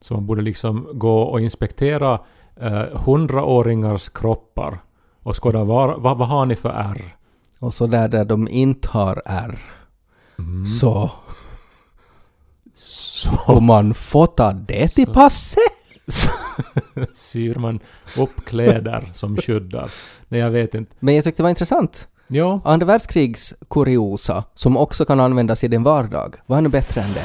Så 0.01 0.15
man 0.15 0.27
borde 0.27 0.43
liksom 0.43 0.89
gå 0.93 1.23
och 1.23 1.41
inspektera 1.41 2.21
eh, 2.61 2.83
hundraåringars 3.05 4.09
kroppar 4.09 4.79
och 5.23 5.43
skåda 5.43 5.65
vad, 5.65 6.03
vad 6.03 6.29
har 6.29 6.47
ni 6.47 6.57
för 6.57 6.69
ärr? 6.69 7.17
Och 7.63 7.75
så 7.75 7.87
där 7.87 8.09
där 8.09 8.25
de 8.25 8.49
inte 8.49 8.89
har 8.89 9.23
R, 9.27 9.59
Mm. 10.39 10.67
så 10.67 11.11
Så 12.75 13.31
får 13.31 13.61
man 13.61 13.95
fota 13.95 14.53
det 14.53 14.89
till 14.89 15.07
Så. 15.07 15.13
passet. 15.13 15.59
syr 17.15 17.55
man 17.55 17.81
upp 18.19 18.45
kläder 18.47 19.11
som 19.13 19.37
skyddar. 19.37 19.91
Nej, 20.29 20.41
jag 20.41 20.51
vet 20.51 20.75
inte. 20.75 20.93
Men 21.01 21.15
jag 21.15 21.25
tyckte 21.25 21.39
det 21.39 21.45
var 21.45 21.51
intressant. 21.51 22.09
Ja, 22.29 22.61
Andra 22.65 22.87
världskrigs 22.87 23.55
kuriosa, 23.71 24.45
som 24.55 24.77
också 24.77 25.05
kan 25.05 25.21
användas 25.21 25.65
i 25.65 25.69
din 25.69 25.83
vardag, 25.83 26.35
vad 26.47 26.59
är 26.59 26.63
nu 26.63 26.69
bättre 26.69 27.01
än 27.01 27.13
det? 27.15 27.25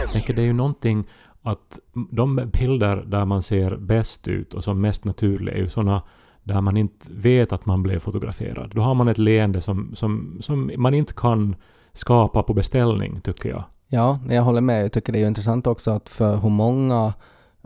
jag 0.00 0.10
tänker 0.12 0.34
det 0.34 0.42
är 0.42 0.46
ju 0.46 0.52
någonting 0.52 1.04
att 1.42 1.78
de 2.10 2.50
bilder 2.52 2.96
där 2.96 3.24
man 3.24 3.42
ser 3.42 3.76
bäst 3.76 4.28
ut 4.28 4.54
och 4.54 4.64
som 4.64 4.80
mest 4.80 5.04
naturliga 5.04 5.54
är 5.54 5.58
ju 5.58 5.68
såna 5.68 6.02
där 6.42 6.60
man 6.60 6.76
inte 6.76 7.06
vet 7.10 7.52
att 7.52 7.66
man 7.66 7.82
blev 7.82 7.98
fotograferad. 7.98 8.72
Då 8.74 8.82
har 8.82 8.94
man 8.94 9.08
ett 9.08 9.18
leende 9.18 9.60
som, 9.60 9.90
som, 9.94 10.38
som 10.40 10.70
man 10.76 10.94
inte 10.94 11.12
kan 11.14 11.56
skapa 11.92 12.42
på 12.42 12.54
beställning, 12.54 13.20
tycker 13.20 13.48
jag. 13.48 13.64
Ja, 13.88 14.18
jag 14.28 14.42
håller 14.42 14.60
med. 14.60 14.84
Jag 14.84 14.92
tycker 14.92 15.12
det 15.12 15.18
är 15.18 15.20
ju 15.20 15.26
intressant 15.26 15.66
också 15.66 15.90
att 15.90 16.08
för 16.08 16.36
hur 16.36 16.48
många 16.48 17.12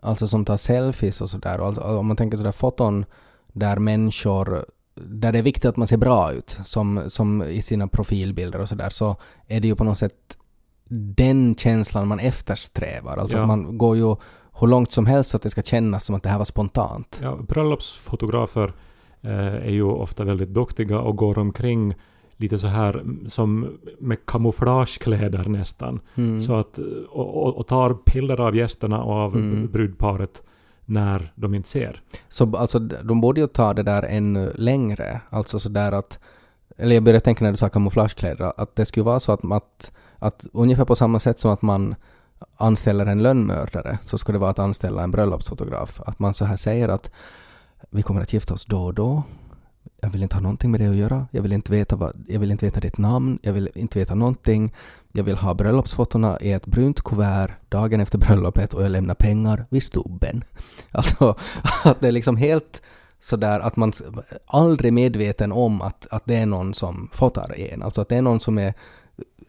alltså 0.03 0.29
som 0.29 0.45
tar 0.45 0.57
selfies 0.57 1.21
och 1.21 1.31
sådär, 1.31 1.59
alltså, 1.59 1.81
om 1.81 2.07
man 2.07 2.17
tänker 2.17 2.37
sådär 2.37 2.53
foton 2.53 3.05
där 3.53 3.79
människor 3.79 4.65
där 4.95 5.33
det 5.33 5.39
är 5.39 5.43
viktigt 5.43 5.65
att 5.65 5.77
man 5.77 5.87
ser 5.87 5.97
bra 5.97 6.33
ut, 6.33 6.61
som, 6.65 7.03
som 7.09 7.43
i 7.43 7.63
sina 7.63 7.89
profilbilder 7.89 8.61
och 8.61 8.69
sådär, 8.69 8.91
så 8.91 9.17
är 9.47 9.61
det 9.61 9.69
ju 9.69 9.77
på 9.77 9.85
något 9.85 9.99
sätt 9.99 10.13
den 10.89 11.55
känslan 11.55 12.09
man 12.09 12.19
eftersträvar. 12.21 13.17
Alltså 13.17 13.37
Ja. 13.37 13.43
att 13.43 13.49
man 13.49 13.79
går 13.79 13.97
ju 13.97 14.17
hur 14.61 14.67
långt 14.67 14.93
som 14.93 15.07
helst 15.07 15.31
så 15.31 15.37
att 15.37 15.43
det 15.43 15.51
ska 15.51 15.63
kännas 15.63 16.05
som 16.05 16.15
att 16.15 16.23
det 16.23 16.29
här 16.29 16.39
var 16.39 16.45
spontant. 16.45 17.21
Ja, 17.23 17.39
bröllopsfotografer 17.49 18.73
eh, 19.23 19.55
är 19.55 19.71
ju 19.71 19.83
ofta 19.83 20.25
väldigt 20.25 20.49
duktiga 20.55 20.99
och 21.01 21.17
går 21.17 21.39
omkring 21.39 21.95
lite 22.37 22.59
så 22.59 22.67
här 22.67 22.95
mm, 22.95 23.31
som 23.31 23.79
med 24.01 24.27
kamouflagekläder 24.27 25.45
nästan. 25.49 26.01
Mm. 26.15 26.41
Så 26.41 26.55
att, 26.55 26.79
och, 27.09 27.43
och, 27.47 27.57
och 27.57 27.67
tar 27.67 27.97
bilder 28.13 28.41
av 28.41 28.57
gästerna 28.57 29.03
och 29.03 29.13
av 29.15 29.37
Mm. 29.37 29.71
brudparet 29.73 30.43
när 30.85 31.33
de 31.35 31.55
inte 31.55 31.69
ser. 31.69 32.01
Så 32.29 32.57
alltså, 32.57 32.79
de 32.79 33.21
borde 33.21 33.41
ju 33.41 33.47
ta 33.47 33.75
det 33.75 33.83
där 33.83 34.03
ännu 34.03 34.53
längre. 34.55 35.21
Alltså 35.31 35.59
sådär 35.59 35.93
att, 35.93 36.19
eller 36.77 36.95
jag 36.95 37.05
började 37.05 37.21
tänka 37.25 37.45
när 37.45 37.51
du 37.51 37.57
sa 37.57 37.69
kamouflagekläder, 37.69 38.53
att 38.57 38.77
det 38.77 38.85
skulle 38.85 39.05
vara 39.05 39.21
så 39.21 39.33
att, 39.33 39.53
att, 39.53 39.93
att 40.27 40.47
ungefär 40.53 40.85
på 40.85 40.95
samma 40.95 41.19
sätt 41.19 41.39
som 41.39 41.51
att 41.51 41.63
man 41.63 41.95
anställer 42.57 43.07
en 43.07 43.23
lönnmördare 43.23 43.99
så 44.03 44.19
ska 44.19 44.33
det 44.33 44.39
vara 44.39 44.51
att 44.51 44.59
anställa 44.59 45.03
en 45.03 45.11
bröllopsfotograf. 45.11 46.01
Att 46.07 46.19
man 46.19 46.35
så 46.35 46.45
här 46.45 46.57
säger 46.57 46.89
att 46.89 47.11
vi 47.91 48.03
kommer 48.03 48.21
att 48.21 48.33
gifta 48.33 48.55
oss 48.55 48.65
då 48.65 48.83
och 48.83 48.95
då. 48.95 49.23
Jag 50.01 50.11
vill 50.11 50.23
inte 50.23 50.35
ha 50.35 50.43
någonting 50.43 50.71
med 50.71 50.81
det 50.81 50.87
att 50.87 50.97
göra. 50.97 51.27
Jag 51.31 51.43
vill 51.43 51.53
inte 51.53 51.73
veta, 51.73 51.97
vad, 51.97 52.25
jag 52.29 52.41
vill 52.41 52.51
inte 52.51 52.65
veta 52.65 52.81
ditt 52.81 52.99
namn. 52.99 53.39
Jag 53.43 53.53
vill 53.53 53.71
inte 53.75 53.99
veta 53.99 54.15
någonting. 54.15 54.75
Jag 55.13 55.25
vill 55.25 55.37
ha 55.37 55.55
bröllopsfotona 55.55 56.41
i 56.41 56.53
ett 56.53 56.67
brunt 56.67 57.01
kuvert 57.01 57.51
dagen 57.69 58.01
efter 58.01 58.19
bröllopet 58.19 58.75
och 58.75 58.83
jag 58.83 58.91
lämnar 58.91 59.15
pengar 59.15 59.67
vid 59.71 59.83
stubben. 59.83 60.43
Alltså 60.91 61.35
att 61.85 62.01
det 62.01 62.09
är 62.09 62.13
liksom 62.13 62.37
helt 62.37 62.83
sådär 63.21 63.61
att 63.61 63.77
man 63.77 63.93
aldrig 64.47 64.89
är 64.89 64.93
medveten 64.93 65.53
om 65.53 65.83
att, 65.83 66.07
att 66.11 66.23
det 66.25 66.37
är 66.37 66.47
någon 66.47 66.75
som 66.75 67.09
fotar 67.13 67.59
en. 67.59 67.83
Alltså 67.83 68.01
att 68.01 68.09
det 68.09 68.17
är 68.17 68.23
någon 68.23 68.41
som 68.41 68.59
är 68.59 68.75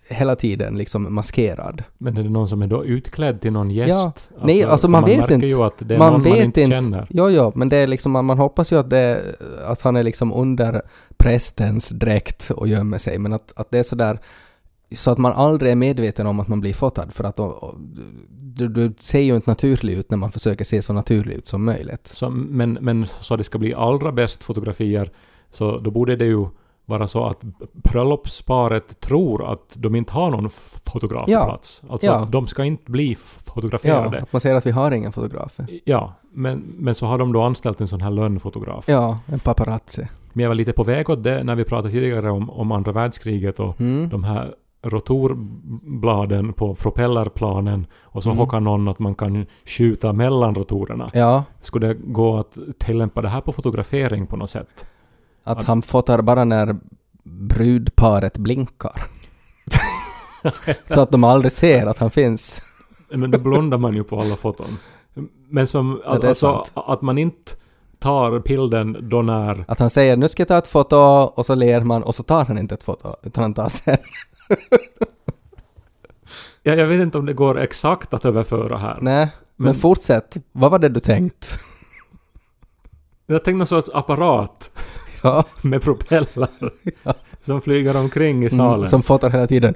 hela 0.10 0.36
tiden 0.36 0.78
liksom 0.78 1.16
maskerad. 1.16 1.84
Men 1.98 2.18
är 2.18 2.24
det 2.24 2.30
någon 2.30 2.48
som 2.48 2.62
är 2.62 2.68
då 2.68 2.86
utklädd 2.86 3.42
till 3.42 3.54
någon 3.54 3.72
gäst? 3.72 4.32
Ja. 4.36 4.42
Nej, 4.44 4.64
alltså 4.64 4.88
för 4.88 4.92
man 4.92 5.02
man 5.02 5.10
vet 5.10 5.32
inte. 5.32 5.48
ju 5.48 5.64
att 5.64 5.74
det 5.78 5.96
är 5.96 6.00
man 6.00 6.14
någon 6.14 6.24
vet 6.24 6.34
man 6.34 6.42
inte, 6.42 6.62
inte. 6.62 6.82
känner. 6.82 7.08
Jo, 7.10 7.30
jo, 7.30 7.52
men 7.56 7.70
det 7.70 7.78
är 7.78 7.88
liksom, 7.88 8.12
man, 8.12 8.26
man 8.26 8.38
hoppas 8.38 8.72
ju 8.72 8.80
att, 8.80 8.90
det, 8.90 9.22
att 9.68 9.82
han 9.82 9.96
är 9.96 10.04
liksom 10.04 10.34
under 10.34 10.82
prästens 11.18 11.90
dräkt 11.90 12.52
och 12.52 12.68
gömmer 12.68 12.98
sig, 12.98 13.20
men 13.20 13.34
att, 13.34 13.54
att 13.56 13.72
det 13.72 13.80
är 13.80 13.84
sådär 13.84 14.20
så 14.96 15.12
att 15.12 15.18
man 15.18 15.34
aldrig 15.34 15.72
är 15.72 15.76
medveten 15.76 16.28
om 16.28 16.40
att 16.40 16.48
man 16.48 16.62
blir 16.62 16.74
fotad 16.74 17.14
för 17.14 17.24
att 17.24 17.36
då, 17.36 17.76
du, 18.30 18.68
du 18.68 18.94
ser 19.00 19.20
ju 19.20 19.36
inte 19.36 19.50
naturlig 19.50 19.94
ut 19.94 20.12
när 20.12 20.18
man 20.18 20.32
försöker 20.32 20.66
se 20.66 20.82
så 20.82 20.94
naturlig 20.94 21.36
ut 21.36 21.46
som 21.46 21.66
möjligt. 21.66 22.08
Så, 22.08 22.30
men, 22.30 22.78
men 22.82 23.08
så 23.08 23.36
det 23.36 23.44
ska 23.44 23.58
bli 23.58 23.74
allra 23.74 24.12
bäst 24.12 24.44
fotografier 24.44 25.12
så 25.52 25.78
då 25.78 25.92
borde 25.92 26.16
det 26.16 26.26
ju 26.26 26.46
vara 26.90 27.08
så 27.08 27.24
att 27.26 27.42
bröllopsparet 27.74 29.00
tror 29.00 29.52
att 29.54 29.74
de 29.76 29.96
inte 29.96 30.14
har 30.14 30.32
någon 30.32 30.50
fotograf 30.94 31.24
Ja. 31.28 31.46
plats. 31.46 31.82
Alltså 31.90 32.08
Ja. 32.08 32.14
att 32.16 32.32
de 32.32 32.48
ska 32.48 32.64
inte 32.66 32.92
bli 32.92 33.12
f- 33.12 33.36
Ja, 33.48 33.52
fotograferade. 33.54 34.22
att 34.22 34.34
man 34.34 34.40
ser 34.42 34.56
att 34.56 34.66
vi 34.66 34.72
har 34.72 34.92
ingen 34.92 35.12
fotograf. 35.12 35.58
Ja, 35.86 36.14
men, 36.32 36.58
men 36.78 36.96
så 36.96 37.06
har 37.06 37.18
de 37.18 37.34
då 37.34 37.42
anställt 37.42 37.82
en 37.82 37.88
sån 37.88 38.02
här 38.02 38.12
lönnfotograf. 38.12 38.86
Ja, 38.88 39.20
en 39.26 39.40
paparazzi. 39.40 40.08
Men 40.34 40.44
jag 40.44 40.50
var 40.50 40.56
lite 40.56 40.74
på 40.74 40.84
väg 40.84 41.10
åt 41.10 41.24
det 41.24 41.44
när 41.44 41.56
vi 41.56 41.64
pratade 41.64 41.92
tidigare 41.92 42.32
om, 42.32 42.50
om 42.50 42.72
andra 42.72 42.92
världskriget 42.92 43.60
och 43.60 43.82
Mm. 43.82 44.10
de 44.10 44.24
här 44.24 44.54
rotorbladen 44.84 46.54
på 46.54 46.76
propellerplanen 46.76 47.86
och 48.02 48.24
så 48.24 48.30
Mm. 48.30 48.38
hockar 48.40 48.60
någon 48.60 48.88
att 48.88 49.00
man 49.00 49.16
kan 49.16 49.46
skjuta 49.66 50.14
mellan 50.14 50.56
rotorerna. 50.56 51.10
Ja, 51.14 51.44
Skulle 51.62 51.88
det 51.88 51.94
gå 51.94 52.38
att 52.38 52.58
tillämpa 52.80 53.22
det 53.22 53.30
här 53.30 53.42
på 53.42 53.52
fotografering 53.52 54.28
på 54.28 54.36
något 54.38 54.50
sätt? 54.50 54.86
Att 55.48 55.64
han 55.64 55.82
fotar 55.82 56.22
bara 56.22 56.44
när 56.44 56.76
brudparet 57.24 58.38
blinkar. 58.38 59.04
så 60.84 61.02
att 61.02 61.12
de 61.12 61.24
aldrig 61.24 61.52
ser 61.52 61.86
att 61.86 61.98
han 61.98 62.12
finns. 62.12 62.62
Men 63.10 63.32
då 63.32 63.40
blundar 63.40 63.78
man 63.78 63.94
ju 63.96 64.04
på 64.04 64.22
alla 64.22 64.36
foton. 64.36 64.78
Men 65.50 65.68
som, 65.68 66.02
Ja, 66.06 66.28
alltså 66.28 66.66
att 66.74 67.02
man 67.02 67.18
inte 67.18 67.52
tar 68.00 68.40
bilden 68.40 68.98
då 69.10 69.22
när... 69.22 69.66
Att 69.68 69.80
han 69.80 69.90
säger 69.90 70.18
nu 70.18 70.28
ska 70.28 70.42
jag 70.42 70.48
ta 70.48 70.58
ett 70.58 70.68
foto 70.68 70.96
och 71.36 71.46
så 71.46 71.56
ler 71.56 71.82
man 71.82 72.04
och 72.04 72.16
så 72.16 72.24
tar 72.24 72.46
han 72.46 72.58
inte 72.58 72.74
ett 72.76 72.84
foto 72.84 73.16
utan 73.24 73.42
han 73.44 73.54
tar 73.54 73.70
sen. 73.70 73.98
Ja, 76.64 76.74
jag 76.74 76.88
vet 76.88 77.02
inte 77.02 77.18
om 77.18 77.26
det 77.26 77.34
går 77.34 77.60
exakt 77.60 78.14
att 78.14 78.26
överföra 78.26 78.78
här. 78.78 78.98
Nej, 79.02 79.30
men, 79.56 79.66
Men- 79.66 79.76
fortsätt. 79.76 80.38
Vad 80.52 80.72
var 80.72 80.80
det 80.80 80.90
du 80.90 81.00
tänkt? 81.00 81.54
Jag 83.26 83.44
tänkte 83.44 83.58
någon 83.58 83.68
sorts 83.68 83.90
apparat 83.94 84.72
Ja, 85.24 85.46
med 85.62 85.82
propeller 85.82 86.50
som 87.42 87.62
flyger 87.62 87.98
omkring 87.98 88.46
i 88.46 88.50
salen. 88.50 88.76
mm, 88.76 88.88
som 88.90 89.04
fotar 89.04 89.30
hela 89.30 89.48
tiden. 89.48 89.74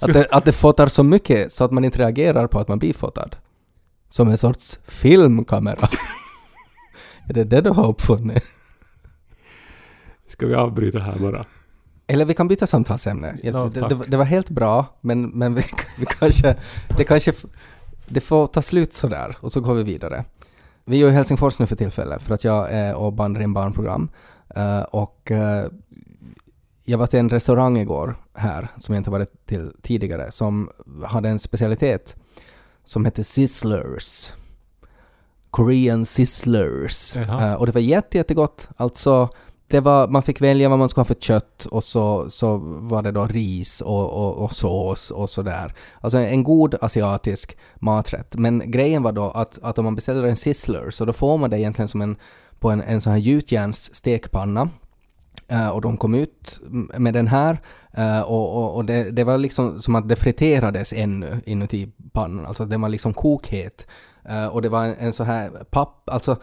Att 0.00 0.12
det, 0.12 0.26
att 0.30 0.44
det 0.44 0.52
fotar 0.52 0.86
så 0.88 1.02
mycket 1.02 1.52
så 1.52 1.64
att 1.64 1.72
man 1.72 1.84
inte 1.84 1.98
reagerar 1.98 2.46
på 2.46 2.58
att 2.58 2.68
man 2.68 2.78
blir 2.78 2.94
fotad. 2.94 3.36
Som 4.08 4.28
en 4.28 4.38
sorts 4.38 4.78
filmkamera. 4.86 5.88
är 7.28 7.32
det 7.34 7.44
det 7.44 7.60
du 7.60 7.70
har 7.70 7.88
uppfunnit? 7.88 8.44
Ska 10.26 10.46
vi 10.46 10.54
avbryta 10.54 10.98
här 10.98 11.18
bara? 11.18 11.44
Eller 12.06 12.24
vi 12.24 12.34
kan 12.34 12.48
byta 12.48 12.66
samtalsämne. 12.66 13.36
Ja, 13.42 13.70
det, 13.74 13.88
det, 13.88 13.94
var- 13.94 14.06
det 14.06 14.16
var 14.16 14.24
helt 14.24 14.50
bra, 14.50 14.86
men, 15.00 15.22
men 15.28 15.54
vi, 15.54 15.62
vi 15.98 16.06
kanske... 16.06 16.56
Det 16.98 17.04
kanske... 17.04 17.32
Det 18.08 18.20
får 18.20 18.46
ta 18.46 18.62
slut 18.62 18.92
sådär 18.92 19.36
och 19.40 19.52
så 19.52 19.60
går 19.60 19.74
vi 19.74 19.82
vidare. 19.82 20.24
Vi 20.84 21.02
är 21.02 21.08
i 21.08 21.10
Helsingfors 21.10 21.58
nu 21.58 21.66
för 21.66 21.76
tillfället 21.76 22.22
för 22.22 22.34
att 22.34 22.44
jag 22.44 22.72
är 22.72 22.94
och 22.94 23.12
bandar 23.12 23.40
in 23.40 23.54
barnprogram. 23.54 24.10
Eh, 24.56 24.80
och 24.80 25.30
eh, 25.30 25.66
jag 26.84 26.98
var 26.98 27.06
till 27.06 27.18
en 27.18 27.28
restaurang 27.28 27.78
igår 27.78 28.16
här, 28.34 28.68
som 28.76 28.94
jag 28.94 29.00
inte 29.00 29.10
varit 29.10 29.46
till 29.46 29.72
tidigare, 29.82 30.30
som 30.30 30.70
hade 31.04 31.28
en 31.28 31.38
specialitet 31.38 32.16
som 32.84 33.04
hette 33.04 33.24
Sizzlers. 33.24 34.32
Korean 35.50 36.04
Sizzlers. 36.04 37.16
Eh, 37.16 37.54
och 37.54 37.66
det 37.66 37.72
var 37.72 37.80
jätte, 37.80 38.18
jättegott. 38.18 38.68
Alltså, 38.76 39.28
det 39.72 39.80
var, 39.80 40.08
man 40.08 40.22
fick 40.22 40.40
välja 40.40 40.68
vad 40.68 40.78
man 40.78 40.88
skulle 40.88 41.00
ha 41.00 41.04
för 41.04 41.14
kött 41.14 41.66
och 41.70 41.84
så, 41.84 42.30
så 42.30 42.56
var 42.62 43.02
det 43.02 43.10
då 43.10 43.24
ris 43.24 43.80
och, 43.80 44.10
och, 44.12 44.44
och 44.44 44.52
sås 44.52 45.10
och 45.10 45.30
sådär. 45.30 45.74
Alltså 46.00 46.18
en 46.18 46.42
god 46.42 46.74
asiatisk 46.80 47.56
maträtt. 47.76 48.34
Men 48.36 48.70
grejen 48.70 49.02
var 49.02 49.12
då 49.12 49.30
att, 49.30 49.58
att 49.62 49.78
om 49.78 49.84
man 49.84 49.94
beställer 49.94 50.22
en 50.22 50.36
sizzler 50.36 50.90
så 50.90 51.04
då 51.04 51.12
får 51.12 51.38
man 51.38 51.50
det 51.50 51.58
egentligen 51.58 51.88
som 51.88 52.02
en, 52.02 52.16
på 52.60 52.70
en, 52.70 52.82
en 52.82 53.00
sån 53.00 53.12
här 53.12 53.20
gjutjärns 53.20 53.94
stekpanna. 53.94 54.68
Eh, 55.48 55.68
och 55.68 55.80
de 55.80 55.96
kom 55.96 56.14
ut 56.14 56.60
med 56.98 57.14
den 57.14 57.28
här 57.28 57.60
eh, 57.92 58.20
och, 58.20 58.56
och, 58.56 58.76
och 58.76 58.84
det, 58.84 59.10
det 59.10 59.24
var 59.24 59.38
liksom 59.38 59.80
som 59.80 59.94
att 59.94 60.08
det 60.08 60.16
friterades 60.16 60.92
ännu 60.92 61.40
inuti 61.44 61.92
pannan, 62.12 62.46
alltså 62.46 62.64
den 62.64 62.80
var 62.80 62.88
liksom 62.88 63.14
kokhet. 63.14 63.86
Eh, 64.28 64.46
och 64.46 64.62
det 64.62 64.68
var 64.68 64.84
en, 64.84 64.94
en 64.98 65.12
så 65.12 65.24
här 65.24 65.50
papp, 65.70 66.10
alltså 66.10 66.36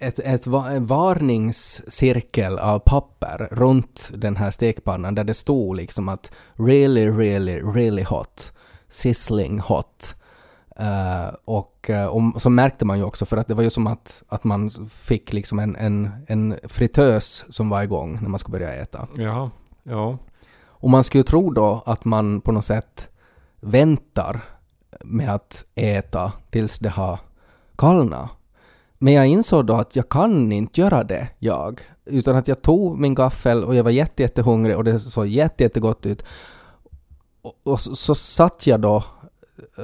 ett, 0.00 0.18
ett, 0.18 0.46
en 0.46 0.86
varningscirkel 0.86 2.58
av 2.58 2.78
papper 2.78 3.48
runt 3.50 4.10
den 4.14 4.36
här 4.36 4.50
stekpannan 4.50 5.14
där 5.14 5.24
det 5.24 5.34
stod 5.34 5.76
liksom 5.76 6.08
att 6.08 6.32
really, 6.56 7.10
really, 7.10 7.60
really 7.60 8.02
hot, 8.02 8.52
sizzling 8.88 9.60
hot. 9.60 10.14
Eh, 10.76 11.34
och, 11.44 11.90
eh, 11.90 12.06
och 12.06 12.42
så 12.42 12.50
märkte 12.50 12.84
man 12.84 12.98
ju 12.98 13.04
också 13.04 13.26
för 13.26 13.36
att 13.36 13.48
det 13.48 13.54
var 13.54 13.62
ju 13.62 13.70
som 13.70 13.86
att, 13.86 14.22
att 14.28 14.44
man 14.44 14.70
fick 14.90 15.32
liksom 15.32 15.58
en, 15.58 15.76
en, 15.76 16.10
en 16.26 16.58
fritös 16.64 17.44
som 17.48 17.68
var 17.68 17.82
igång 17.82 18.18
när 18.22 18.28
man 18.28 18.38
skulle 18.38 18.58
börja 18.58 18.74
äta. 18.74 19.08
Ja, 19.16 19.50
ja. 19.82 20.18
Och 20.64 20.90
man 20.90 21.04
skulle 21.04 21.20
ju 21.20 21.24
tro 21.24 21.50
då 21.50 21.82
att 21.86 22.04
man 22.04 22.40
på 22.40 22.52
något 22.52 22.64
sätt 22.64 23.08
väntar 23.60 24.42
med 25.04 25.34
att 25.34 25.64
äta 25.74 26.32
tills 26.50 26.78
det 26.78 26.88
har 26.88 27.18
kallnat. 27.78 28.30
Men 29.02 29.12
jag 29.12 29.26
insåg 29.26 29.66
då 29.66 29.74
att 29.74 29.96
jag 29.96 30.08
kan 30.08 30.52
inte 30.52 30.80
göra 30.80 31.04
det, 31.04 31.28
jag. 31.38 31.80
Utan 32.04 32.36
att 32.36 32.48
jag 32.48 32.62
tog 32.62 32.98
min 32.98 33.14
gaffel 33.14 33.64
och 33.64 33.74
jag 33.74 33.84
var 33.84 33.90
jätte, 33.90 34.22
jättehungrig 34.22 34.76
och 34.76 34.84
det 34.84 34.98
såg 34.98 35.26
jätte, 35.26 35.62
jättegott 35.62 36.06
ut. 36.06 36.24
Och, 37.42 37.54
och 37.62 37.80
så, 37.80 37.94
så 37.94 38.14
satt 38.14 38.66
jag 38.66 38.80
då 38.80 39.04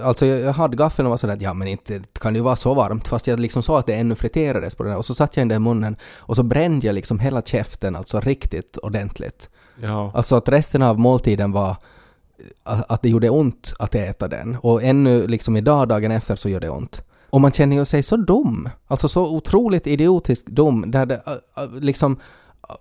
Alltså 0.04 0.26
jag, 0.26 0.52
hade 0.52 0.76
gaffeln 0.76 1.06
och 1.06 1.10
var 1.10 1.16
sådär 1.16 1.34
att 1.34 1.40
ja 1.40 1.54
men 1.54 1.68
inte 1.68 2.02
kan 2.20 2.32
det 2.32 2.36
ju 2.36 2.42
vara 2.42 2.56
så 2.56 2.74
varmt 2.74 3.08
fast 3.08 3.26
jag 3.26 3.40
liksom 3.40 3.62
sa 3.62 3.78
att 3.78 3.86
det 3.86 3.94
ännu 3.94 4.14
friterades 4.14 4.74
på 4.74 4.82
den 4.82 4.92
här 4.92 4.98
och 4.98 5.04
så 5.04 5.14
satte 5.14 5.40
jag 5.40 5.44
in 5.44 5.48
det 5.48 5.54
i 5.54 5.58
munnen 5.58 5.96
och 6.18 6.36
så 6.36 6.42
brände 6.42 6.86
jag 6.86 6.94
liksom 6.94 7.20
hela 7.20 7.42
käften 7.42 7.96
alltså 7.96 8.20
riktigt 8.20 8.76
ordentligt. 8.76 9.50
ja. 9.82 10.12
Alltså 10.14 10.36
att 10.36 10.48
resten 10.48 10.82
av 10.82 10.98
måltiden 10.98 11.52
var 11.52 11.76
att 12.64 13.02
det 13.02 13.08
gjorde 13.08 13.30
ont 13.30 13.74
att 13.78 13.94
äta 13.94 14.28
den. 14.28 14.56
Och 14.56 14.82
ännu 14.82 15.26
liksom 15.26 15.56
idag, 15.56 15.88
dagen 15.88 16.10
efter, 16.10 16.36
så 16.36 16.48
gör 16.48 16.60
det 16.60 16.70
ont. 16.70 17.02
Och 17.36 17.42
man 17.42 17.52
känner 17.52 17.76
ju 17.76 17.84
sig 17.84 18.02
så 18.02 18.16
dum. 18.16 18.68
Alltså 18.86 19.08
så 19.08 19.36
otroligt 19.36 19.86
idiotiskt 19.86 20.46
dum. 20.46 20.90
Där 20.90 21.06
det 21.06 21.22
liksom 21.80 22.16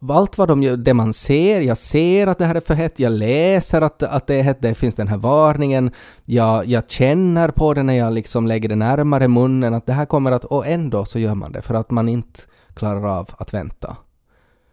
allt 0.10 0.38
vad 0.38 0.48
de 0.48 0.64
gör, 0.64 0.78
det 0.78 0.94
man 0.94 1.14
ser, 1.14 1.62
jag 1.62 1.78
ser 1.78 2.28
att 2.28 2.38
det 2.38 2.46
här 2.46 2.56
är 2.56 2.62
för 2.62 2.74
hett, 2.74 3.00
jag 3.00 3.12
läser 3.12 3.82
att, 3.82 4.04
att 4.04 4.28
det 4.28 4.36
är 4.36 4.44
hett, 4.44 4.58
det 4.62 4.76
finns 4.76 4.96
den 4.96 5.08
här 5.08 5.18
varningen, 5.18 5.92
jag, 6.26 6.66
jag 6.66 6.90
känner 6.90 7.50
på 7.50 7.74
det 7.74 7.84
när 7.84 7.94
jag 7.94 8.14
liksom 8.14 8.48
lägger 8.48 8.70
det 8.70 8.76
närmare 8.76 9.28
munnen 9.28 9.74
att 9.74 9.86
det 9.86 9.94
här 9.94 10.06
kommer 10.06 10.32
att, 10.32 10.44
och 10.44 10.68
ändå 10.68 11.06
så 11.06 11.20
gör 11.20 11.36
man 11.36 11.52
det 11.52 11.62
för 11.62 11.74
att 11.74 11.92
man 11.92 12.10
inte 12.10 12.40
klarar 12.74 13.18
av 13.18 13.30
att 13.38 13.54
vänta. 13.54 13.98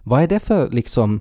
Vad 0.02 0.22
är 0.22 0.26
det 0.26 0.40
för 0.40 0.70
liksom 0.70 1.20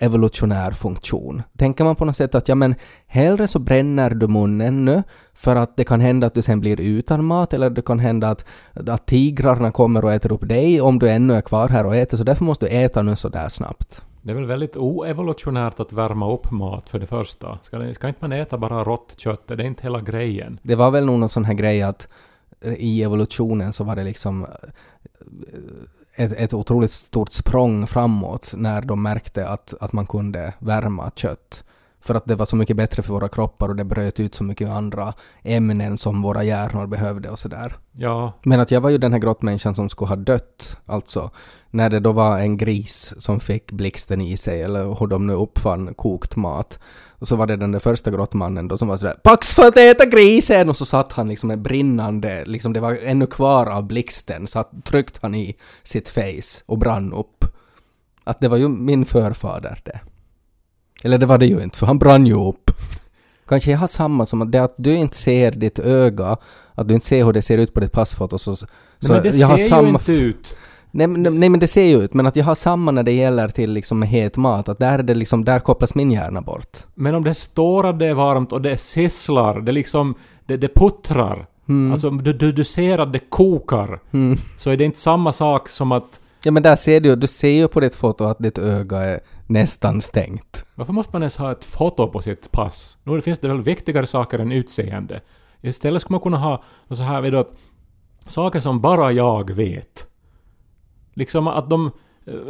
evolutionär 0.00 0.70
funktion? 0.70 1.42
Tänker 1.58 1.84
man 1.84 1.96
på 1.96 2.04
något 2.04 2.16
sätt 2.16 2.34
att 2.34 2.48
ja 2.48 2.54
men 2.54 2.74
hellre 3.06 3.46
så 3.48 3.58
bränner 3.58 4.10
du 4.10 4.28
munnen 4.28 4.84
nu 4.84 5.02
för 5.34 5.56
att 5.56 5.76
det 5.76 5.84
kan 5.84 6.00
hända 6.00 6.26
att 6.26 6.34
du 6.34 6.42
sen 6.42 6.60
blir 6.60 6.80
utan 6.80 7.24
mat 7.24 7.54
eller 7.54 7.70
det 7.70 7.82
kan 7.82 7.98
hända 7.98 8.28
att, 8.28 8.44
att 8.74 9.06
tigrarna 9.06 9.72
kommer 9.72 10.04
och 10.04 10.12
äter 10.12 10.32
upp 10.32 10.48
dig 10.48 10.80
om 10.80 10.98
du 10.98 11.10
ännu 11.10 11.34
är 11.34 11.40
kvar 11.40 11.68
här 11.68 11.86
och 11.86 11.96
äter 11.96 12.16
så 12.16 12.24
därför 12.24 12.44
måste 12.44 12.66
du 12.66 12.72
äta 12.72 13.02
nu 13.02 13.16
så 13.16 13.28
där 13.28 13.48
snabbt. 13.48 14.04
Det 14.22 14.30
är 14.30 14.34
väl 14.34 14.46
väldigt 14.46 14.76
oevolutionärt 14.76 15.80
att 15.80 15.92
värma 15.92 16.32
upp 16.32 16.50
mat 16.50 16.88
för 16.88 16.98
det 16.98 17.06
första. 17.06 17.58
Ska, 17.62 17.94
ska 17.94 18.08
inte 18.08 18.20
man 18.20 18.32
äta 18.32 18.58
bara 18.58 18.84
rått 18.84 19.14
kött? 19.18 19.48
Det 19.48 19.54
är 19.54 19.60
inte 19.60 19.82
hela 19.82 20.00
grejen. 20.00 20.58
Det 20.62 20.74
var 20.74 20.90
väl 20.90 21.06
nog 21.06 21.18
någon 21.18 21.28
sån 21.28 21.44
här 21.44 21.54
grej 21.54 21.82
att 21.82 22.08
i 22.64 23.02
evolutionen 23.02 23.72
så 23.72 23.84
var 23.84 23.96
det 23.96 24.04
liksom 24.04 24.42
eh, 24.44 24.48
ett, 26.14 26.32
ett 26.32 26.54
otroligt 26.54 26.90
stort 26.90 27.32
språng 27.32 27.86
framåt 27.86 28.52
när 28.56 28.82
de 28.82 29.02
märkte 29.02 29.48
att, 29.48 29.74
att 29.80 29.92
man 29.92 30.06
kunde 30.06 30.54
värma 30.58 31.10
kött. 31.14 31.64
För 32.02 32.14
att 32.14 32.26
det 32.26 32.34
var 32.34 32.46
så 32.46 32.56
mycket 32.56 32.76
bättre 32.76 33.02
för 33.02 33.12
våra 33.12 33.28
kroppar 33.28 33.68
och 33.68 33.76
det 33.76 33.84
bröt 33.84 34.20
ut 34.20 34.34
så 34.34 34.44
mycket 34.44 34.68
andra 34.68 35.14
ämnen 35.42 35.98
som 35.98 36.22
våra 36.22 36.44
hjärnor 36.44 36.86
behövde 36.86 37.30
och 37.30 37.38
sådär. 37.38 37.76
Ja, 37.92 38.32
Men 38.42 38.60
att 38.60 38.70
jag 38.70 38.80
var 38.80 38.90
ju 38.90 38.98
den 38.98 39.12
här 39.12 39.20
grottmänniskan 39.20 39.74
som 39.74 39.88
skulle 39.88 40.08
ha 40.08 40.16
dött, 40.16 40.78
alltså. 40.86 41.30
När 41.70 41.90
det 41.90 42.00
då 42.00 42.12
var 42.12 42.38
en 42.38 42.56
gris 42.56 43.14
som 43.18 43.40
fick 43.40 43.72
blixten 43.72 44.20
i 44.20 44.36
sig, 44.36 44.62
eller 44.62 44.98
hur 45.00 45.06
de 45.06 45.26
nu 45.26 45.32
uppfann 45.32 45.94
kokt 45.94 46.36
mat. 46.36 46.78
Och 47.18 47.28
så 47.28 47.36
var 47.36 47.46
det 47.46 47.56
den 47.56 47.72
där 47.72 47.78
första 47.78 48.10
grottmannen 48.10 48.68
då 48.68 48.78
som 48.78 48.88
var 48.88 48.96
sådär 48.96 49.16
”Pax 49.22 49.54
för 49.54 49.68
att 49.68 49.76
äta 49.76 50.06
grisen!” 50.06 50.68
och 50.68 50.76
så 50.76 50.84
satt 50.84 51.12
han 51.12 51.28
liksom 51.28 51.48
med 51.48 51.62
brinnande, 51.62 52.44
liksom 52.44 52.72
det 52.72 52.80
var 52.80 52.98
ännu 53.02 53.26
kvar 53.26 53.66
av 53.66 53.86
blixten, 53.86 54.46
så 54.46 54.64
tryckte 54.84 55.18
han 55.22 55.34
i 55.34 55.56
sitt 55.82 56.08
face 56.08 56.64
och 56.66 56.78
brann 56.78 57.12
upp. 57.12 57.44
Att 58.24 58.40
det 58.40 58.48
var 58.48 58.56
ju 58.56 58.68
min 58.68 59.04
förfader 59.04 59.80
det. 59.84 60.00
Eller 61.02 61.18
det 61.18 61.26
var 61.26 61.38
det 61.38 61.46
ju 61.46 61.62
inte, 61.62 61.78
för 61.78 61.86
han 61.86 61.98
brann 61.98 62.26
ju 62.26 62.34
upp. 62.48 62.70
Kanske 63.48 63.70
jag 63.70 63.78
har 63.78 63.86
samma 63.86 64.26
som 64.26 64.42
att 64.42 64.52
det 64.52 64.58
att 64.58 64.74
du 64.76 64.94
inte 64.94 65.16
ser 65.16 65.50
ditt 65.52 65.78
öga, 65.78 66.36
att 66.74 66.88
du 66.88 66.94
inte 66.94 67.06
ser 67.06 67.24
hur 67.24 67.32
det 67.32 67.42
ser 67.42 67.58
ut 67.58 67.74
på 67.74 67.80
ditt 67.80 67.92
passfoto 67.92 68.38
så... 68.38 68.56
så 68.56 68.66
Nej, 69.02 69.10
men 69.10 69.22
det 69.22 69.36
jag 69.38 69.46
har 69.46 69.56
ser 69.56 69.64
samma 69.68 69.82
ju 69.82 69.88
inte 69.88 70.12
ut. 70.12 70.56
Nej, 70.90 71.06
men- 71.06 71.40
nej 71.40 71.48
men 71.48 71.60
det 71.60 71.66
ser 71.66 71.84
ju 71.84 72.02
ut, 72.02 72.14
men 72.14 72.26
att 72.26 72.36
jag 72.36 72.44
har 72.44 72.54
samma 72.54 72.90
när 72.90 73.02
det 73.02 73.12
gäller 73.12 73.48
till 73.48 73.72
liksom 73.72 74.02
het 74.02 74.36
mat, 74.36 74.68
att 74.68 74.78
där 74.78 74.98
är 74.98 75.02
det 75.02 75.14
liksom, 75.14 75.44
där 75.44 75.58
kopplas 75.58 75.94
min 75.94 76.10
hjärna 76.10 76.40
bort. 76.40 76.78
Men 76.94 77.14
om 77.14 77.24
det 77.24 77.34
står 77.34 77.86
att 77.86 77.98
det 77.98 78.06
är 78.06 78.14
varmt 78.14 78.52
och 78.52 78.62
det 78.62 78.76
sisslar, 78.76 79.60
det 79.60 79.72
liksom... 79.72 80.14
Det, 80.46 80.56
det 80.56 80.74
puttrar. 80.74 81.46
Mm. 81.68 81.92
Alltså, 81.92 82.10
du, 82.10 82.32
du, 82.32 82.52
du 82.52 82.64
ser 82.64 82.98
att 82.98 83.12
det 83.12 83.18
kokar. 83.28 84.00
Mm. 84.12 84.38
Så 84.58 84.70
är 84.70 84.76
det 84.76 84.84
inte 84.84 84.98
samma 84.98 85.32
sak 85.32 85.68
som 85.68 85.92
att... 85.92 86.20
Ja 86.44 86.50
men 86.50 86.62
där 86.62 86.76
ser 86.76 87.00
du 87.00 87.08
ju, 87.08 87.16
du 87.16 87.26
ser 87.26 87.48
ju 87.48 87.68
på 87.68 87.80
ditt 87.80 87.94
foto 87.94 88.24
att 88.24 88.38
ditt 88.38 88.58
öga 88.58 88.96
är 88.98 89.20
nästan 89.50 90.00
stängt. 90.00 90.64
Varför 90.74 90.92
måste 90.92 91.12
man 91.12 91.22
ens 91.22 91.36
ha 91.36 91.52
ett 91.52 91.64
foto 91.64 92.06
på 92.06 92.22
sitt 92.22 92.52
pass? 92.52 92.96
Nu 93.04 93.20
finns 93.20 93.38
det 93.38 93.48
väl 93.48 93.60
viktigare 93.60 94.06
saker 94.06 94.38
än 94.38 94.52
utseende. 94.52 95.20
Istället 95.60 96.02
skulle 96.02 96.14
man 96.14 96.20
kunna 96.20 96.36
ha 96.36 96.62
så 96.90 97.02
här, 97.02 97.20
vet 97.20 97.32
du, 97.32 97.38
att 97.38 97.52
saker 98.26 98.60
som 98.60 98.80
bara 98.80 99.12
jag 99.12 99.50
vet. 99.50 100.08
Liksom 101.14 101.48
att 101.48 101.70
de... 101.70 101.90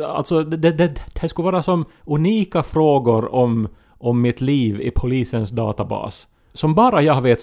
Alltså, 0.06 0.44
det, 0.44 0.70
det, 0.70 1.04
det 1.20 1.28
skulle 1.28 1.46
vara 1.46 1.62
som 1.62 1.84
unika 2.04 2.62
frågor 2.62 3.34
om, 3.34 3.68
om 3.88 4.20
mitt 4.20 4.40
liv 4.40 4.80
i 4.80 4.90
polisens 4.90 5.50
databas. 5.50 6.26
Som 6.52 6.74
bara 6.74 7.02
jag 7.02 7.22
vet 7.22 7.40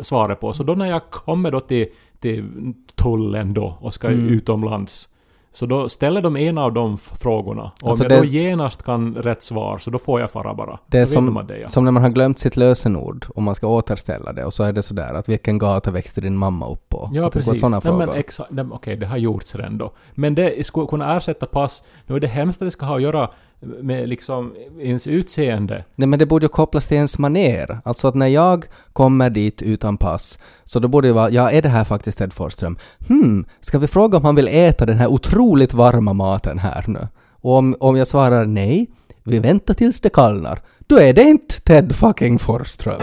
svaret 0.00 0.40
på. 0.40 0.52
Så 0.52 0.62
då 0.62 0.74
när 0.74 0.86
jag 0.86 1.10
kommer 1.10 1.50
då 1.50 1.60
till, 1.60 1.86
till 2.18 2.74
tullen 2.94 3.54
då 3.54 3.78
och 3.80 3.94
ska 3.94 4.08
Mm. 4.08 4.28
utomlands 4.28 5.08
Så 5.52 5.66
då 5.66 5.88
ställer 5.88 6.22
de 6.22 6.36
en 6.36 6.58
av 6.58 6.72
de 6.72 6.98
frågorna. 6.98 7.62
Och 7.82 7.88
Alltså 7.90 8.04
om 8.04 8.10
jag 8.10 8.22
det- 8.22 8.26
då 8.26 8.32
genast 8.32 8.82
kan 8.82 9.14
rätt 9.14 9.42
svar 9.42 9.78
så 9.78 9.90
då 9.90 9.98
får 9.98 10.20
jag 10.20 10.30
fara 10.30 10.54
bara. 10.54 10.78
Det 10.86 10.98
är 10.98 11.06
som, 11.06 11.44
det 11.48 11.58
jag. 11.58 11.70
som 11.70 11.84
när 11.84 11.90
man 11.92 12.02
har 12.02 12.10
glömt 12.10 12.38
sitt 12.38 12.56
lösenord 12.56 13.26
och 13.34 13.42
man 13.42 13.54
ska 13.54 13.66
återställa 13.66 14.32
det 14.32 14.44
och 14.44 14.54
så 14.54 14.64
är 14.64 14.72
det 14.72 14.82
sådär 14.82 15.14
att 15.14 15.28
vilken 15.28 15.58
gata 15.58 15.90
växte 15.90 16.20
din 16.20 16.36
mamma 16.36 16.68
upp 16.68 16.88
på? 16.88 17.08
Ja, 17.12 17.26
Att 17.26 17.32
precis. 17.32 17.60
Såna 17.60 17.76
Nej, 17.76 17.80
frågor. 17.82 17.98
men 17.98 18.08
exa- 18.08 18.44
nej, 18.50 18.64
Okej, 18.72 18.96
det 18.96 19.06
har 19.06 19.16
gjorts 19.16 19.54
redan 19.54 19.78
då. 19.78 19.92
Men 20.14 20.34
det 20.34 20.66
skulle 20.66 20.86
kunna 20.86 21.16
ersätta 21.16 21.46
pass. 21.46 21.82
Nu 22.06 22.16
är 22.16 22.20
det 22.20 22.26
hemskt 22.26 22.62
att 22.62 22.66
det 22.66 22.70
ska 22.70 22.86
ha 22.86 22.96
att 22.96 23.02
göra 23.02 23.30
med 23.60 24.08
liksom 24.08 24.54
ens 24.80 25.06
utseende. 25.06 25.84
Nej 25.94 26.08
men 26.08 26.18
det 26.18 26.26
borde 26.26 26.44
ju 26.44 26.48
kopplas 26.48 26.88
till 26.88 26.96
ens 26.96 27.18
maner. 27.18 27.80
Alltså 27.84 28.08
att 28.08 28.14
när 28.14 28.26
jag 28.26 28.64
kommer 28.92 29.30
dit 29.30 29.62
utan 29.62 29.96
pass, 29.96 30.38
så 30.64 30.78
då 30.78 30.88
borde 30.88 31.08
det 31.08 31.12
vara, 31.12 31.30
ja 31.30 31.50
är 31.50 31.62
det 31.62 31.68
här 31.68 31.84
faktiskt 31.84 32.18
Ted 32.18 32.32
Forsström? 32.32 32.78
Hmm, 33.08 33.44
ska 33.60 33.78
vi 33.78 33.86
fråga 33.86 34.18
om 34.18 34.24
han 34.24 34.34
vill 34.34 34.48
äta 34.48 34.86
den 34.86 34.96
här 34.96 35.06
otroligt 35.06 35.74
varma 35.74 36.12
maten 36.12 36.58
här 36.58 36.84
nu? 36.88 37.08
Och 37.40 37.56
om, 37.56 37.76
om 37.80 37.96
jag 37.96 38.06
svarar 38.06 38.46
nej, 38.46 38.90
vi 39.24 39.38
väntar 39.38 39.74
tills 39.74 40.00
det 40.00 40.08
kallnar, 40.08 40.60
då 40.86 40.98
är 40.98 41.12
det 41.12 41.22
inte 41.22 41.60
Ted 41.60 41.94
fucking 41.94 42.38
Forsström. 42.38 43.02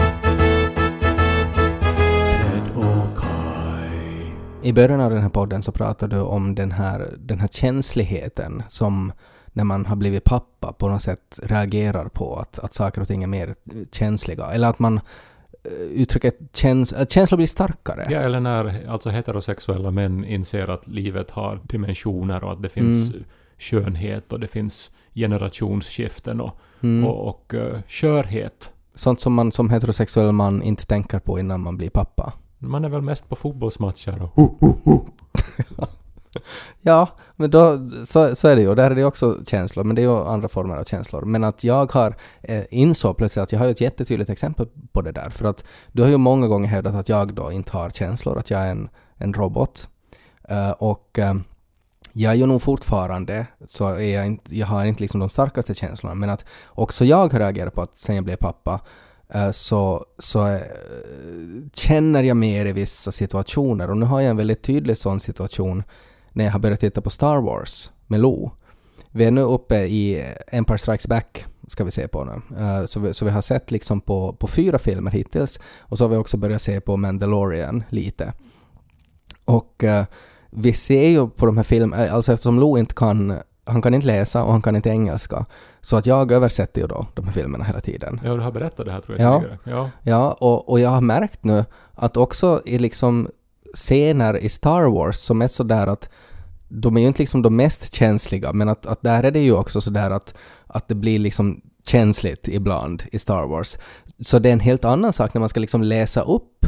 I 4.62 4.72
början 4.72 5.00
av 5.00 5.10
den 5.10 5.22
här 5.22 5.28
podden 5.28 5.62
så 5.62 5.72
pratade 5.72 6.16
du 6.16 6.22
om 6.22 6.54
den 6.54 6.72
här, 6.72 7.14
den 7.18 7.40
här 7.40 7.48
känsligheten 7.48 8.62
som 8.68 9.12
när 9.52 9.64
man 9.64 9.86
har 9.86 9.96
blivit 9.96 10.24
pappa 10.24 10.72
på 10.72 10.88
något 10.88 11.02
sätt 11.02 11.40
reagerar 11.42 12.08
på 12.08 12.36
att, 12.36 12.58
att 12.58 12.74
saker 12.74 13.00
och 13.00 13.06
ting 13.08 13.22
är 13.22 13.26
mer 13.26 13.54
känsliga. 13.92 14.46
Eller 14.46 14.68
att 14.68 14.78
man 14.78 14.96
eh, 14.96 15.72
uttrycker 15.90 16.32
käns 16.52 16.92
att 16.92 17.12
känslor 17.12 17.36
blir 17.36 17.46
starkare. 17.46 18.06
Ja, 18.10 18.18
eller 18.20 18.40
när 18.40 18.90
alltså 18.90 19.10
heterosexuella 19.10 19.90
män 19.90 20.24
inser 20.24 20.70
att 20.70 20.86
livet 20.86 21.30
har 21.30 21.60
dimensioner 21.64 22.44
och 22.44 22.52
att 22.52 22.62
det 22.62 22.68
finns 22.68 23.08
Mm. 23.08 23.24
skönhet 23.58 24.32
och 24.32 24.40
det 24.40 24.46
finns 24.46 24.90
generationsskiften 25.14 26.40
och, 26.40 26.54
Mm. 26.80 27.04
och, 27.06 27.28
och 27.28 27.54
uh, 27.54 27.78
skörhet. 27.88 28.72
Sånt 28.94 29.20
som 29.20 29.34
man 29.34 29.52
som 29.52 29.70
heterosexuell 29.70 30.32
man 30.32 30.62
inte 30.62 30.86
tänker 30.86 31.18
på 31.18 31.38
innan 31.38 31.60
man 31.60 31.76
blir 31.76 31.90
pappa. 31.90 32.32
Man 32.58 32.84
är 32.84 32.88
väl 32.88 33.02
mest 33.02 33.28
på 33.28 33.36
fotbollsmatcher 33.36 34.22
och 34.22 34.58
Ja, 36.80 37.08
men 37.36 37.50
då, 37.50 37.90
så, 38.06 38.36
så 38.36 38.48
är 38.48 38.56
det 38.56 38.62
ju. 38.62 38.68
Och 38.68 38.76
där 38.76 38.90
är 38.90 38.94
det 38.94 39.04
också 39.04 39.36
känslor, 39.46 39.84
men 39.84 39.96
det 39.96 40.02
är 40.02 40.04
ju 40.04 40.16
andra 40.16 40.48
former 40.48 40.76
av 40.76 40.84
känslor. 40.84 41.22
Men 41.24 41.44
att 41.44 41.64
jag 41.64 41.92
har 41.92 42.16
eh, 42.42 42.64
insåg 42.70 43.16
plötsligt 43.16 43.42
att 43.42 43.52
jag 43.52 43.58
har 43.58 43.66
ju 43.66 43.72
ett 43.72 43.80
jättetydligt 43.80 44.30
exempel 44.30 44.66
på 44.92 45.02
det 45.02 45.12
där. 45.12 45.30
För 45.30 45.44
att 45.44 45.64
du 45.92 46.02
har 46.02 46.08
ju 46.08 46.16
många 46.16 46.46
gånger 46.46 46.68
hävdat 46.68 46.94
att 46.94 47.08
jag 47.08 47.34
då 47.34 47.52
inte 47.52 47.72
har 47.72 47.90
känslor, 47.90 48.38
att 48.38 48.50
jag 48.50 48.60
är 48.60 48.66
en, 48.66 48.88
en 49.16 49.32
robot. 49.32 49.88
Eh, 50.48 50.70
och 50.70 51.18
eh, 51.18 51.34
jag 52.12 52.32
är 52.32 52.36
ju 52.36 52.46
nog 52.46 52.62
fortfarande, 52.62 53.46
så 53.66 53.88
är 53.88 54.14
jag 54.14 54.26
inte, 54.26 54.56
jag 54.56 54.66
har 54.66 54.86
inte 54.86 55.02
liksom 55.02 55.20
de 55.20 55.30
starkaste 55.30 55.74
känslorna, 55.74 56.14
men 56.14 56.30
att 56.30 56.44
också 56.68 57.04
jag 57.04 57.16
har 57.16 57.38
reagerat 57.38 57.74
på 57.74 57.82
att 57.82 57.98
sen 57.98 58.14
jag 58.14 58.24
blev 58.24 58.36
pappa 58.36 58.80
eh, 59.34 59.50
så, 59.50 60.04
så 60.18 60.46
eh, 60.46 60.60
känner 61.74 62.22
jag 62.22 62.36
mer 62.36 62.66
i 62.66 62.72
vissa 62.72 63.12
situationer. 63.12 63.90
Och 63.90 63.96
nu 63.96 64.06
har 64.06 64.20
jag 64.20 64.30
en 64.30 64.36
väldigt 64.36 64.62
tydlig 64.62 64.96
sån 64.96 65.20
situation 65.20 65.82
när 66.32 66.44
jag 66.44 66.52
har 66.52 66.58
börjat 66.58 66.80
titta 66.80 67.00
på 67.00 67.10
Star 67.10 67.36
Wars 67.40 67.90
med 68.06 68.20
Lo. 68.20 68.50
Vi 69.10 69.24
är 69.24 69.30
nu 69.30 69.40
uppe 69.40 69.76
i 69.76 70.24
Empire 70.48 70.78
Strikes 70.78 71.06
Back, 71.06 71.44
ska 71.66 71.84
vi 71.84 71.90
se 71.90 72.08
på 72.08 72.24
nu. 72.24 72.56
Eh, 72.64 72.84
så, 72.84 73.00
vi, 73.00 73.14
så 73.14 73.24
vi 73.24 73.30
har 73.30 73.40
sett 73.40 73.70
liksom 73.70 74.00
på, 74.00 74.32
på 74.32 74.46
fyra 74.46 74.78
filmer 74.78 75.10
hittills 75.10 75.60
och 75.80 75.98
så 75.98 76.04
har 76.04 76.08
vi 76.08 76.16
också 76.16 76.36
börjat 76.36 76.62
se 76.62 76.80
på 76.80 76.96
Mandalorian 76.96 77.82
lite. 77.88 78.32
Och 79.44 79.84
eh, 79.84 80.04
vi 80.50 80.72
ser 80.72 81.08
ju 81.08 81.28
på 81.28 81.46
de 81.46 81.56
här 81.56 81.64
filmerna, 81.64 82.10
alltså 82.10 82.32
eftersom 82.32 82.60
Lo 82.60 82.78
inte 82.78 82.94
kan, 82.94 83.38
han 83.64 83.82
kan 83.82 83.94
inte 83.94 84.06
läsa 84.06 84.44
och 84.44 84.52
han 84.52 84.62
kan 84.62 84.76
inte 84.76 84.88
engelska, 84.88 85.46
så 85.80 85.96
att 85.96 86.06
jag 86.06 86.32
översätter 86.32 86.80
ju 86.80 86.86
då 86.86 87.06
de 87.14 87.24
här 87.24 87.32
filmerna 87.32 87.64
hela 87.64 87.80
tiden. 87.80 88.20
Ja, 88.24 88.34
du 88.34 88.40
har 88.40 88.52
berättat 88.52 88.86
det 88.86 88.92
här 88.92 89.00
tror 89.00 89.18
jag 89.18 89.26
Ja. 89.32 89.38
tidigare. 89.40 89.58
Ja. 89.64 89.90
Ja, 90.02 90.32
och, 90.40 90.68
och 90.68 90.80
jag 90.80 90.90
har 90.90 91.00
märkt 91.00 91.44
nu 91.44 91.64
att 91.94 92.16
också 92.16 92.62
i 92.64 92.78
liksom 92.78 93.28
scener 93.74 94.36
i 94.38 94.48
Star 94.48 94.90
Wars 94.90 95.16
som 95.16 95.42
är 95.42 95.48
sådär 95.48 95.86
att 95.86 96.10
de 96.68 96.96
är 96.96 97.00
ju 97.00 97.06
inte 97.06 97.22
liksom 97.22 97.42
de 97.42 97.56
mest 97.56 97.92
känsliga, 97.92 98.52
men 98.52 98.68
att, 98.68 98.86
att 98.86 99.02
där 99.02 99.22
är 99.22 99.30
det 99.30 99.40
ju 99.40 99.52
också 99.52 99.80
sådär 99.80 100.10
att, 100.10 100.34
att 100.66 100.88
det 100.88 100.94
blir 100.94 101.18
liksom 101.18 101.60
känsligt 101.86 102.48
ibland 102.48 103.02
i 103.12 103.18
Star 103.18 103.46
Wars. 103.46 103.76
Så 104.20 104.38
det 104.38 104.48
är 104.48 104.52
en 104.52 104.60
helt 104.60 104.84
annan 104.84 105.12
sak 105.12 105.34
när 105.34 105.40
man 105.40 105.48
ska 105.48 105.60
liksom 105.60 105.82
läsa 105.82 106.20
upp 106.20 106.66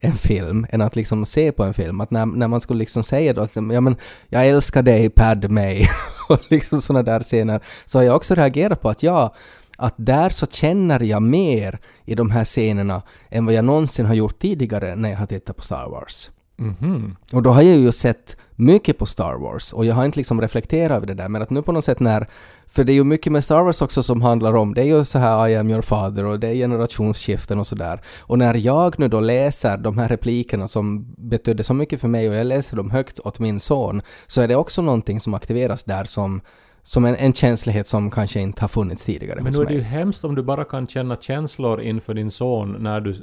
en 0.00 0.12
film 0.12 0.66
än 0.70 0.80
att 0.80 0.96
liksom 0.96 1.26
se 1.26 1.52
på 1.52 1.64
en 1.64 1.74
film. 1.74 2.00
Att 2.00 2.10
när, 2.10 2.26
när 2.26 2.48
man 2.48 2.60
skulle 2.60 2.78
liksom 2.78 3.02
säga 3.02 3.32
då 3.32 3.42
liksom, 3.42 3.70
ja 3.70 3.80
men 3.80 3.96
jag 4.28 4.46
älskar 4.46 4.82
dig 4.82 5.10
Padme 5.10 5.86
och 6.28 6.40
liksom 6.48 6.80
sådana 6.80 7.02
där 7.02 7.20
scener 7.20 7.60
så 7.84 7.98
har 7.98 8.04
jag 8.04 8.16
också 8.16 8.34
reagerat 8.34 8.82
på 8.82 8.88
att 8.88 9.02
ja, 9.02 9.34
att 9.78 9.94
där 9.96 10.30
så 10.30 10.46
känner 10.46 11.00
jag 11.00 11.22
mer 11.22 11.78
i 12.04 12.14
de 12.14 12.30
här 12.30 12.44
scenerna 12.44 13.02
än 13.30 13.46
vad 13.46 13.54
jag 13.54 13.64
någonsin 13.64 14.06
har 14.06 14.14
gjort 14.14 14.38
tidigare 14.38 14.96
när 14.96 15.10
jag 15.10 15.18
har 15.18 15.26
tittat 15.26 15.56
på 15.56 15.62
Star 15.62 15.90
Wars. 15.90 16.30
Mhm. 16.58 17.16
Och 17.32 17.42
då 17.42 17.50
har 17.50 17.62
jag 17.62 17.76
ju 17.76 17.92
sett 17.92 18.36
mycket 18.56 18.98
på 18.98 19.06
Star 19.06 19.34
Wars 19.34 19.72
och 19.72 19.84
jag 19.84 19.94
har 19.94 20.04
inte 20.04 20.18
liksom 20.18 20.40
reflekterat 20.40 20.96
över 20.96 21.06
det 21.06 21.14
där 21.14 21.28
men 21.28 21.42
att 21.42 21.50
nu 21.50 21.62
på 21.62 21.72
något 21.72 21.84
sätt 21.84 22.00
när... 22.00 22.28
För 22.66 22.84
det 22.84 22.92
är 22.92 22.94
ju 22.94 23.04
mycket 23.04 23.32
med 23.32 23.44
Star 23.44 23.62
Wars 23.62 23.82
också 23.82 24.02
som 24.02 24.22
handlar 24.22 24.56
om, 24.56 24.74
det 24.74 24.80
är 24.80 24.84
ju 24.84 25.04
så 25.04 25.18
här 25.18 25.48
I 25.48 25.56
am 25.56 25.70
your 25.70 25.82
father 25.82 26.24
och 26.24 26.40
det 26.40 26.48
är 26.48 26.54
generationsskiften 26.54 27.58
och 27.58 27.66
sådär. 27.66 28.00
Och 28.20 28.38
när 28.38 28.54
jag 28.54 28.98
nu 28.98 29.08
då 29.08 29.20
läser 29.20 29.76
de 29.76 29.98
här 29.98 30.08
replikerna 30.08 30.68
som 30.68 31.14
betydde 31.18 31.62
så 31.62 31.74
mycket 31.74 32.00
för 32.00 32.08
mig 32.08 32.28
och 32.28 32.34
jag 32.34 32.46
läser 32.46 32.76
dem 32.76 32.90
högt 32.90 33.20
åt 33.20 33.38
min 33.38 33.60
son 33.60 34.00
så 34.26 34.40
är 34.40 34.48
det 34.48 34.56
också 34.56 34.82
någonting 34.82 35.20
som 35.20 35.34
aktiveras 35.34 35.84
där 35.84 36.04
som, 36.04 36.40
som 36.88 37.04
en, 37.04 37.16
en 37.16 37.32
känslighet 37.32 37.86
som 37.86 38.10
kanske 38.10 38.40
inte 38.40 38.60
har 38.60 38.68
funnits 38.68 39.04
tidigare 39.04 39.40
Men 39.42 39.52
nu 39.52 39.62
är 39.62 39.66
det 39.66 39.74
ju 39.74 39.80
hemskt 39.80 40.24
om 40.24 40.34
du 40.34 40.42
bara 40.42 40.64
kan 40.64 40.86
känna 40.86 41.16
känslor 41.16 41.80
inför 41.80 42.14
din 42.14 42.30
son 42.30 42.76
när 42.80 43.00
du 43.00 43.14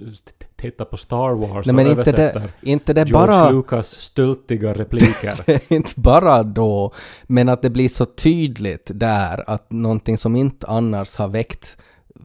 tittar 0.55 0.85
på 0.85 0.97
Star 0.97 1.35
Wars 1.35 1.65
Nej 1.65 1.71
och 1.71 1.75
men 1.75 1.87
inte 1.87 2.01
översätter 2.01 2.39
det, 2.39 2.69
inte 2.69 2.93
det 2.93 3.09
George 3.09 3.27
bara... 3.27 3.51
Lucas 3.51 3.87
stultiga 3.87 4.73
repliker. 4.73 5.33
Inte 5.73 5.91
bara 5.95 6.43
då, 6.43 6.93
men 7.27 7.49
att 7.49 7.61
det 7.61 7.69
blir 7.69 7.89
så 7.89 8.05
tydligt 8.05 8.91
där 8.93 9.49
att 9.49 9.71
någonting 9.71 10.17
som 10.17 10.35
inte 10.35 10.67
annars 10.67 11.15
har 11.15 11.27
väckt 11.27 11.77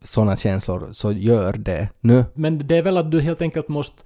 sådana 0.02 0.36
känslor 0.36 0.88
så 0.90 1.12
gör 1.12 1.52
det 1.52 1.88
nu. 2.00 2.24
Men 2.34 2.66
det 2.66 2.76
är 2.76 2.82
väl 2.82 2.96
att 2.96 3.10
du 3.10 3.20
helt 3.20 3.42
enkelt 3.42 3.68
måste 3.68 4.02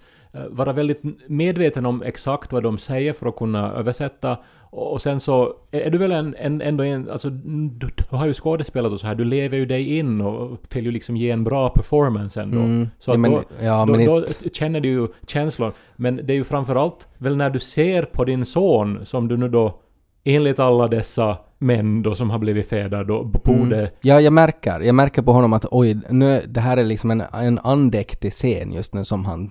vara 0.51 0.73
väldigt 0.73 1.03
medveten 1.29 1.87
om 1.87 2.03
exakt 2.03 2.53
vad 2.53 2.63
de 2.63 2.79
säger 2.79 3.13
för 3.13 3.27
att 3.27 3.37
kunna 3.37 3.73
översätta. 3.73 4.39
Och 4.71 5.03
sen 5.03 5.21
så 5.21 5.53
är 5.71 5.91
du 5.91 5.99
väl 5.99 6.13
en, 6.13 6.35
en, 6.39 6.61
ändå 6.61 6.85
en... 6.85 7.11
Alltså, 7.11 7.31
du, 7.31 7.89
har 8.11 8.27
ju 8.27 8.35
skådespelat 8.35 8.93
och 8.93 9.01
så 9.01 9.07
här, 9.07 9.15
du 9.15 9.25
lever 9.25 9.57
ju 9.57 9.67
dig 9.67 9.99
in 9.99 10.21
och 10.21 10.59
vill 10.75 10.85
ju 10.85 10.91
liksom 10.91 11.17
ge 11.17 11.31
en 11.31 11.45
bra 11.45 11.69
performance 11.69 12.43
ändå. 12.43 12.59
Mm. 12.59 12.89
Så 12.99 13.11
Ja, 13.11 13.15
att 13.15 13.21
men, 13.21 13.31
då, 13.31 13.43
ja, 13.61 13.87
då, 13.89 13.97
då 13.97 14.25
känner 14.53 14.81
du 14.81 14.89
ju 14.89 15.09
känslor. 15.27 15.73
Men 15.97 16.17
det 16.17 16.33
är 16.33 16.37
ju 16.37 16.45
framförallt 16.45 17.09
väl 17.19 17.37
när 17.37 17.51
du 17.51 17.59
ser 17.59 18.03
på 18.03 18.25
din 18.25 18.45
son 18.45 19.01
som 19.05 19.29
du 19.29 19.37
nu 19.37 19.49
då 19.49 19.81
enligt 20.25 20.59
alla 20.59 20.89
dessa 20.89 21.37
män 21.59 22.03
då 22.03 22.15
som 22.15 22.31
har 22.31 22.39
blivit 22.39 22.69
fäder 22.69 23.05
då 23.05 23.25
borde... 23.25 23.79
Mm. 23.79 23.91
Ja, 24.01 24.21
jag 24.21 24.33
märker. 24.33 24.81
Jag 24.81 24.95
märker 24.95 25.23
på 25.23 25.33
honom 25.33 25.53
att 25.53 25.67
oj, 25.71 26.01
nu, 26.11 26.43
det 26.49 26.61
här 26.61 26.77
är 26.77 26.85
liksom 26.85 27.11
en, 27.11 27.21
en 27.21 27.59
andäktig 27.59 28.33
scen 28.33 28.73
just 28.73 28.95
nu 28.95 29.05
som 29.05 29.25
han 29.25 29.51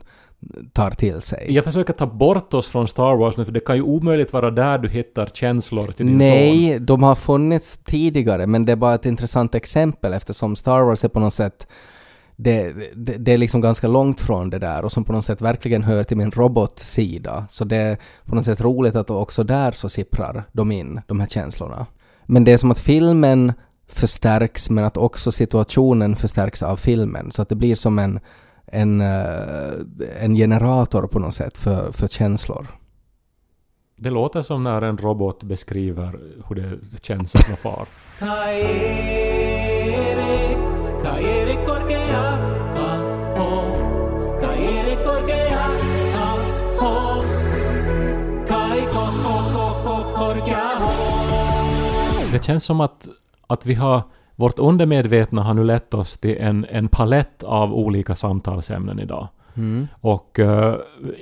tar 0.74 0.92
till 0.92 1.22
sig. 1.22 1.46
Jag 1.50 1.64
försöker 1.64 1.94
ta 1.94 2.06
bort 2.06 2.54
oss 2.54 2.72
från 2.72 2.88
Star 2.88 3.16
Wars 3.16 3.38
nu 3.38 3.46
för 3.46 3.52
det 3.52 3.60
kan 3.60 3.76
ju 3.76 3.82
omöjligt 3.82 4.34
vara 4.34 4.52
där 4.52 4.78
du 4.78 4.90
hittar 4.90 5.26
känslor 5.26 5.88
till 5.88 6.06
din 6.06 6.20
son. 6.20 6.30
Nej, 6.30 6.80
de 6.80 7.04
har 7.04 7.16
funnits 7.16 7.78
tidigare, 7.78 8.48
men 8.48 8.66
det 8.66 8.72
är 8.72 8.76
bara 8.76 8.96
ett 8.96 9.06
intressant 9.06 9.56
exempel 9.56 10.14
eftersom 10.14 10.56
Star 10.56 10.82
Wars 10.82 11.04
är 11.04 11.10
på 11.10 11.20
något 11.20 11.34
sätt 11.34 11.68
det, 12.36 12.74
det, 12.96 13.18
det 13.18 13.34
är 13.34 13.38
liksom 13.38 13.62
ganska 13.62 13.88
långt 13.88 14.20
från 14.20 14.50
det 14.50 14.60
där 14.60 14.86
och 14.86 14.92
som 14.92 15.04
på 15.04 15.14
något 15.14 15.26
sätt 15.26 15.42
verkligen 15.42 15.84
hör 15.84 16.04
till 16.04 16.18
min 16.18 16.32
robotsida. 16.32 17.46
Så 17.50 17.66
det 17.66 17.78
är 17.78 17.98
på 18.26 18.36
något 18.36 18.46
sätt 18.46 18.62
roligt 18.62 18.96
att 18.96 19.10
också 19.10 19.44
där 19.44 19.72
så 19.72 19.90
sipprar 19.90 20.44
de 20.52 20.72
in, 20.72 21.02
de 21.08 21.20
här 21.20 21.28
känslorna. 21.28 21.86
Men 22.26 22.44
det 22.44 22.52
är 22.52 22.58
som 22.58 22.72
att 22.72 22.80
filmen 22.80 23.54
förstärks 23.88 24.70
men 24.70 24.84
att 24.84 24.98
också 24.98 25.32
situationen 25.32 26.16
förstärks 26.16 26.64
av 26.64 26.78
filmen. 26.78 27.32
Så 27.32 27.42
att 27.42 27.50
det 27.50 27.56
blir 27.56 27.76
som 27.76 28.00
en, 28.00 28.20
en, 28.74 29.02
eh, 29.02 29.74
en 30.20 30.36
generator 30.36 31.08
på 31.08 31.20
något 31.20 31.34
sätt 31.34 31.58
för, 31.58 31.92
för 31.92 32.08
känslor. 32.08 32.68
Det 33.98 34.10
låter 34.10 34.42
som 34.42 34.64
när 34.64 34.82
en 34.82 34.98
robot 34.98 35.44
beskriver 35.44 36.20
hur 36.48 36.56
det 36.56 37.04
känns 37.04 37.36
att 37.36 37.48
vara 37.48 37.58
far. 37.58 37.88
Det 52.32 52.44
känns 52.44 52.64
som 52.64 52.82
att, 52.82 53.08
att 53.48 53.66
vi 53.66 53.74
har... 53.74 54.02
Vårt 54.36 54.60
undermedvetna 54.60 55.44
har 55.44 55.54
nu 55.54 55.64
lett 55.64 55.94
oss 55.94 56.18
till 56.18 56.38
en, 56.40 56.66
en 56.70 56.88
palett 56.88 57.44
av 57.44 57.74
olika 57.74 58.16
samtalsämnen 58.16 59.00
idag. 59.00 59.28
Mm. 59.58 59.88
Och 60.02 60.40
eh, 60.40 60.76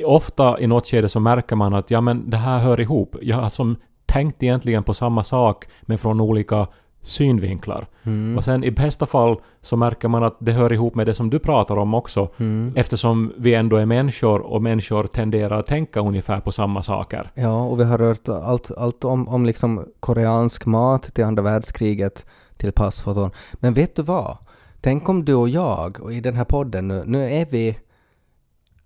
ofta 0.06 0.60
i 0.60 0.68
något 0.68 0.88
skede 0.88 1.10
så 1.10 1.20
märker 1.20 1.56
man 1.56 1.74
att 1.74 1.92
ja 1.92 2.02
men 2.02 2.30
det 2.30 2.38
här 2.38 2.60
hör 2.60 2.80
ihop. 2.80 3.16
Jag 3.22 3.38
har 3.38 3.50
som 3.50 3.76
tänkt 4.06 4.44
egentligen 4.44 4.84
på 4.84 4.94
samma 4.94 5.24
sak 5.24 5.66
men 5.82 5.98
från 5.98 6.22
olika 6.22 6.68
synvinklar. 7.04 7.88
Mm. 8.04 8.38
Och 8.38 8.44
sen 8.44 8.64
i 8.64 8.72
bästa 8.72 9.06
fall 9.06 9.36
så 9.62 9.78
märker 9.78 10.08
man 10.08 10.24
att 10.24 10.38
det 10.40 10.52
hör 10.52 10.74
ihop 10.74 10.96
med 10.96 11.08
det 11.08 11.14
som 11.14 11.30
du 11.30 11.40
pratar 11.40 11.78
om 11.78 11.94
också. 11.94 12.30
Mm. 12.38 12.74
Eftersom 12.76 13.34
vi 13.38 13.54
ändå 13.54 13.78
är 13.78 13.86
människor 13.86 14.42
och 14.42 14.62
människor 14.62 15.04
tenderar 15.04 15.60
att 15.60 15.68
tänka 15.68 16.00
ungefär 16.00 16.40
på 16.40 16.52
samma 16.52 16.84
saker. 16.84 17.32
Ja, 17.36 17.64
och 17.64 17.80
vi 17.80 17.84
har 17.84 17.98
rört 17.98 18.30
allt, 18.30 18.72
allt 18.78 19.04
om, 19.04 19.28
om 19.28 19.46
liksom 19.46 19.86
koreansk 20.00 20.66
mat 20.66 21.04
till 21.04 21.24
andra 21.24 21.44
världskriget 21.44 22.26
till 22.62 22.72
passfoton. 22.72 23.32
Men 23.54 23.74
vet 23.74 23.96
du 23.96 24.02
vad? 24.02 24.38
Tänk 24.82 25.10
om 25.10 25.26
du 25.26 25.34
och 25.34 25.50
jag, 25.50 26.00
och 26.02 26.14
i 26.14 26.22
den 26.22 26.36
här 26.36 26.46
podden 26.46 26.88
nu, 26.88 27.04
nu 27.06 27.30
är 27.30 27.46
vi 27.46 27.78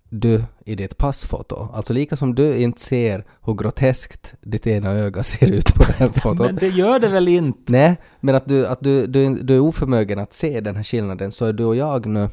du 0.08 0.42
i 0.64 0.74
ditt 0.74 0.96
passfoto. 0.96 1.68
Alltså 1.74 1.92
lika 1.92 2.16
som 2.16 2.34
du 2.34 2.56
inte 2.56 2.80
ser 2.80 3.24
hur 3.44 3.54
groteskt 3.54 4.34
ditt 4.40 4.66
ena 4.66 4.90
öga 4.90 5.22
ser 5.32 5.52
ut 5.52 5.74
på 5.74 5.82
det 5.82 5.92
här 5.92 6.08
fotot. 6.22 6.46
Men 6.46 6.56
det 6.56 6.68
gör 6.68 6.98
det 6.98 7.08
väl 7.08 7.28
inte? 7.28 7.72
Nej, 7.72 7.96
men 8.20 8.34
att, 8.34 8.48
du, 8.48 8.66
att 8.66 8.80
du, 8.80 9.06
du, 9.06 9.34
du 9.34 9.54
är 9.54 9.60
oförmögen 9.60 10.18
att 10.18 10.32
se 10.32 10.60
den 10.60 10.76
här 10.76 10.82
skillnaden 10.82 11.32
så 11.32 11.46
är 11.46 11.52
du 11.52 11.64
och 11.64 11.76
jag 11.76 12.06
nu 12.06 12.28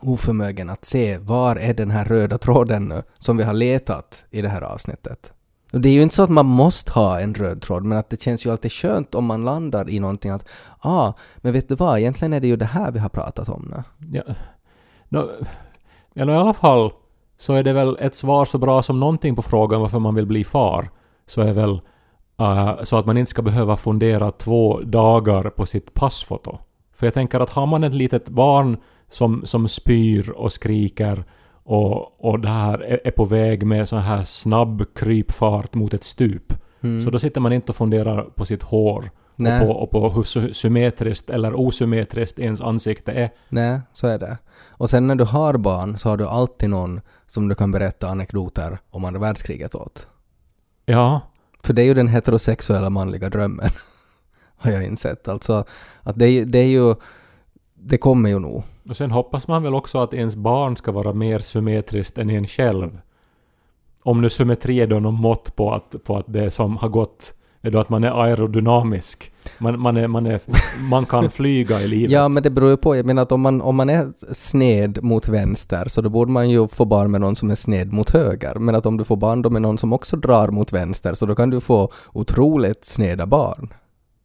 oförmögen 0.00 0.70
att 0.70 0.84
se 0.84 1.18
var 1.18 1.56
är 1.56 1.74
den 1.74 1.90
här 1.90 2.04
röda 2.04 2.38
tråden 2.38 2.84
nu 2.84 3.02
som 3.18 3.36
vi 3.36 3.44
har 3.44 3.52
letat 3.52 4.26
i 4.30 4.42
det 4.42 4.48
här 4.48 4.62
avsnittet. 4.62 5.32
Och 5.72 5.80
det 5.80 5.88
är 5.88 5.92
ju 5.92 6.02
inte 6.02 6.14
så 6.14 6.22
att 6.22 6.30
man 6.30 6.46
måste 6.46 6.92
ha 6.92 7.20
en 7.20 7.34
röd 7.34 7.62
tråd 7.62 7.84
men 7.84 7.98
att 7.98 8.10
det 8.10 8.20
känns 8.20 8.46
ju 8.46 8.50
alltid 8.50 8.72
skönt 8.72 9.14
om 9.14 9.24
man 9.24 9.44
landar 9.44 9.90
i 9.90 10.00
någonting 10.00 10.30
att 10.30 10.48
ah, 10.78 11.12
men 11.36 11.52
vet 11.52 11.68
du 11.68 11.74
vad, 11.74 11.98
egentligen 11.98 12.32
är 12.32 12.40
det 12.40 12.48
ju 12.48 12.56
det 12.56 12.64
här 12.64 12.92
vi 12.92 12.98
har 12.98 13.08
pratat 13.08 13.48
om 13.48 13.72
nu. 13.74 13.82
Ja. 14.18 14.34
No, 15.08 15.30
ja, 16.14 16.24
no, 16.24 16.32
I 16.32 16.36
alla 16.36 16.54
fall 16.54 16.92
så 17.36 17.54
är 17.54 17.62
det 17.62 17.72
väl 17.72 17.96
ett 18.00 18.14
svar 18.14 18.44
så 18.44 18.58
bra 18.58 18.82
som 18.82 19.00
någonting 19.00 19.36
på 19.36 19.42
frågan 19.42 19.80
varför 19.80 19.98
man 19.98 20.14
vill 20.14 20.26
bli 20.26 20.44
far. 20.44 20.90
Så 21.26 21.40
är 21.40 21.52
väl 21.52 21.80
uh, 22.40 22.82
så 22.82 22.96
att 22.96 23.06
man 23.06 23.16
inte 23.16 23.30
ska 23.30 23.42
behöva 23.42 23.76
fundera 23.76 24.30
två 24.30 24.80
dagar 24.80 25.50
på 25.50 25.66
sitt 25.66 25.94
passfoto. 25.94 26.58
För 26.94 27.06
jag 27.06 27.14
tänker 27.14 27.40
att 27.40 27.50
har 27.50 27.66
man 27.66 27.84
ett 27.84 27.94
litet 27.94 28.28
barn 28.28 28.76
som, 29.08 29.46
som 29.46 29.68
spyr 29.68 30.30
och 30.30 30.52
skriker 30.52 31.24
och, 31.68 32.24
och 32.24 32.40
det 32.40 32.48
här 32.48 32.78
är, 32.78 33.00
är 33.04 33.10
på 33.10 33.24
väg 33.24 33.66
med 33.66 33.88
sån 33.88 34.02
här 34.02 34.24
snabb 34.24 34.84
krypfart 34.94 35.74
mot 35.74 35.94
ett 35.94 36.04
stup. 36.04 36.52
Mm. 36.82 37.04
Så 37.04 37.10
då 37.10 37.18
sitter 37.18 37.40
man 37.40 37.52
inte 37.52 37.72
och 37.72 37.76
funderar 37.76 38.22
på 38.22 38.44
sitt 38.44 38.62
hår 38.62 39.10
Nej. 39.36 39.60
och 39.60 39.66
på, 39.66 39.72
och 39.72 39.90
på 39.90 40.10
hur 40.10 40.22
sy- 40.22 40.54
symmetriskt 40.54 41.30
eller 41.30 41.60
osymmetriskt 41.60 42.38
ens 42.38 42.60
ansikte 42.60 43.12
är. 43.12 43.30
Nej, 43.48 43.80
så 43.92 44.06
är 44.06 44.18
det. 44.18 44.38
Och 44.68 44.90
sen 44.90 45.06
när 45.06 45.14
du 45.14 45.24
har 45.24 45.56
barn 45.56 45.98
så 45.98 46.08
har 46.08 46.16
du 46.16 46.26
alltid 46.26 46.70
någon 46.70 47.00
som 47.26 47.48
du 47.48 47.54
kan 47.54 47.70
berätta 47.70 48.08
anekdoter 48.08 48.78
om 48.90 49.04
andra 49.04 49.20
världskriget 49.20 49.74
åt. 49.74 50.06
Ja, 50.86 51.20
För 51.62 51.72
det 51.72 51.82
är 51.82 51.86
ju 51.86 51.94
den 51.94 52.08
heterosexuella 52.08 52.90
manliga 52.90 53.28
drömmen. 53.28 53.70
har 54.56 54.70
jag 54.70 54.84
insett. 54.84 55.28
Alltså 55.28 55.64
att 56.02 56.18
det, 56.18 56.44
det 56.44 56.58
är 56.58 56.68
ju... 56.68 56.94
Det 57.80 57.98
kommer 57.98 58.28
ju 58.28 58.38
nog. 58.38 58.62
Och 58.88 58.96
sen 58.96 59.10
hoppas 59.10 59.48
man 59.48 59.62
väl 59.62 59.74
också 59.74 59.98
att 59.98 60.14
ens 60.14 60.36
barn 60.36 60.76
ska 60.76 60.92
vara 60.92 61.12
mer 61.12 61.38
symmetriskt 61.38 62.18
än 62.18 62.30
en 62.30 62.46
själv. 62.46 63.00
Om 64.02 64.20
nu 64.20 64.30
symmetri 64.30 64.80
är 64.80 64.86
då 64.86 65.00
något 65.00 65.20
mått 65.20 65.56
på 65.56 65.74
att, 65.74 65.94
på 66.04 66.16
att 66.16 66.32
det 66.32 66.50
som 66.50 66.76
har 66.76 66.88
gått 66.88 67.34
är 67.62 67.70
då 67.70 67.78
att 67.78 67.88
man 67.88 68.04
är 68.04 68.22
aerodynamisk. 68.22 69.32
Man, 69.58 69.80
man, 69.80 69.96
är, 69.96 70.08
man, 70.08 70.26
är, 70.26 70.40
man 70.90 71.06
kan 71.06 71.30
flyga 71.30 71.80
i 71.80 71.88
livet. 71.88 72.10
Ja, 72.10 72.28
men 72.28 72.42
det 72.42 72.50
beror 72.50 72.70
ju 72.70 72.76
på. 72.76 72.96
Jag 72.96 73.06
menar 73.06 73.22
att 73.22 73.32
om 73.32 73.40
man, 73.40 73.60
om 73.60 73.76
man 73.76 73.90
är 73.90 74.34
sned 74.34 75.02
mot 75.02 75.28
vänster 75.28 75.88
så 75.88 76.00
då 76.00 76.08
borde 76.08 76.32
man 76.32 76.50
ju 76.50 76.68
få 76.68 76.84
barn 76.84 77.10
med 77.10 77.20
någon 77.20 77.36
som 77.36 77.50
är 77.50 77.54
sned 77.54 77.92
mot 77.92 78.10
höger. 78.10 78.54
Men 78.54 78.74
att 78.74 78.86
om 78.86 78.96
du 78.96 79.04
får 79.04 79.16
barn 79.16 79.42
då 79.42 79.50
med 79.50 79.62
någon 79.62 79.78
som 79.78 79.92
också 79.92 80.16
drar 80.16 80.48
mot 80.48 80.72
vänster 80.72 81.14
så 81.14 81.26
då 81.26 81.34
kan 81.34 81.50
du 81.50 81.60
få 81.60 81.92
otroligt 82.12 82.84
sneda 82.84 83.26
barn. 83.26 83.72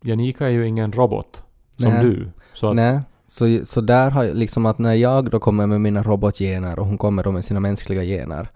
Janika 0.03 0.45
är 0.45 0.51
ju 0.51 0.67
ingen 0.67 0.91
robot. 0.91 1.43
Som 1.77 1.93
Nej. 1.93 2.03
du. 2.03 2.31
Så 2.53 2.67
att, 2.67 2.75
så, 3.33 3.59
så 3.65 3.81
där 3.81 4.11
har 4.11 4.23
jag 4.23 4.37
liksom 4.37 4.65
att 4.65 4.77
när 4.77 4.93
jag 4.93 5.29
då 5.29 5.39
kommer 5.39 5.67
med 5.67 5.81
mina 5.81 6.03
robotgener 6.03 6.79
och 6.79 6.85
hon 6.85 6.97
kommer 6.97 7.23
då 7.23 7.31
med 7.31 7.45
sina 7.45 7.59
mänskliga 7.59 8.03
gener 8.03 8.49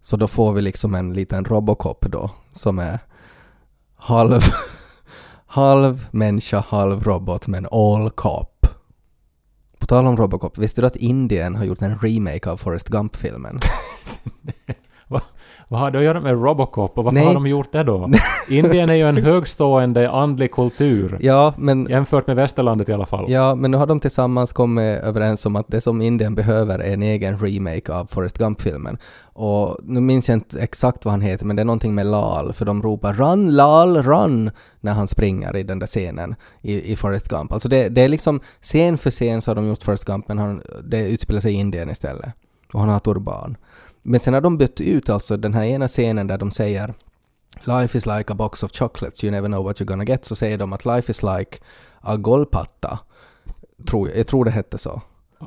så 0.00 0.16
då 0.16 0.28
får 0.28 0.52
vi 0.52 0.62
liksom 0.62 0.94
en 0.94 1.12
liten 1.12 1.44
Robocop 1.44 2.06
då 2.12 2.30
som 2.50 2.78
är 2.78 2.98
halv, 3.96 4.40
halv 5.46 6.08
människa, 6.10 6.60
halv 6.60 7.04
robot 7.04 7.46
men 7.46 7.66
all 7.70 8.10
cop. 8.10 8.66
På 9.78 9.86
tal 9.86 10.06
om 10.06 10.16
Robocop, 10.16 10.58
visste 10.58 10.80
du 10.80 10.86
att 10.86 10.96
Indien 10.96 11.54
har 11.54 11.64
gjort 11.64 11.82
en 11.82 11.98
remake 11.98 12.50
av 12.50 12.56
Forrest 12.56 12.88
Gump-filmen? 12.88 13.58
vad 15.68 15.80
har 15.80 15.90
det 15.90 15.98
att 15.98 16.04
göra 16.04 16.20
med 16.20 16.42
Robocop 16.42 16.98
och 16.98 17.04
varför 17.04 17.18
Nej. 17.18 17.26
har 17.26 17.34
de 17.34 17.46
gjort 17.46 17.72
det 17.72 17.82
då? 17.82 18.10
Indien 18.48 18.90
är 18.90 18.94
ju 18.94 19.08
en 19.08 19.16
högstående 19.16 20.10
andlig 20.10 20.52
kultur. 20.52 21.18
Ja, 21.20 21.54
men 21.56 21.86
Jämfört 21.90 22.26
med 22.26 22.36
västerlandet 22.36 22.88
i 22.88 22.92
alla 22.92 23.06
fall. 23.06 23.24
Ja, 23.28 23.54
men 23.54 23.70
nu 23.70 23.76
har 23.76 23.86
de 23.86 24.00
tillsammans 24.00 24.52
kommit 24.52 25.02
överens 25.02 25.46
om 25.46 25.56
att 25.56 25.66
det 25.68 25.80
som 25.80 26.02
Indien 26.02 26.34
behöver 26.34 26.78
är 26.78 26.92
en 26.92 27.02
egen 27.02 27.38
remake 27.38 27.92
av 27.92 28.06
Forrest 28.06 28.38
Gump-filmen. 28.38 28.98
Och 29.22 29.76
nu 29.82 30.00
minns 30.00 30.28
jag 30.28 30.36
inte 30.36 30.60
exakt 30.60 31.04
vad 31.04 31.12
han 31.12 31.20
heter, 31.20 31.46
men 31.46 31.56
det 31.56 31.62
är 31.62 31.64
någonting 31.64 31.94
med 31.94 32.06
Lal, 32.06 32.52
för 32.52 32.64
de 32.64 32.82
ropar 32.82 33.12
”Run, 33.12 33.56
Lal, 33.56 34.02
run” 34.02 34.50
när 34.80 34.92
han 34.92 35.08
springer 35.08 35.56
i 35.56 35.62
den 35.62 35.78
där 35.78 35.86
scenen 35.86 36.34
i, 36.62 36.92
i 36.92 36.96
Forrest 36.96 37.28
Gump. 37.28 37.52
Alltså 37.52 37.68
det, 37.68 37.88
det 37.88 38.02
är 38.02 38.08
liksom, 38.08 38.40
scen 38.60 38.98
för 38.98 39.10
scen 39.10 39.42
så 39.42 39.50
har 39.50 39.56
de 39.56 39.66
gjort 39.66 39.82
Forrest 39.82 40.04
Gump, 40.04 40.28
men 40.28 40.38
han, 40.38 40.62
det 40.84 41.08
utspelar 41.08 41.40
sig 41.40 41.52
i 41.52 41.56
Indien 41.56 41.90
istället. 41.90 42.32
Och 42.72 42.80
han 42.80 42.88
har 42.88 42.98
turban. 42.98 43.56
Men 44.04 44.20
sen 44.20 44.34
har 44.34 44.40
de 44.40 44.58
bytt 44.58 44.80
ut 44.80 45.08
alltså 45.08 45.36
den 45.36 45.54
här 45.54 45.64
ena 45.64 45.88
scenen 45.88 46.26
där 46.26 46.38
de 46.38 46.50
säger 46.50 46.94
Life 47.64 47.98
is 47.98 48.06
like 48.06 48.32
a 48.32 48.34
box 48.34 48.62
of 48.62 48.72
chocolates, 48.72 49.24
you 49.24 49.30
never 49.30 49.48
know 49.48 49.64
what 49.64 49.80
you're 49.80 49.84
gonna 49.84 50.04
get, 50.04 50.24
så 50.24 50.34
säger 50.34 50.58
de 50.58 50.72
att 50.72 50.84
life 50.84 51.10
is 51.10 51.22
like 51.22 51.58
a 52.00 52.16
golpatta. 52.16 52.98
Tror 53.88 54.08
jag, 54.08 54.18
jag 54.18 54.26
tror 54.26 54.44
det 54.44 54.50
hette 54.50 54.78
så. 54.78 55.02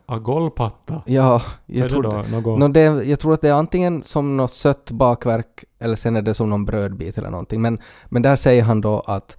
Agolpatta. 0.05 1.01
Ja, 1.05 1.29
Vad 1.31 1.41
jag 1.65 1.89
tror 1.89 2.03
det? 2.03 2.31
Något... 2.31 2.59
Nå, 2.59 2.67
det, 2.67 2.81
jag 2.81 3.19
tror 3.19 3.33
att 3.33 3.41
det 3.41 3.49
är 3.49 3.53
antingen 3.53 4.03
som 4.03 4.37
något 4.37 4.51
sött 4.51 4.91
bakverk 4.91 5.63
eller 5.79 5.95
sen 5.95 6.15
är 6.15 6.21
det 6.21 6.33
som 6.33 6.49
någon 6.49 6.65
brödbit 6.65 7.17
eller 7.17 7.29
någonting. 7.29 7.61
Men, 7.61 7.79
men 8.05 8.21
där 8.21 8.35
säger 8.35 8.63
han 8.63 8.81
då 8.81 8.99
att 8.99 9.37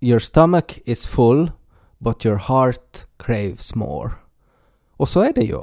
Your 0.00 0.18
stomach 0.18 0.78
is 0.84 1.06
full 1.06 1.50
but 1.98 2.26
your 2.26 2.36
heart 2.36 3.06
craves 3.16 3.74
more. 3.74 4.10
Och 4.96 5.08
så 5.08 5.20
är 5.20 5.32
det 5.32 5.44
ju. 5.44 5.60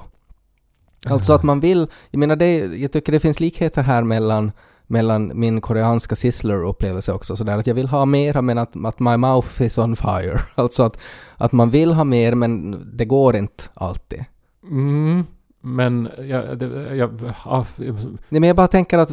Alltså 1.06 1.34
att 1.34 1.44
man 1.44 1.60
vill, 1.60 1.88
jag 2.12 2.20
menar 2.20 2.36
det, 2.36 2.58
jag 2.58 2.92
tycker 2.92 3.12
det 3.12 3.20
finns 3.20 3.40
likheter 3.40 3.84
här 3.84 4.04
mellan 4.04 4.52
mellan 4.92 5.32
min 5.36 5.62
koreanska 5.62 6.16
Sizzler-upplevelse 6.16 7.12
också 7.12 7.36
sådär 7.36 7.58
att 7.58 7.68
jag 7.68 7.76
vill 7.76 7.88
ha 7.88 8.06
mera 8.06 8.42
men 8.42 8.58
att, 8.58 8.86
att 8.86 9.00
my 9.00 9.18
mouth 9.18 9.62
is 9.62 9.78
on 9.78 9.96
fire. 9.96 10.40
Alltså 10.56 10.84
att, 10.84 10.98
att 11.38 11.52
man 11.52 11.70
vill 11.70 11.94
ha 11.94 12.04
mer 12.04 12.36
men 12.36 12.76
det 12.98 13.06
går 13.06 13.36
inte 13.36 13.64
alltid. 13.74 14.26
Mm, 14.72 15.24
men 15.62 16.10
jag... 16.18 16.58
Det, 16.58 16.96
jag 16.96 17.34
ah, 17.44 17.66
Nej 17.78 18.40
men 18.40 18.44
jag 18.44 18.56
bara 18.56 18.68
tänker 18.68 18.98
att, 18.98 19.10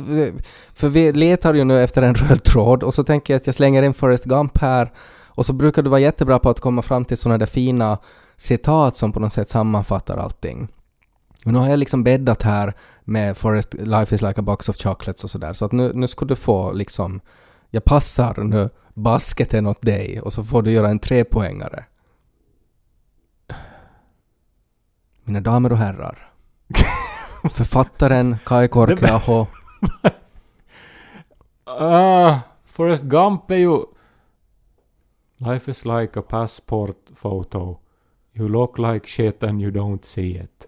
för 0.74 0.88
vi 0.88 1.12
letar 1.12 1.55
ju 1.55 1.64
nu 1.64 1.83
efter 1.83 2.03
en 2.03 2.14
röd 2.29 2.44
tråd 2.44 2.83
och 2.83 2.94
så 2.94 3.05
tänker 3.05 3.35
jag 3.35 3.40
att 3.40 3.46
jag 3.46 3.55
slänger 3.55 3.83
in 3.83 3.94
Forrest 3.94 4.24
Gump 4.24 4.59
här 4.59 4.92
och 5.29 5.46
så 5.46 5.53
brukar 5.53 5.83
du 5.83 5.90
vara 5.90 6.01
jättebra 6.01 6.38
på 6.38 6.51
att 6.51 6.61
komma 6.61 6.83
fram 6.83 7.05
till 7.05 7.16
sådana 7.16 7.38
där 7.38 7.46
fina 7.46 7.98
citat 8.37 8.96
som 8.96 9.12
på 9.12 9.20
något 9.20 9.33
sätt 9.33 9.48
sammanfattar 9.48 10.16
allting. 10.16 10.68
Och 11.48 11.54
nu 11.54 11.61
har 11.61 11.68
jag 11.68 11.78
liksom 11.78 12.04
bäddat 12.04 12.42
här 12.42 12.75
med 13.04 13.37
Forrest 13.37 13.75
Life 13.75 14.14
is 14.14 14.23
like 14.23 14.40
a 14.40 14.42
box 14.42 14.68
of 14.68 14.77
chocolates 14.77 15.25
och 15.25 15.31
sådär 15.31 15.52
så 15.52 15.64
att 15.64 15.73
nu, 15.73 15.92
nu 15.94 16.06
ska 16.06 16.25
du 16.25 16.37
få 16.37 16.73
liksom, 16.73 17.20
jag 17.70 17.85
passar 17.85 18.44
nu 18.44 18.70
basketen 18.94 19.66
åt 19.66 19.83
dig 19.83 20.20
och 20.20 20.33
så 20.33 20.44
får 20.44 20.62
du 20.62 20.70
göra 20.70 20.88
en 20.88 20.98
trepoängare. 20.98 21.85
Mina 25.25 25.40
damer 25.40 25.73
och 25.73 25.79
herrar. 25.79 26.31
Författaren 27.50 28.37
Kai 28.44 28.68
Korkeaho 28.68 29.46
Ah, 31.64 32.38
Forrest 32.66 33.04
Gump 33.04 33.50
är 33.50 33.56
ju... 33.56 33.85
Life 35.37 35.70
is 35.70 35.85
like 35.85 36.18
a 36.18 36.23
passport 36.29 37.10
photo. 37.23 37.79
You 38.33 38.48
look 38.48 38.79
like 38.79 39.08
shit 39.08 39.42
and 39.42 39.62
you 39.62 39.70
don't 39.70 40.04
see 40.04 40.31
it. 40.31 40.67